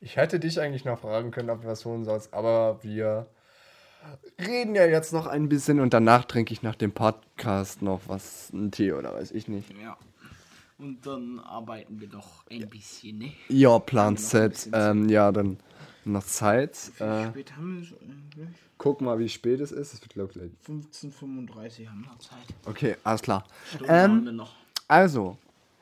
Ich 0.00 0.16
hätte 0.16 0.38
dich 0.38 0.60
eigentlich 0.60 0.84
noch 0.84 1.00
fragen 1.00 1.30
können, 1.30 1.50
ob 1.50 1.62
du 1.62 1.68
was 1.68 1.84
holen 1.84 2.04
sollst, 2.04 2.32
aber 2.32 2.82
wir 2.82 3.26
reden 4.38 4.74
ja 4.74 4.86
jetzt 4.86 5.12
noch 5.12 5.26
ein 5.26 5.48
bisschen 5.48 5.80
und 5.80 5.92
danach 5.92 6.24
trinke 6.24 6.52
ich 6.52 6.62
nach 6.62 6.76
dem 6.76 6.92
Podcast 6.92 7.82
noch 7.82 8.02
was, 8.06 8.50
einen 8.52 8.70
Tee 8.70 8.92
oder 8.92 9.14
weiß 9.14 9.32
ich 9.32 9.48
nicht. 9.48 9.70
Ja. 9.82 9.96
Und 10.78 11.06
dann 11.06 11.40
arbeiten 11.40 12.00
wir 12.00 12.08
doch 12.08 12.44
ein 12.50 12.68
bisschen, 12.68 13.18
ne? 13.18 13.32
Ja, 13.48 13.78
Plan 13.78 14.16
Z. 14.16 14.52
bisschen 14.52 14.72
Ähm, 14.74 15.08
ja, 15.08 15.32
dann 15.32 15.58
noch 16.12 16.24
Zeit. 16.24 16.76
Äh, 16.98 17.28
Spät 17.28 17.56
haben 17.56 17.76
wir 17.76 17.82
es 17.82 17.92
eigentlich? 18.00 18.48
guck 18.78 19.00
mal, 19.00 19.18
wie 19.18 19.28
spät 19.28 19.60
es 19.60 19.72
ist. 19.72 19.94
Es 19.94 20.00
wird, 20.02 20.12
glaube 20.14 20.30
ich, 20.32 20.38
gleich. 20.38 20.50
15.35 20.66 21.88
haben 21.88 22.02
wir 22.02 22.18
Zeit. 22.18 22.38
Okay, 22.64 22.96
alles 23.04 23.22
klar. 23.22 23.44
Stunden 23.68 23.90
haben 23.92 24.24
wir 24.24 24.30
Ähm, 24.30 24.36
noch. 24.36 24.54
also, 24.88 25.38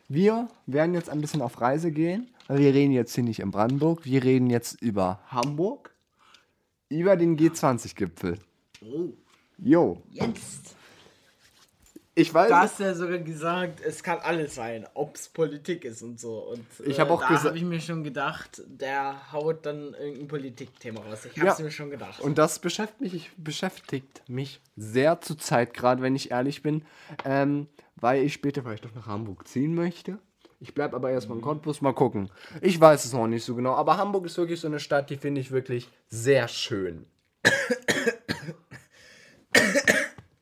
wir 0.09 0.49
werden 0.67 0.95
jetzt 0.95 1.11
ein 1.11 1.21
bisschen 1.21 1.43
auf 1.43 1.61
Reise 1.61 1.91
gehen. 1.91 2.29
Wir 2.49 2.75
reden 2.75 2.93
jetzt 2.93 3.15
hier 3.15 3.25
nicht 3.25 3.41
in 3.41 3.51
Brandenburg. 3.51 4.05
Wir 4.05 4.23
reden 4.23 4.51
jetzt 4.51 4.81
über 4.83 5.21
Hamburg. 5.29 5.95
Über 6.91 7.17
den 7.17 7.37
G20-Gipfel. 7.39 8.39
Oh, 8.83 9.09
Jo, 9.59 10.03
jetzt. 10.11 10.75
Ich 12.15 12.33
weiß. 12.33 12.49
Du 12.49 12.55
hast 12.57 12.81
ja 12.81 12.95
sogar 12.95 13.19
gesagt, 13.19 13.81
es 13.85 14.03
kann 14.03 14.19
alles 14.21 14.55
sein, 14.55 14.87
ob 14.95 15.17
es 15.17 15.29
Politik 15.29 15.85
ist 15.85 16.03
und 16.03 16.21
so. 16.21 16.39
Und 16.39 16.65
Ich 16.85 17.01
hab 17.01 17.11
auch 17.11 17.21
da 17.21 17.29
gesa- 17.29 17.45
habe 17.49 17.57
ich 17.59 17.65
mir 17.65 17.81
schon 17.81 18.05
gedacht, 18.05 18.63
der 18.67 19.33
haut 19.33 19.67
dann 19.67 19.95
irgendein 19.95 20.29
Politikthema 20.29 21.01
raus. 21.01 21.25
Ich 21.25 21.37
habe 21.39 21.47
Ja. 21.49 21.53
es 21.55 21.59
mir 21.59 21.71
schon 21.71 21.91
gedacht. 21.91 22.21
Und 22.21 22.39
das 22.39 22.59
beschäftigt 22.61 23.01
mich, 23.01 23.31
beschäftigt 23.37 24.23
mich 24.29 24.61
sehr 24.77 25.21
zur 25.21 25.39
Zeit, 25.39 25.75
gerade 25.75 26.03
wenn 26.03 26.15
ich 26.15 26.31
ehrlich 26.31 26.63
bin, 26.63 26.85
ähm, 27.25 27.67
weil 27.97 28.23
ich 28.23 28.33
später 28.35 28.63
vielleicht 28.63 28.85
doch 28.85 28.95
nach 28.95 29.07
Hamburg 29.07 29.47
ziehen 29.49 29.75
möchte. 29.75 30.19
Ich 30.61 30.73
bleibe 30.73 30.95
aber 30.97 31.11
erstmal 31.11 31.39
in 31.39 31.43
Cottbus, 31.45 31.81
mal 31.83 31.93
gucken. 31.93 32.31
Ich 32.63 32.81
weiß 32.81 33.05
es 33.05 33.13
noch 33.13 33.27
nicht 33.27 33.45
so 33.45 33.55
genau, 33.55 33.75
aber 33.75 33.97
Hamburg 33.99 34.25
ist 34.27 34.39
wirklich 34.39 34.61
so 34.61 34.67
eine 34.69 34.81
Stadt, 34.81 35.11
die 35.11 35.17
finde 35.17 35.41
ich 35.41 35.51
wirklich 35.51 35.89
sehr 36.09 36.49
schön. 36.49 37.07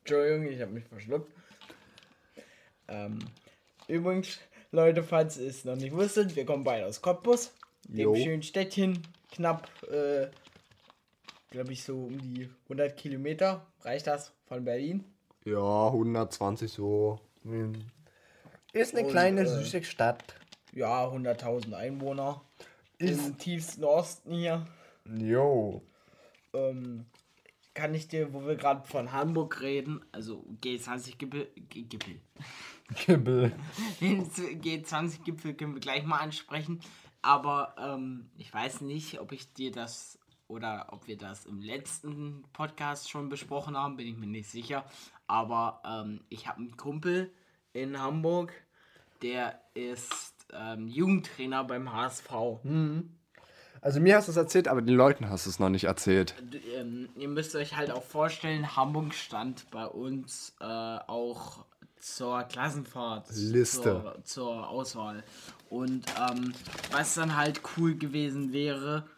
Entschuldigung, 0.05 0.47
ich 0.47 0.61
habe 0.61 0.73
mich 0.73 0.85
verschluckt. 0.85 1.33
Ähm, 2.93 3.18
übrigens, 3.88 4.38
Leute, 4.70 5.03
falls 5.03 5.38
ihr 5.38 5.49
es 5.49 5.64
noch 5.64 5.76
nicht 5.76 5.93
wusstet, 5.95 6.36
wir 6.36 6.45
kommen 6.45 6.64
beide 6.64 6.86
aus 6.86 7.01
Cottbus, 7.01 7.53
Jo. 7.88 8.12
dem 8.14 8.22
schönen 8.22 8.43
Städtchen, 8.43 9.03
knapp, 9.30 9.68
äh, 9.90 10.28
glaube 11.51 11.72
ich, 11.72 11.82
so 11.82 12.05
um 12.05 12.18
die 12.18 12.49
100 12.68 12.97
Kilometer, 12.97 13.66
reicht 13.82 14.07
das, 14.07 14.32
von 14.47 14.64
Berlin. 14.64 15.05
Ja, 15.45 15.86
120 15.88 16.70
so. 16.70 17.18
Hm. 17.45 17.72
Ist 18.72 18.95
eine 18.95 19.05
Und, 19.07 19.11
kleine, 19.12 19.40
äh, 19.43 19.47
süße 19.47 19.82
Stadt. 19.84 20.22
Ja, 20.72 21.07
100.000 21.11 21.74
Einwohner. 21.74 22.40
Ist- 22.99 23.26
Im 23.26 23.38
tiefsten 23.38 23.84
Osten 23.84 24.32
hier. 24.32 24.66
Jo. 25.18 25.82
Ähm, 26.55 27.07
kann 27.74 27.95
ich 27.95 28.07
dir, 28.09 28.32
wo 28.32 28.47
wir 28.47 28.55
gerade 28.57 28.86
von 28.86 29.12
Hamburg 29.12 29.61
reden, 29.61 30.05
also 30.12 30.45
G20-Gipfel, 30.62 31.49
Gipfel. 31.68 32.20
Kibbel. 32.95 33.53
Den 34.01 34.24
G20-Gipfel 34.30 35.55
können 35.55 35.74
wir 35.74 35.80
gleich 35.80 36.05
mal 36.05 36.18
ansprechen. 36.18 36.80
Aber 37.22 37.74
ähm, 37.78 38.30
ich 38.37 38.53
weiß 38.53 38.80
nicht, 38.80 39.20
ob 39.20 39.33
ich 39.33 39.53
dir 39.53 39.70
das 39.70 40.18
oder 40.49 40.89
ob 40.91 41.07
wir 41.07 41.16
das 41.16 41.47
im 41.47 41.61
letzten 41.61 42.45
Podcast 42.53 43.09
schon 43.09 43.28
besprochen 43.28 43.76
haben, 43.76 43.97
bin 43.97 44.07
ich 44.07 44.16
mir 44.16 44.26
nicht 44.26 44.51
sicher. 44.51 44.85
Aber 45.26 45.80
ähm, 45.87 46.20
ich 46.28 46.47
habe 46.49 46.59
einen 46.59 46.76
Kumpel 46.76 47.33
in 47.72 47.99
Hamburg, 47.99 48.53
der 49.22 49.61
ist 49.74 50.35
ähm, 50.53 50.89
Jugendtrainer 50.89 51.64
beim 51.64 51.93
HSV. 51.93 52.30
Also 53.80 54.01
mir 54.01 54.16
hast 54.16 54.28
du 54.28 54.33
es 54.33 54.37
erzählt, 54.37 54.68
aber 54.68 54.83
den 54.83 54.95
Leuten 54.95 55.30
hast 55.30 55.47
du 55.47 55.51
es 55.51 55.59
noch 55.59 55.70
nicht 55.70 55.85
erzählt. 55.85 56.35
D- 56.41 56.59
ähm, 56.74 57.09
ihr 57.16 57.28
müsst 57.28 57.55
euch 57.57 57.76
halt 57.76 57.91
auch 57.91 58.03
vorstellen, 58.05 58.76
Hamburg 58.76 59.14
stand 59.14 59.70
bei 59.70 59.87
uns 59.87 60.55
äh, 60.61 60.64
auch 60.64 61.64
zur 62.03 62.43
Klassenfahrt. 62.45 63.31
Liste. 63.31 63.83
Zur, 63.83 64.25
zur 64.25 64.69
Auswahl. 64.69 65.23
Und 65.71 66.05
ähm, 66.19 66.53
was 66.91 67.15
dann 67.15 67.37
halt 67.37 67.61
cool 67.77 67.95
gewesen 67.97 68.53
wäre, 68.53 69.09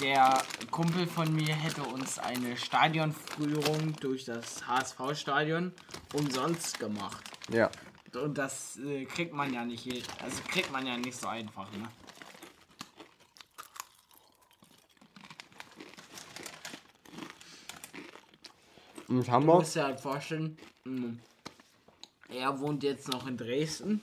der 0.00 0.40
Kumpel 0.70 1.06
von 1.06 1.34
mir 1.34 1.54
hätte 1.54 1.82
uns 1.82 2.18
eine 2.18 2.56
Stadionführung 2.56 3.96
durch 3.96 4.24
das 4.26 4.66
HSV-Stadion 4.68 5.72
umsonst 6.12 6.78
gemacht. 6.78 7.24
Ja. 7.50 7.70
Und 8.14 8.38
das 8.38 8.76
äh, 8.78 9.04
kriegt 9.06 9.32
man 9.32 9.52
ja 9.52 9.64
nicht, 9.64 9.88
also 10.22 10.42
kriegt 10.48 10.70
man 10.70 10.86
ja 10.86 10.96
nicht 10.96 11.16
so 11.16 11.26
einfach, 11.28 11.70
ne? 11.72 11.88
Und 19.08 19.26
Du 19.26 19.32
Hamburg? 19.32 19.60
musst 19.60 19.74
dir 19.74 19.84
halt 19.84 20.00
vorstellen, 20.00 20.56
mh, 20.84 21.16
er 22.32 22.60
wohnt 22.60 22.82
jetzt 22.82 23.08
noch 23.08 23.26
in 23.26 23.36
Dresden, 23.36 24.02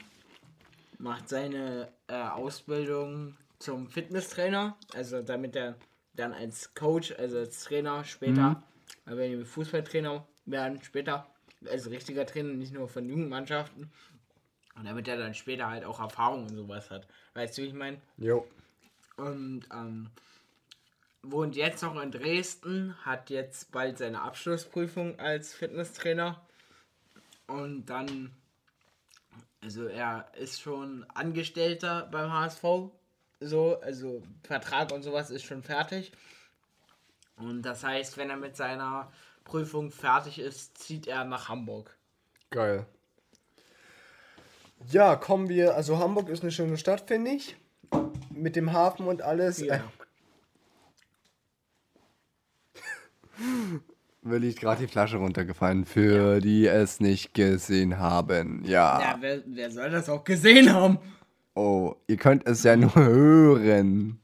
macht 0.99 1.29
seine 1.29 1.91
äh, 2.07 2.15
Ausbildung 2.15 3.35
zum 3.59 3.89
Fitnesstrainer, 3.89 4.77
also 4.93 5.21
damit 5.21 5.55
er 5.55 5.75
dann 6.13 6.33
als 6.33 6.73
Coach, 6.73 7.13
also 7.17 7.37
als 7.37 7.63
Trainer 7.63 8.03
später, 8.03 8.63
äh, 9.05 9.15
wenn 9.15 9.37
wir 9.37 9.45
Fußballtrainer 9.45 10.27
werden 10.45 10.81
später, 10.83 11.27
als 11.65 11.89
richtiger 11.89 12.25
Trainer, 12.25 12.53
nicht 12.53 12.73
nur 12.73 12.87
von 12.87 13.07
Jugendmannschaften, 13.07 13.91
und 14.75 14.85
damit 14.85 15.07
er 15.07 15.17
dann 15.17 15.33
später 15.33 15.69
halt 15.69 15.83
auch 15.85 15.99
Erfahrung 15.99 16.43
und 16.43 16.55
sowas 16.55 16.91
hat. 16.91 17.07
Weißt 17.33 17.57
du, 17.57 17.63
wie 17.63 17.67
ich 17.67 17.73
meine? 17.73 17.99
Jo. 18.17 18.47
Und 19.17 19.63
ähm, 19.73 20.11
wohnt 21.23 21.55
jetzt 21.55 21.81
noch 21.81 21.99
in 22.01 22.11
Dresden, 22.11 22.95
hat 23.03 23.31
jetzt 23.31 23.71
bald 23.71 23.97
seine 23.97 24.21
Abschlussprüfung 24.21 25.19
als 25.19 25.53
Fitnesstrainer. 25.53 26.46
Und 27.47 27.85
dann, 27.85 28.31
also 29.61 29.85
er 29.85 30.31
ist 30.37 30.61
schon 30.61 31.05
Angestellter 31.13 32.07
beim 32.11 32.31
HSV, 32.31 32.91
So, 33.39 33.79
also 33.81 34.23
Vertrag 34.43 34.91
und 34.91 35.03
sowas 35.03 35.29
ist 35.29 35.43
schon 35.43 35.63
fertig. 35.63 36.11
Und 37.37 37.61
das 37.61 37.83
heißt, 37.83 38.17
wenn 38.17 38.29
er 38.29 38.37
mit 38.37 38.55
seiner 38.57 39.11
Prüfung 39.43 39.91
fertig 39.91 40.39
ist, 40.39 40.77
zieht 40.77 41.07
er 41.07 41.23
nach 41.23 41.47
Hamburg. 41.49 41.95
Geil. 42.49 42.85
Ja, 44.89 45.15
kommen 45.15 45.49
wir. 45.49 45.75
Also 45.75 45.99
Hamburg 45.99 46.29
ist 46.29 46.43
eine 46.43 46.51
schöne 46.51 46.77
Stadt, 46.77 47.07
finde 47.07 47.31
ich. 47.31 47.55
Mit 48.31 48.55
dem 48.55 48.73
Hafen 48.73 49.07
und 49.07 49.21
alles. 49.21 49.59
Ja. 49.59 49.75
Äh, 49.75 49.81
Mir 54.27 54.39
liegt 54.39 54.59
gerade 54.59 54.81
die 54.81 54.87
Flasche 54.87 55.17
runtergefallen, 55.17 55.85
für 55.85 56.41
die 56.41 56.67
es 56.67 56.99
nicht 56.99 57.33
gesehen 57.33 57.97
haben. 57.97 58.61
Ja. 58.65 58.99
Ja, 58.99 59.17
wer, 59.21 59.41
wer 59.45 59.71
soll 59.71 59.89
das 59.89 60.09
auch 60.09 60.23
gesehen 60.25 60.73
haben? 60.73 60.97
Oh, 61.55 61.95
ihr 62.07 62.17
könnt 62.17 62.45
es 62.45 62.63
ja 62.63 62.75
nur 62.75 62.93
hören. 62.93 64.19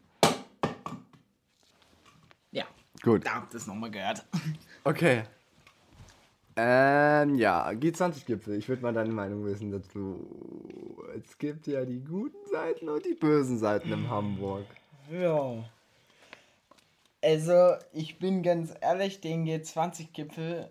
Ja, 2.51 2.65
Gut. 3.01 3.25
da 3.25 3.35
habt 3.35 3.53
ihr 3.53 3.57
es 3.57 3.65
nochmal 3.65 3.91
gehört. 3.91 4.25
Okay. 4.83 5.23
Ähm, 6.57 7.35
ja, 7.35 7.69
G20-Gipfel. 7.69 8.57
Ich 8.57 8.67
würde 8.67 8.81
mal 8.81 8.93
deine 8.93 9.13
Meinung 9.13 9.45
wissen 9.45 9.71
dazu. 9.71 10.27
Es 11.17 11.37
gibt 11.37 11.65
ja 11.67 11.85
die 11.85 12.03
guten 12.03 12.45
Seiten 12.51 12.89
und 12.89 13.05
die 13.05 13.15
bösen 13.15 13.57
Seiten 13.57 13.91
in 13.91 14.09
Hamburg. 14.09 14.65
Ja. 15.09 15.63
Also, 17.23 17.75
ich 17.93 18.19
bin 18.19 18.43
ganz 18.43 18.73
ehrlich, 18.81 19.21
den 19.21 19.45
G20-Gipfel 19.45 20.67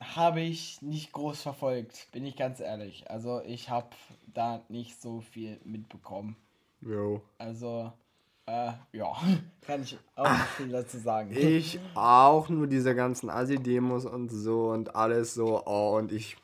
habe 0.00 0.40
ich 0.40 0.80
nicht 0.80 1.10
groß 1.12 1.42
verfolgt, 1.42 2.06
bin 2.12 2.24
ich 2.24 2.36
ganz 2.36 2.60
ehrlich. 2.60 3.10
Also, 3.10 3.42
ich 3.44 3.70
habe 3.70 3.88
da 4.32 4.62
nicht 4.68 5.02
so 5.02 5.20
viel 5.20 5.58
mitbekommen. 5.64 6.36
Jo. 6.80 7.22
Also, 7.38 7.92
äh, 8.46 8.70
ja, 8.92 9.12
kann 9.62 9.82
ich 9.82 9.98
auch 10.14 10.30
nicht 10.30 10.44
viel 10.56 10.68
dazu 10.68 10.98
sagen. 10.98 11.32
Ich 11.34 11.80
auch 11.96 12.48
nur 12.48 12.68
diese 12.68 12.94
ganzen 12.94 13.28
Assi-Demos 13.28 14.06
und 14.06 14.28
so 14.28 14.68
und 14.68 14.94
alles 14.94 15.34
so. 15.34 15.62
Oh, 15.66 15.96
und 15.96 16.12
ich 16.12 16.36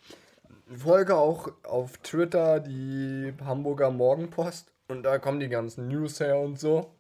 folge 0.77 1.17
auch 1.17 1.49
auf 1.63 1.99
Twitter 1.99 2.59
die 2.59 3.33
Hamburger 3.45 3.93
Morgenpost 3.93 4.73
und 4.89 5.05
da 5.05 5.19
kommen 5.19 5.39
die 5.39 5.49
ganzen 5.49 5.87
News 5.87 6.19
her 6.19 6.41
und 6.41 6.59
so. 6.59 6.91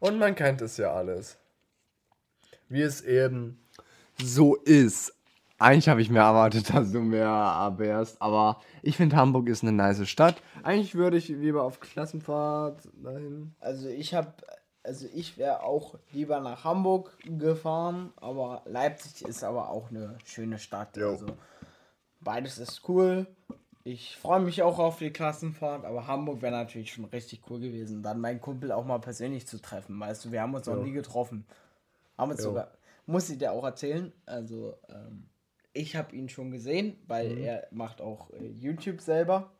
Und 0.00 0.18
man 0.18 0.34
kennt 0.34 0.60
es 0.62 0.76
ja 0.76 0.92
alles. 0.92 1.38
Wie 2.68 2.82
es 2.82 3.02
eben 3.02 3.58
so 4.18 4.56
ist. 4.56 5.12
Eigentlich 5.58 5.88
habe 5.88 6.02
ich 6.02 6.10
mir 6.10 6.20
erwartet, 6.20 6.70
dass 6.74 6.92
du 6.92 7.00
mehr 7.00 7.74
wärst, 7.76 8.20
aber 8.20 8.60
ich 8.82 8.96
finde 8.96 9.16
Hamburg 9.16 9.48
ist 9.48 9.62
eine 9.62 9.72
nice 9.72 10.08
Stadt. 10.08 10.36
Eigentlich 10.62 10.94
würde 10.94 11.16
ich 11.16 11.28
lieber 11.28 11.62
auf 11.62 11.80
Klassenfahrt 11.80 12.88
dahin. 13.02 13.54
Also, 13.60 13.88
ich 13.88 14.14
habe, 14.14 14.32
also 14.82 15.06
ich 15.14 15.38
wäre 15.38 15.62
auch 15.62 15.98
lieber 16.12 16.40
nach 16.40 16.64
Hamburg 16.64 17.16
gefahren, 17.24 18.12
aber 18.16 18.62
Leipzig 18.66 19.22
ist 19.26 19.44
aber 19.44 19.70
auch 19.70 19.90
eine 19.90 20.18
schöne 20.24 20.58
Stadt. 20.58 20.96
Jo. 20.96 21.10
Also, 21.12 21.26
beides 22.20 22.58
ist 22.58 22.86
cool. 22.88 23.26
Ich 23.88 24.16
freue 24.16 24.40
mich 24.40 24.62
auch 24.64 24.80
auf 24.80 24.98
die 24.98 25.12
Klassenfahrt, 25.12 25.84
aber 25.84 26.08
Hamburg 26.08 26.42
wäre 26.42 26.50
natürlich 26.50 26.92
schon 26.92 27.04
richtig 27.04 27.42
cool 27.48 27.60
gewesen, 27.60 28.02
dann 28.02 28.20
meinen 28.20 28.40
Kumpel 28.40 28.72
auch 28.72 28.84
mal 28.84 28.98
persönlich 28.98 29.46
zu 29.46 29.62
treffen. 29.62 30.00
Weißt 30.00 30.24
du, 30.24 30.32
wir 30.32 30.42
haben 30.42 30.54
uns 30.54 30.66
noch 30.66 30.74
Jo. 30.74 30.82
nie 30.82 30.90
getroffen. 30.90 31.46
Haben 32.18 32.32
uns 32.32 32.40
Jo. 32.40 32.48
sogar, 32.48 32.72
muss 33.06 33.30
ich 33.30 33.38
dir 33.38 33.52
auch 33.52 33.62
erzählen, 33.62 34.12
also 34.26 34.74
ähm, 34.88 35.28
ich 35.72 35.94
habe 35.94 36.16
ihn 36.16 36.28
schon 36.28 36.50
gesehen, 36.50 36.98
weil 37.06 37.28
Mhm. 37.28 37.38
er 37.44 37.68
macht 37.70 38.00
auch 38.00 38.30
äh, 38.30 38.48
YouTube 38.48 39.00
selber. 39.00 39.52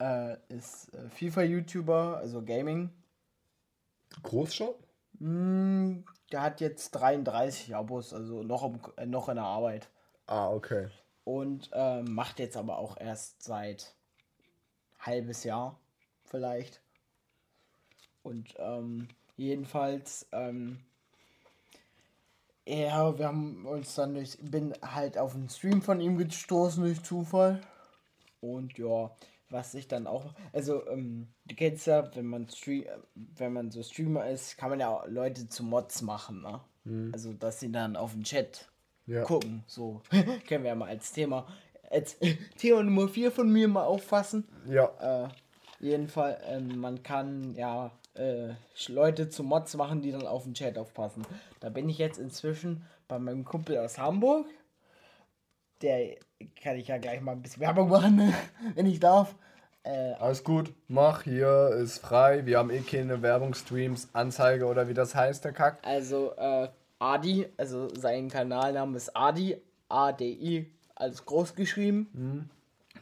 Äh, 0.00 0.38
ist 0.48 0.94
äh, 0.94 1.10
FIFA-YouTuber, 1.10 2.16
also 2.16 2.42
Gaming. 2.42 2.88
Groß 4.22 4.54
schon? 4.54 4.74
Mm, 5.18 6.04
Der 6.30 6.40
hat 6.40 6.62
jetzt 6.62 6.92
33 6.92 7.74
Abos, 7.74 8.14
also 8.14 8.42
noch, 8.42 8.64
im, 8.64 8.80
äh, 8.96 9.04
noch 9.04 9.28
in 9.28 9.34
der 9.34 9.44
Arbeit. 9.44 9.90
Ah, 10.26 10.48
okay. 10.50 10.88
Und 11.24 11.70
ähm, 11.72 12.14
macht 12.14 12.40
jetzt 12.40 12.56
aber 12.56 12.78
auch 12.78 12.96
erst 12.96 13.42
seit 13.42 13.94
halbes 14.98 15.44
Jahr 15.44 15.78
vielleicht. 16.24 16.80
Und 18.22 18.54
ähm, 18.58 19.08
jedenfalls, 19.36 20.26
ähm, 20.32 20.80
ja, 22.66 23.18
wir 23.18 23.26
haben 23.26 23.66
uns 23.66 23.94
dann 23.94 24.14
durch, 24.14 24.38
bin 24.40 24.74
halt 24.82 25.18
auf 25.18 25.34
einen 25.34 25.48
Stream 25.48 25.82
von 25.82 26.00
ihm 26.00 26.16
gestoßen 26.18 26.82
durch 26.82 27.02
Zufall. 27.02 27.60
Und 28.40 28.78
ja, 28.78 29.10
was 29.50 29.74
ich 29.74 29.86
dann 29.86 30.06
auch, 30.06 30.32
also 30.52 30.86
ähm, 30.88 31.28
du 31.44 31.54
kennst 31.54 31.86
ja, 31.86 32.14
wenn 32.16 32.26
man 32.26 32.48
Stream, 32.48 32.86
wenn 33.14 33.52
man 33.52 33.70
so 33.70 33.82
Streamer 33.82 34.28
ist, 34.28 34.56
kann 34.56 34.70
man 34.70 34.80
ja 34.80 34.88
auch 34.88 35.06
Leute 35.06 35.48
zu 35.48 35.62
Mods 35.62 36.02
machen, 36.02 36.42
ne? 36.42 36.60
Also 37.12 37.32
dass 37.32 37.60
sie 37.60 37.70
dann 37.70 37.96
auf 37.96 38.12
den 38.12 38.24
Chat 38.24 38.71
Ja. 39.06 39.22
gucken, 39.24 39.64
so 39.66 40.00
können 40.48 40.64
wir 40.64 40.70
ja 40.70 40.74
mal 40.74 40.88
als 40.88 41.12
Thema, 41.12 41.46
als 41.90 42.16
Thema 42.58 42.82
Nummer 42.82 43.08
4 43.08 43.30
von 43.32 43.50
mir 43.52 43.68
mal 43.68 43.84
auffassen. 43.84 44.46
Ja. 44.68 45.24
Äh, 45.24 45.28
jedenfalls, 45.80 46.38
ähm, 46.46 46.78
man 46.78 47.02
kann 47.02 47.54
ja 47.54 47.90
äh, 48.14 48.50
Leute 48.88 49.28
zu 49.28 49.42
Mods 49.42 49.74
machen, 49.76 50.02
die 50.02 50.12
dann 50.12 50.26
auf 50.26 50.44
den 50.44 50.54
Chat 50.54 50.78
aufpassen. 50.78 51.26
Da 51.60 51.68
bin 51.68 51.88
ich 51.88 51.98
jetzt 51.98 52.18
inzwischen 52.18 52.86
bei 53.08 53.18
meinem 53.18 53.44
Kumpel 53.44 53.78
aus 53.78 53.98
Hamburg. 53.98 54.46
Der 55.82 56.16
kann 56.62 56.76
ich 56.76 56.88
ja 56.88 56.98
gleich 56.98 57.20
mal 57.20 57.32
ein 57.32 57.42
bisschen 57.42 57.62
Werbung 57.62 57.88
machen, 57.88 58.16
ne, 58.16 58.32
wenn 58.74 58.86
ich 58.86 59.00
darf. 59.00 59.34
Äh, 59.84 60.12
Alles 60.20 60.44
gut, 60.44 60.72
mach 60.86 61.24
hier, 61.24 61.70
ist 61.70 61.98
frei. 61.98 62.46
Wir 62.46 62.58
haben 62.58 62.70
eh 62.70 62.82
keine 62.82 63.20
Werbungsstreams, 63.20 64.10
Anzeige 64.12 64.66
oder 64.66 64.86
wie 64.86 64.94
das 64.94 65.16
heißt, 65.16 65.44
der 65.44 65.52
Kack. 65.52 65.78
also 65.82 66.32
äh, 66.36 66.68
Adi, 67.02 67.46
also 67.56 67.88
sein 67.94 68.28
Kanalname 68.28 68.96
ist 68.96 69.16
Adi, 69.16 69.56
A-D-I, 69.88 70.66
alles 70.94 71.24
groß 71.24 71.56
geschrieben. 71.56 72.48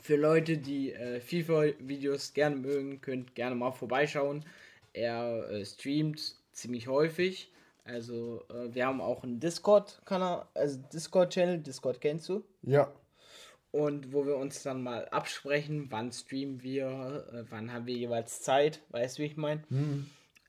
Für 0.00 0.16
Leute, 0.16 0.56
die 0.56 0.92
äh, 0.92 1.20
FIFA-Videos 1.20 2.32
gerne 2.32 2.56
mögen, 2.56 3.02
könnt 3.02 3.34
gerne 3.34 3.54
mal 3.54 3.72
vorbeischauen. 3.72 4.46
Er 4.94 5.50
äh, 5.50 5.66
streamt 5.66 6.34
ziemlich 6.52 6.88
häufig. 6.88 7.52
Also 7.84 8.42
äh, 8.48 8.74
wir 8.74 8.86
haben 8.86 9.02
auch 9.02 9.22
einen 9.22 9.38
Discord-Kanal, 9.38 10.46
also 10.54 10.78
Discord-Channel, 10.94 11.58
Discord 11.58 12.00
kennst 12.00 12.26
du? 12.30 12.42
Ja. 12.62 12.90
Und 13.70 14.14
wo 14.14 14.24
wir 14.24 14.36
uns 14.36 14.62
dann 14.62 14.82
mal 14.82 15.08
absprechen, 15.10 15.88
wann 15.90 16.10
streamen 16.10 16.62
wir, 16.62 17.26
äh, 17.34 17.44
wann 17.50 17.70
haben 17.70 17.84
wir 17.84 17.94
jeweils 17.94 18.40
Zeit, 18.40 18.80
weißt 18.88 19.18
du, 19.18 19.22
wie 19.22 19.26
ich 19.26 19.36
meine? 19.36 19.62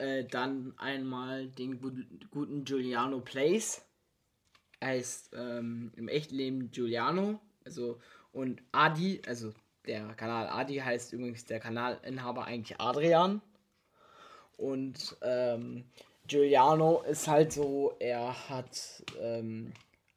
Äh, 0.01 0.25
dann 0.25 0.73
einmal 0.77 1.47
den 1.47 1.79
gut, 1.79 1.93
guten 2.31 2.65
Giuliano 2.65 3.19
Plays. 3.19 3.85
Heißt 4.83 5.29
ähm, 5.35 5.91
im 5.95 6.07
echten 6.07 6.33
Leben 6.33 6.71
Giuliano. 6.71 7.39
Also, 7.65 7.99
und 8.31 8.63
Adi, 8.71 9.21
also 9.27 9.53
der 9.85 10.15
Kanal 10.15 10.47
Adi 10.47 10.77
heißt 10.77 11.13
übrigens 11.13 11.45
der 11.45 11.59
Kanalinhaber 11.59 12.45
eigentlich 12.45 12.81
Adrian. 12.81 13.43
Und 14.57 15.17
ähm, 15.21 15.85
Giuliano 16.25 17.03
ist 17.03 17.27
halt 17.27 17.53
so, 17.53 17.95
er 17.99 18.49
hat 18.49 19.03
ähm, 19.19 19.71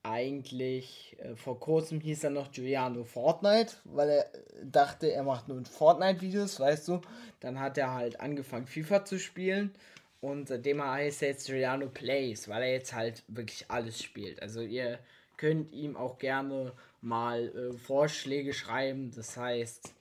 eigentlich 0.05 1.16
äh, 1.18 1.34
vor 1.34 1.59
kurzem 1.59 2.00
hieß 2.00 2.24
er 2.24 2.30
noch 2.30 2.52
Giuliano 2.52 3.05
Fortnite, 3.05 3.74
weil 3.84 4.09
er 4.11 4.26
dachte, 4.62 5.11
er 5.11 5.24
macht 5.24 5.48
nur 5.48 5.64
Fortnite-Videos, 5.64 6.61
weißt 6.61 6.88
du. 6.88 7.00
Dann 7.40 7.59
hat 7.59 7.78
er 7.78 7.94
halt 7.94 8.20
angefangen 8.20 8.66
FIFA 8.66 9.05
zu 9.05 9.18
spielen 9.18 9.74
und 10.20 10.48
seitdem 10.48 10.82
heißt 10.82 11.22
er 11.22 11.28
jetzt 11.28 11.46
Giuliano 11.46 11.88
Plays, 11.88 12.48
weil 12.48 12.62
er 12.62 12.72
jetzt 12.72 12.94
halt 12.94 13.22
wirklich 13.28 13.66
alles 13.68 14.02
spielt. 14.02 14.40
Also 14.42 14.61
ihr 14.61 14.98
könnt 15.36 15.72
ihm 15.72 15.96
auch 15.96 16.18
gerne 16.18 16.72
mal 17.00 17.48
äh, 17.48 17.76
Vorschläge 17.76 18.52
schreiben, 18.52 19.11
das 19.14 19.36
heißt 19.36 19.92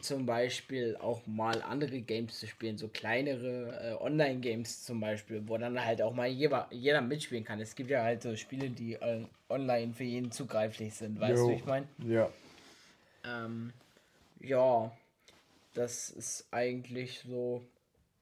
zum 0.00 0.26
Beispiel 0.26 0.96
auch 1.00 1.26
mal 1.26 1.62
andere 1.62 2.00
Games 2.00 2.38
zu 2.38 2.46
spielen, 2.46 2.78
so 2.78 2.88
kleinere 2.88 3.98
äh, 3.98 4.02
Online-Games 4.02 4.84
zum 4.84 5.00
Beispiel, 5.00 5.42
wo 5.46 5.58
dann 5.58 5.84
halt 5.84 6.02
auch 6.02 6.14
mal 6.14 6.28
jeder, 6.28 6.66
jeder 6.70 7.00
mitspielen 7.00 7.44
kann. 7.44 7.60
Es 7.60 7.74
gibt 7.74 7.90
ja 7.90 8.02
halt 8.02 8.22
so 8.22 8.34
Spiele, 8.36 8.70
die 8.70 8.94
äh, 8.94 9.24
online 9.48 9.92
für 9.92 10.04
jeden 10.04 10.32
zugreiflich 10.32 10.94
sind, 10.94 11.20
weißt 11.20 11.42
du, 11.42 11.48
wie 11.48 11.54
ich 11.54 11.64
meine? 11.64 11.86
Ja. 12.06 12.30
Ähm, 13.24 13.72
ja, 14.40 14.90
das 15.74 16.10
ist 16.10 16.48
eigentlich 16.50 17.20
so, 17.20 17.62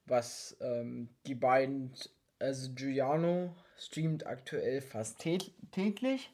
was 0.06 0.56
ähm, 0.60 1.08
die 1.26 1.34
beiden, 1.34 1.92
also 2.38 2.72
Giuliano 2.74 3.54
streamt 3.76 4.26
aktuell 4.26 4.80
fast 4.80 5.20
tä- 5.20 5.50
täglich. 5.70 6.30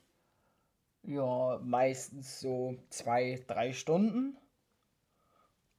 Ja, 1.07 1.61
meistens 1.62 2.40
so 2.40 2.76
zwei, 2.88 3.42
drei 3.47 3.74
Stunden. 3.74 4.38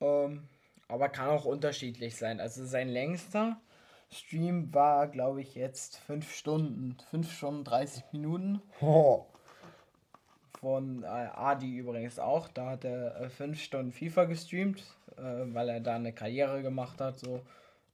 Ähm, 0.02 0.48
aber 0.88 1.10
kann 1.10 1.30
auch 1.30 1.46
unterschiedlich 1.46 2.16
sein. 2.16 2.40
Also 2.40 2.66
sein 2.66 2.90
längster 2.90 3.60
Stream 4.12 4.74
war, 4.74 5.08
glaube 5.08 5.42
ich, 5.42 5.56
jetzt 5.56 5.98
fünf 5.98 6.34
Stunden. 6.34 6.98
Fünf 7.10 7.32
Stunden 7.32 7.64
30 7.64 8.04
Minuten 8.12 8.62
Oh. 8.82 9.26
von 10.60 11.04
äh, 11.04 11.08
Adi 11.08 11.78
übrigens 11.78 12.20
auch. 12.20 12.48
Da 12.48 12.72
hat 12.72 12.86
er 12.86 13.20
äh, 13.22 13.30
fünf 13.30 13.62
Stunden 13.62 13.92
FIFA 13.92 14.26
gestreamt. 14.26 14.84
äh, 15.18 15.22
weil 15.54 15.70
er 15.70 15.80
da 15.80 15.96
eine 15.96 16.14
Karriere 16.14 16.62
gemacht 16.62 17.00
hat. 17.02 17.20
So. 17.20 17.42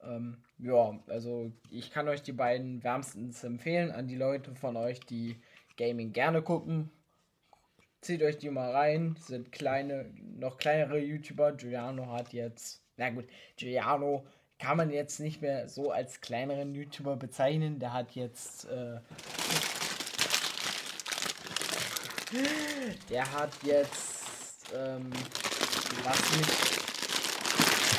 Ähm, 0.03 0.37
ja, 0.59 0.97
also 1.07 1.51
ich 1.69 1.91
kann 1.91 2.07
euch 2.07 2.23
die 2.23 2.31
beiden 2.33 2.83
wärmstens 2.83 3.43
empfehlen 3.43 3.91
an 3.91 4.07
die 4.07 4.15
Leute 4.15 4.53
von 4.55 4.75
euch, 4.75 4.99
die 5.01 5.35
Gaming 5.77 6.13
gerne 6.13 6.41
gucken. 6.41 6.89
Zieht 8.01 8.23
euch 8.23 8.37
die 8.39 8.49
mal 8.49 8.71
rein. 8.71 9.15
Sind 9.19 9.51
kleine, 9.51 10.11
noch 10.37 10.57
kleinere 10.57 10.97
YouTuber. 10.97 11.51
Giuliano 11.53 12.07
hat 12.07 12.33
jetzt, 12.33 12.81
na 12.97 13.11
gut, 13.11 13.27
Giuliano 13.57 14.25
kann 14.57 14.77
man 14.77 14.89
jetzt 14.89 15.19
nicht 15.19 15.41
mehr 15.41 15.69
so 15.69 15.91
als 15.91 16.19
kleineren 16.19 16.73
YouTuber 16.73 17.15
bezeichnen. 17.15 17.79
Der 17.79 17.93
hat 17.93 18.11
jetzt, 18.15 18.65
äh, 18.65 18.99
der 23.09 23.31
hat 23.31 23.51
jetzt, 23.63 24.73
ähm, 24.75 25.11
lass 26.03 26.37
mich 26.37 26.71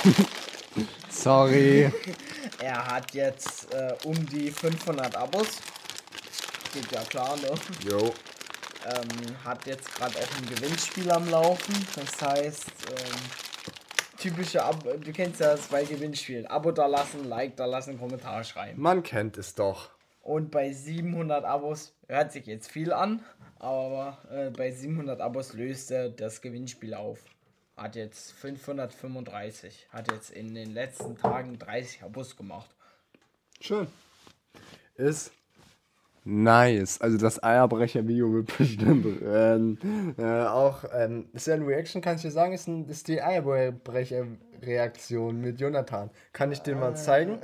Sorry. 1.11 1.93
Er 2.61 2.87
hat 2.87 3.15
jetzt 3.15 3.73
äh, 3.73 3.95
um 4.05 4.27
die 4.27 4.51
500 4.51 5.15
Abos. 5.15 5.61
Geht 6.75 6.91
ja 6.91 7.03
klar, 7.03 7.37
ne? 7.37 7.53
Jo. 7.89 8.13
Ähm, 8.87 9.45
hat 9.45 9.67
jetzt 9.67 9.95
gerade 9.95 10.17
auch 10.17 10.39
ein 10.39 10.47
Gewinnspiel 10.55 11.11
am 11.11 11.29
Laufen. 11.31 11.75
Das 11.95 12.21
heißt, 12.21 12.67
ähm, 12.91 13.21
typische 14.19 14.63
Ab 14.63 14.83
du 14.83 15.13
kennst 15.13 15.41
ja 15.41 15.53
das 15.53 15.69
bei 15.69 15.85
Gewinnspielen. 15.85 16.47
Abo 16.47 16.73
da 16.73 16.87
lassen, 16.87 17.25
Like 17.25 17.57
da 17.57 17.67
lassen, 17.67 17.99
Kommentar 17.99 18.43
schreiben. 18.45 18.81
Man 18.81 19.03
kennt 19.03 19.39
es 19.39 19.55
doch. 19.55 19.91
Und 20.23 20.51
bei 20.51 20.73
700 20.73 21.45
Abos 21.45 21.95
hört 22.09 22.33
sich 22.33 22.47
jetzt 22.47 22.71
viel 22.71 22.93
an, 22.93 23.25
aber 23.59 24.19
äh, 24.31 24.51
bei 24.51 24.71
700 24.71 25.21
Abos 25.21 25.53
löst 25.53 25.91
er 25.91 26.11
das 26.11 26.41
Gewinnspiel 26.41 26.95
auf. 26.95 27.19
Hat 27.77 27.97
jetzt 27.97 28.33
535. 28.33 29.89
Hat 29.91 30.11
jetzt 30.13 30.31
in 30.31 30.55
den 30.55 30.73
letzten 30.73 31.17
Tagen 31.17 31.59
30 31.59 32.05
Abos 32.05 32.37
gemacht. 32.37 32.71
Schön. 33.61 33.89
Ist 34.95 35.33
nice. 36.25 37.01
Also 37.01 37.19
das 37.19 37.43
Eierbrecher-Video 37.43 38.33
wird 38.33 38.57
bestimmt 38.59 39.07
ähm, 39.25 39.79
äh, 40.19 40.45
auch. 40.45 40.85
Ähm, 40.95 41.27
ist 41.33 41.47
ja 41.47 41.55
ein 41.55 41.63
Reaction, 41.63 42.03
kann 42.03 42.17
ich 42.17 42.23
dir 42.23 42.31
sagen, 42.31 42.53
ist, 42.53 42.69
ein, 42.69 42.89
ist 42.89 43.09
die 43.09 43.23
Eierbrecher-Reaktion 43.23 45.41
mit 45.41 45.61
Jonathan. 45.61 46.11
Kann 46.33 46.53
ich 46.53 46.61
dir 46.61 46.77
mal 46.77 46.97
zeigen? 46.97 47.39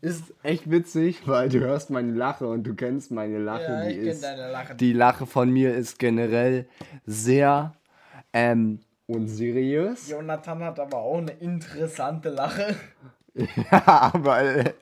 Ist 0.00 0.32
echt 0.42 0.70
witzig, 0.70 1.26
weil 1.26 1.48
du 1.48 1.60
hörst 1.60 1.90
meine 1.90 2.12
Lache 2.12 2.46
und 2.46 2.64
du 2.64 2.74
kennst 2.74 3.10
meine 3.10 3.38
Lache. 3.38 3.62
Ja, 3.62 3.88
die 3.88 3.94
ist, 3.94 4.22
deine 4.22 4.50
Lache. 4.50 4.74
Die 4.76 4.92
Lache 4.92 5.26
von 5.26 5.50
mir 5.50 5.74
ist 5.74 5.98
generell 5.98 6.68
sehr 7.06 7.72
ähm, 8.32 8.80
unseriös. 9.06 10.10
Jonathan 10.10 10.62
hat 10.62 10.80
aber 10.80 10.98
auch 10.98 11.18
eine 11.18 11.32
interessante 11.32 12.28
Lache. 12.28 12.76
Ja, 13.70 14.12
aber 14.14 14.42
äh, 14.42 14.72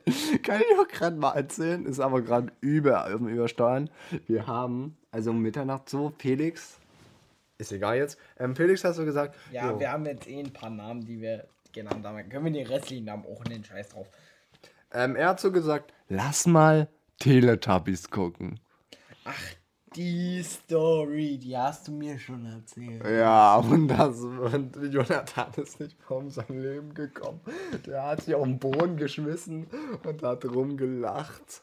kann 0.43 0.61
ich 0.61 0.79
auch 0.79 0.87
gerade 0.87 1.17
mal 1.17 1.33
erzählen, 1.33 1.85
ist 1.85 1.99
aber 1.99 2.21
gerade 2.21 2.51
über 2.61 3.07
im 3.07 3.27
Übersteuern. 3.27 3.89
Wir 4.27 4.47
haben, 4.47 4.97
also 5.11 5.31
um 5.31 5.41
Mitternacht 5.41 5.89
so, 5.89 6.13
Felix, 6.19 6.77
ist 7.57 7.71
egal 7.73 7.97
jetzt, 7.97 8.17
ähm, 8.39 8.55
Felix 8.55 8.83
hast 8.83 8.97
du 8.99 9.05
gesagt, 9.05 9.35
Ja, 9.51 9.71
jo, 9.71 9.79
wir 9.79 9.91
haben 9.91 10.05
jetzt 10.05 10.27
eh 10.27 10.39
ein 10.39 10.53
paar 10.53 10.69
Namen, 10.69 11.05
die 11.05 11.19
wir 11.19 11.45
genannt 11.73 12.05
haben. 12.05 12.29
Können 12.29 12.45
wir 12.45 12.51
die 12.51 12.61
restlichen 12.61 13.05
Namen 13.05 13.25
auch 13.25 13.43
nennen, 13.45 13.63
scheiß 13.65 13.89
drauf. 13.89 14.07
ähm, 14.93 15.15
er 15.17 15.29
hat 15.29 15.39
so 15.41 15.51
gesagt, 15.51 15.93
lass 16.07 16.47
mal 16.47 16.87
Teletubbies 17.19 18.09
gucken. 18.09 18.59
Ach, 19.25 19.33
die 19.95 20.43
Story, 20.43 21.37
die 21.37 21.57
hast 21.57 21.87
du 21.87 21.91
mir 21.91 22.19
schon 22.19 22.45
erzählt. 22.45 23.03
Ja, 23.05 23.55
und 23.57 23.87
das, 23.87 24.19
und 24.19 24.75
Jonathan 24.91 25.51
ist 25.57 25.79
nicht 25.79 25.97
um 26.09 26.29
sein 26.29 26.61
Leben 26.61 26.93
gekommen. 26.93 27.39
Der 27.85 28.03
hat 28.03 28.21
sich 28.23 28.35
auf 28.35 28.43
den 28.43 28.59
Boden 28.59 28.97
geschmissen 28.97 29.67
und 30.03 30.23
hat 30.23 30.45
rumgelacht. 30.45 31.61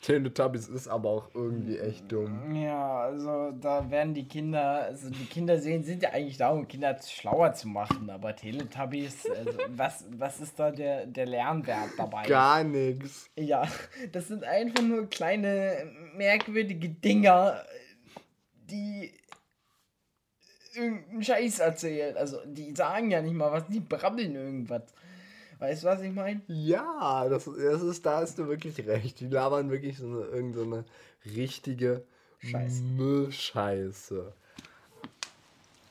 Teletubbies 0.00 0.68
ist 0.68 0.86
aber 0.86 1.08
auch 1.10 1.34
irgendwie 1.34 1.76
echt 1.76 2.10
dumm. 2.10 2.54
Ja, 2.54 3.00
also 3.00 3.50
da 3.50 3.90
werden 3.90 4.14
die 4.14 4.28
Kinder, 4.28 4.84
also 4.84 5.10
die 5.10 5.24
Kinder 5.24 5.58
sehen, 5.58 5.82
sind 5.82 6.04
ja 6.04 6.10
eigentlich 6.10 6.36
da, 6.36 6.50
um 6.50 6.68
Kinder 6.68 6.96
schlauer 7.02 7.52
zu 7.54 7.66
machen, 7.66 8.08
aber 8.08 8.36
Teletubbies, 8.36 9.28
also 9.28 9.58
was, 9.70 10.04
was 10.10 10.40
ist 10.40 10.58
da 10.58 10.70
der, 10.70 11.06
der 11.06 11.26
Lernwert 11.26 11.90
dabei? 11.96 12.22
Gar 12.28 12.62
nichts. 12.62 13.28
Ja, 13.36 13.66
das 14.12 14.28
sind 14.28 14.44
einfach 14.44 14.82
nur 14.82 15.10
kleine, 15.10 15.90
merkwürdige 16.14 16.90
Dinger, 16.90 17.64
die 18.70 19.12
irgendeinen 20.74 21.24
Scheiß 21.24 21.58
erzählen. 21.58 22.16
Also, 22.16 22.38
die 22.46 22.72
sagen 22.74 23.10
ja 23.10 23.20
nicht 23.20 23.34
mal 23.34 23.50
was, 23.50 23.66
die 23.66 23.80
brabbeln 23.80 24.36
irgendwas. 24.36 24.82
Weißt 25.58 25.82
du, 25.82 25.88
was 25.88 26.00
ich 26.02 26.12
meine? 26.12 26.40
Ja, 26.46 27.28
das, 27.28 27.44
das 27.46 27.82
ist, 27.82 28.06
da 28.06 28.18
hast 28.20 28.38
du 28.38 28.46
wirklich 28.48 28.86
recht. 28.86 29.18
Die 29.20 29.26
labern 29.28 29.70
wirklich 29.70 29.98
so 29.98 30.06
eine, 30.06 30.20
irgend 30.26 30.54
so 30.54 30.62
eine 30.62 30.84
richtige 31.34 32.04
Scheiße. 32.38 32.82
Müllscheiße. 32.82 34.32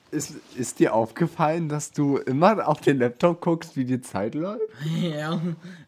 Ist, 0.09 0.35
ist 0.55 0.79
dir 0.79 0.93
aufgefallen, 0.95 1.67
dass 1.67 1.91
du 1.91 2.15
immer 2.15 2.65
auf 2.65 2.79
den 2.79 2.97
Laptop 2.99 3.41
guckst, 3.41 3.75
wie 3.75 3.83
die 3.83 3.99
Zeit 3.99 4.35
läuft? 4.35 4.61
Ja, 5.01 5.41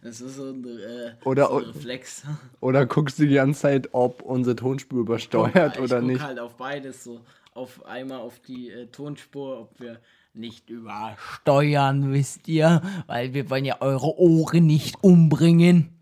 das 0.03 0.19
ist 0.19 0.35
so 0.35 0.49
ein, 0.49 0.65
äh, 0.65 1.13
Oder- 1.23 1.47
so 1.47 1.57
ein 1.59 1.63
Reflex. 1.63 2.23
Oder 2.59 2.85
guckst 2.85 3.17
du 3.19 3.25
die 3.27 3.35
ganze 3.35 3.61
Zeit, 3.61 3.89
ob 3.93 4.21
unsere 4.21 4.57
Tonspur 4.57 4.99
übersteuert 4.99 5.77
ich 5.77 5.81
oder 5.81 5.99
guck 6.01 6.09
nicht? 6.09 6.21
halt 6.21 6.37
auf 6.39 6.55
beides 6.55 7.05
so. 7.05 7.21
Auf 7.53 7.85
einmal 7.85 8.19
auf 8.19 8.39
die 8.39 8.69
äh, 8.69 8.87
Tonspur, 8.87 9.61
ob 9.61 9.79
wir 9.79 10.01
nicht 10.39 10.69
übersteuern, 10.69 12.13
wisst 12.13 12.47
ihr, 12.47 12.81
weil 13.07 13.33
wir 13.33 13.49
wollen 13.49 13.65
ja 13.65 13.81
eure 13.81 14.17
Ohren 14.17 14.65
nicht 14.65 15.03
umbringen. 15.03 15.99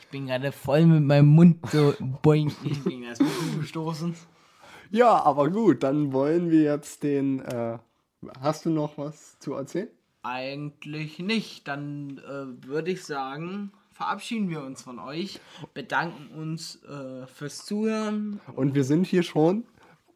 Ich 0.00 0.08
bin 0.08 0.26
gerade 0.26 0.52
voll 0.52 0.86
mit 0.86 1.02
meinem 1.02 1.28
Mund 1.28 1.58
so 1.70 1.94
boing, 2.22 2.52
ich 2.64 2.82
bin 2.84 3.02
das 3.02 3.18
Mikro 3.18 3.60
gestoßen. 3.60 4.14
Ja, 4.90 5.22
aber 5.22 5.50
gut, 5.50 5.82
dann 5.82 6.12
wollen 6.12 6.50
wir 6.50 6.62
jetzt 6.62 7.02
den. 7.02 7.40
Äh, 7.40 7.78
hast 8.40 8.66
du 8.66 8.70
noch 8.70 8.98
was 8.98 9.38
zu 9.38 9.54
erzählen? 9.54 9.88
Eigentlich 10.22 11.18
nicht. 11.18 11.66
Dann 11.66 12.18
äh, 12.18 12.66
würde 12.66 12.90
ich 12.90 13.02
sagen, 13.04 13.72
verabschieden 13.90 14.50
wir 14.50 14.62
uns 14.62 14.82
von 14.82 14.98
euch, 14.98 15.40
bedanken 15.74 16.28
uns 16.38 16.82
äh, 16.84 17.26
fürs 17.26 17.64
Zuhören. 17.64 18.40
Und 18.54 18.74
wir 18.74 18.84
sind 18.84 19.06
hier 19.06 19.22
schon 19.22 19.64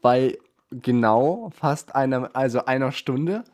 bei 0.02 0.38
genau 0.70 1.50
fast 1.54 1.94
einer, 1.94 2.30
also 2.34 2.64
einer 2.64 2.92
Stunde. 2.92 3.44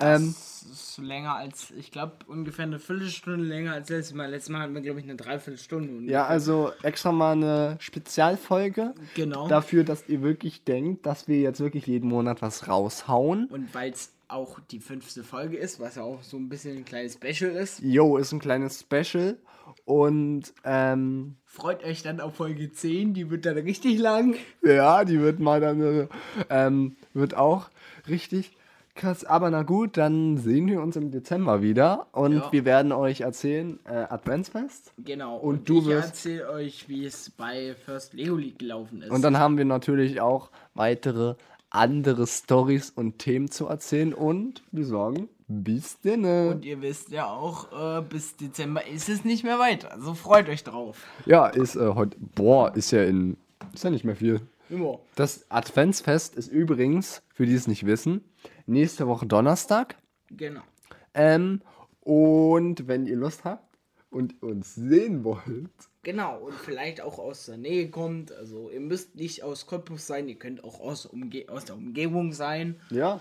Ähm, 0.00 0.34
Das 0.38 0.62
ist 0.70 0.98
länger 0.98 1.34
als, 1.34 1.72
ich 1.76 1.90
glaube, 1.90 2.16
ungefähr 2.26 2.64
eine 2.64 2.78
Viertelstunde 2.78 3.44
länger 3.44 3.72
als 3.72 3.88
letztes 3.88 4.14
Mal. 4.14 4.30
Letztes 4.30 4.50
Mal 4.50 4.60
hatten 4.60 4.74
wir, 4.74 4.80
glaube 4.82 5.00
ich, 5.00 5.04
eine 5.06 5.16
Dreiviertelstunde. 5.16 5.88
ungefähr. 5.90 6.12
ja, 6.12 6.26
also 6.26 6.70
extra 6.82 7.10
mal 7.12 7.32
eine 7.32 7.76
Spezialfolge 7.80 8.94
Genau. 9.14 9.48
dafür, 9.48 9.84
dass 9.84 10.08
ihr 10.08 10.22
wirklich 10.22 10.64
denkt, 10.64 11.06
dass 11.06 11.26
wir 11.28 11.40
jetzt 11.40 11.60
wirklich 11.60 11.86
jeden 11.86 12.08
Monat 12.08 12.42
was 12.42 12.68
raushauen. 12.68 13.46
Und 13.46 13.74
weil 13.74 13.90
es 13.92 14.12
auch 14.28 14.60
die 14.70 14.80
fünfte 14.80 15.24
Folge 15.24 15.56
ist, 15.56 15.80
was 15.80 15.94
ja 15.96 16.02
auch 16.02 16.22
so 16.22 16.36
ein 16.36 16.48
bisschen 16.48 16.76
ein 16.76 16.84
kleines 16.84 17.14
Special 17.14 17.50
ist, 17.50 17.80
Jo, 17.82 18.18
ist 18.18 18.32
ein 18.32 18.40
kleines 18.40 18.80
Special. 18.80 19.38
Und 19.84 20.52
ähm, 20.64 21.36
freut 21.46 21.82
euch 21.82 22.02
dann 22.02 22.20
auf 22.20 22.36
Folge 22.36 22.70
10, 22.70 23.14
die 23.14 23.30
wird 23.30 23.46
dann 23.46 23.56
richtig 23.56 23.98
lang. 23.98 24.34
ja, 24.62 25.04
die 25.04 25.20
wird 25.20 25.40
mal 25.40 25.60
dann, 25.60 25.80
äh, 25.80 26.08
ähm, 26.50 26.96
wird 27.14 27.34
auch 27.36 27.70
richtig 28.06 28.50
krass. 28.98 29.24
Aber 29.24 29.50
na 29.50 29.62
gut, 29.62 29.96
dann 29.96 30.36
sehen 30.36 30.66
wir 30.68 30.82
uns 30.82 30.96
im 30.96 31.10
Dezember 31.10 31.62
wieder. 31.62 32.06
Und 32.12 32.34
Ja. 32.34 32.52
wir 32.52 32.64
werden 32.66 32.92
euch 32.92 33.22
erzählen, 33.22 33.78
äh, 33.86 33.94
Adventsfest. 33.94 34.92
Genau. 34.98 35.36
Und 35.38 35.58
Und, 35.60 35.68
du 35.68 35.78
ich 35.80 35.86
wirst- 35.86 36.08
erzähle 36.08 36.50
euch, 36.50 36.88
wie 36.88 37.06
es 37.06 37.30
bei 37.30 37.74
First 37.86 38.12
Lego 38.12 38.36
League 38.36 38.58
gelaufen 38.58 39.00
ist. 39.02 39.10
Und 39.10 39.22
dann 39.22 39.38
haben 39.38 39.56
wir 39.56 39.64
natürlich 39.64 40.20
auch 40.20 40.50
weitere 40.74 41.34
andere 41.70 42.26
Stories 42.26 42.90
und 42.90 43.18
Themen 43.18 43.50
zu 43.50 43.66
erzählen. 43.66 44.12
Und 44.14 44.62
wir 44.72 44.84
sagen, 44.86 45.28
bis 45.48 46.00
denne. 46.00 46.50
Und 46.50 46.64
ihr 46.64 46.80
wisst 46.82 47.10
ja 47.10 47.26
auch, 47.26 47.98
äh, 47.98 48.02
bis 48.02 48.36
Dezember 48.36 48.86
ist 48.86 49.08
es 49.08 49.24
nicht 49.24 49.44
mehr 49.44 49.58
weit. 49.58 49.90
Also 49.90 50.14
freut 50.14 50.48
euch 50.48 50.64
drauf. 50.64 51.04
Ja, 51.26 51.46
ist 51.46 51.76
äh, 51.76 51.88
heute, 51.94 52.16
boah, 52.34 52.74
ist 52.74 52.90
ja 52.90 53.04
in, 53.04 53.36
ist 53.72 53.84
ja 53.84 53.90
nicht 53.90 54.04
mehr 54.04 54.16
viel. 54.16 54.40
Immer. 54.70 54.98
Das 55.14 55.46
Adventsfest 55.50 56.34
ist 56.36 56.48
übrigens, 56.48 57.22
für 57.32 57.46
die 57.46 57.54
es 57.54 57.66
nicht 57.66 57.86
wissen, 57.86 58.22
nächste 58.68 59.06
Woche 59.06 59.26
Donnerstag. 59.26 59.96
Genau. 60.30 60.60
Ähm, 61.14 61.62
und 62.00 62.86
wenn 62.86 63.06
ihr 63.06 63.16
Lust 63.16 63.44
habt 63.44 63.76
und 64.10 64.42
uns 64.42 64.74
sehen 64.74 65.24
wollt, 65.24 65.70
Genau, 66.04 66.38
und 66.38 66.54
vielleicht 66.54 67.02
auch 67.02 67.18
aus 67.18 67.46
der 67.46 67.58
Nähe 67.58 67.90
kommt. 67.90 68.32
Also 68.32 68.70
ihr 68.70 68.80
müsst 68.80 69.16
nicht 69.16 69.42
aus 69.42 69.66
Cottbus 69.66 70.06
sein, 70.06 70.26
ihr 70.28 70.36
könnt 70.38 70.64
auch 70.64 70.80
aus, 70.80 71.04
Umge 71.04 71.44
aus 71.48 71.66
der 71.66 71.76
Umgebung 71.76 72.32
sein. 72.32 72.76
ja, 72.90 73.20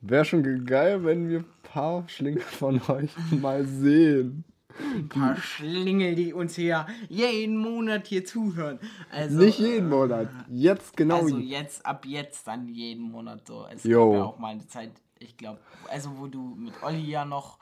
wäre 0.00 0.24
schon 0.24 0.42
ge- 0.42 0.64
geil, 0.64 1.04
wenn 1.04 1.28
wir 1.28 1.40
ein 1.40 1.44
paar 1.62 2.08
Schlinge 2.08 2.40
von 2.40 2.80
euch 2.88 3.10
mal 3.32 3.66
sehen. 3.66 4.44
Ein 4.94 5.08
paar 5.08 5.36
Schlingel, 5.36 6.14
die 6.14 6.32
uns 6.32 6.54
hier 6.54 6.86
jeden 7.08 7.56
Monat 7.58 8.06
hier 8.06 8.24
zuhören. 8.24 8.78
Also, 9.10 9.38
Nicht 9.38 9.58
jeden 9.58 9.88
Monat. 9.88 10.28
Jetzt 10.48 10.96
genau. 10.96 11.16
Also 11.16 11.38
jetzt, 11.38 11.84
ab 11.84 12.04
jetzt 12.06 12.46
dann 12.46 12.68
jeden 12.68 13.10
Monat 13.10 13.46
so. 13.46 13.66
Es 13.72 13.84
Jo. 13.84 14.10
gab 14.12 14.18
ja 14.18 14.24
auch 14.24 14.38
mal 14.38 14.48
eine 14.48 14.66
Zeit, 14.66 14.90
ich 15.18 15.36
glaube, 15.36 15.58
also 15.88 16.10
wo 16.18 16.26
du 16.26 16.54
mit 16.56 16.74
Olli 16.82 17.10
ja 17.10 17.24
noch 17.24 17.58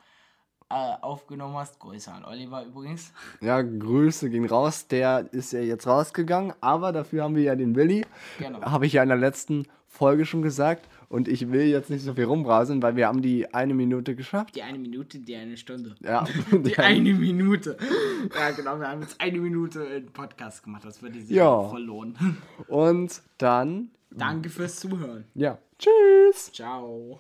äh, 0.71 0.95
aufgenommen 1.01 1.57
hast. 1.57 1.79
Grüße 1.81 2.13
an 2.13 2.25
Oliver 2.25 2.65
übrigens. 2.65 3.13
ja, 3.41 3.63
Grüße 3.63 4.29
gehen 4.31 4.45
raus. 4.45 4.87
Der 4.89 5.27
ist 5.33 5.53
ja 5.53 5.61
jetzt 5.61 5.87
rausgegangen, 5.87 6.53
aber 6.61 6.93
dafür 6.93 7.25
haben 7.25 7.37
wir 7.37 7.43
ja 7.43 7.57
den 7.57 7.75
Willi. 7.75 8.05
Genau. 8.39 8.61
Habe 8.63 8.87
ich 8.87 8.93
ja 8.93 9.03
in 9.03 9.09
der 9.09 9.19
letzten 9.19 9.67
Folge 9.87 10.27
schon 10.27 10.43
gesagt. 10.43 10.87
Und 11.09 11.27
ich 11.27 11.51
will 11.51 11.63
jetzt 11.67 11.89
nicht 11.89 12.03
so 12.05 12.13
viel 12.15 12.25
rumbraseln, 12.25 12.83
weil 12.83 12.95
wir 12.97 13.07
haben 13.07 13.23
die 13.23 13.55
eine 13.55 13.73
Minute 13.75 14.15
geschafft. 14.15 14.55
Die 14.57 14.63
eine 14.63 14.79
Minute, 14.79 15.19
die 15.19 15.37
eine 15.37 15.57
Stunde. 15.57 15.95
Ja, 16.01 16.27
Die 16.53 16.77
eine 16.79 17.15
Minute. 17.15 17.79
Ja, 18.39 18.51
genau, 18.51 18.79
wir 18.79 18.89
haben 18.89 19.01
jetzt 19.01 19.19
eine 19.21 19.39
Minute 19.41 19.87
einen 19.87 20.07
Podcast 20.13 20.63
gemacht. 20.65 20.85
Das 20.85 21.03
würde 21.03 21.19
sich 21.21 21.31
Ja. 21.35 21.63
voll 21.63 21.83
lohnen. 21.83 22.37
Und 22.67 23.23
dann, 23.39 23.91
Danke 24.11 24.51
fürs 24.51 24.81
Zuhören. 24.81 25.25
ja, 25.35 25.59
tschüss. 25.79 26.53
Ciao. 26.53 27.19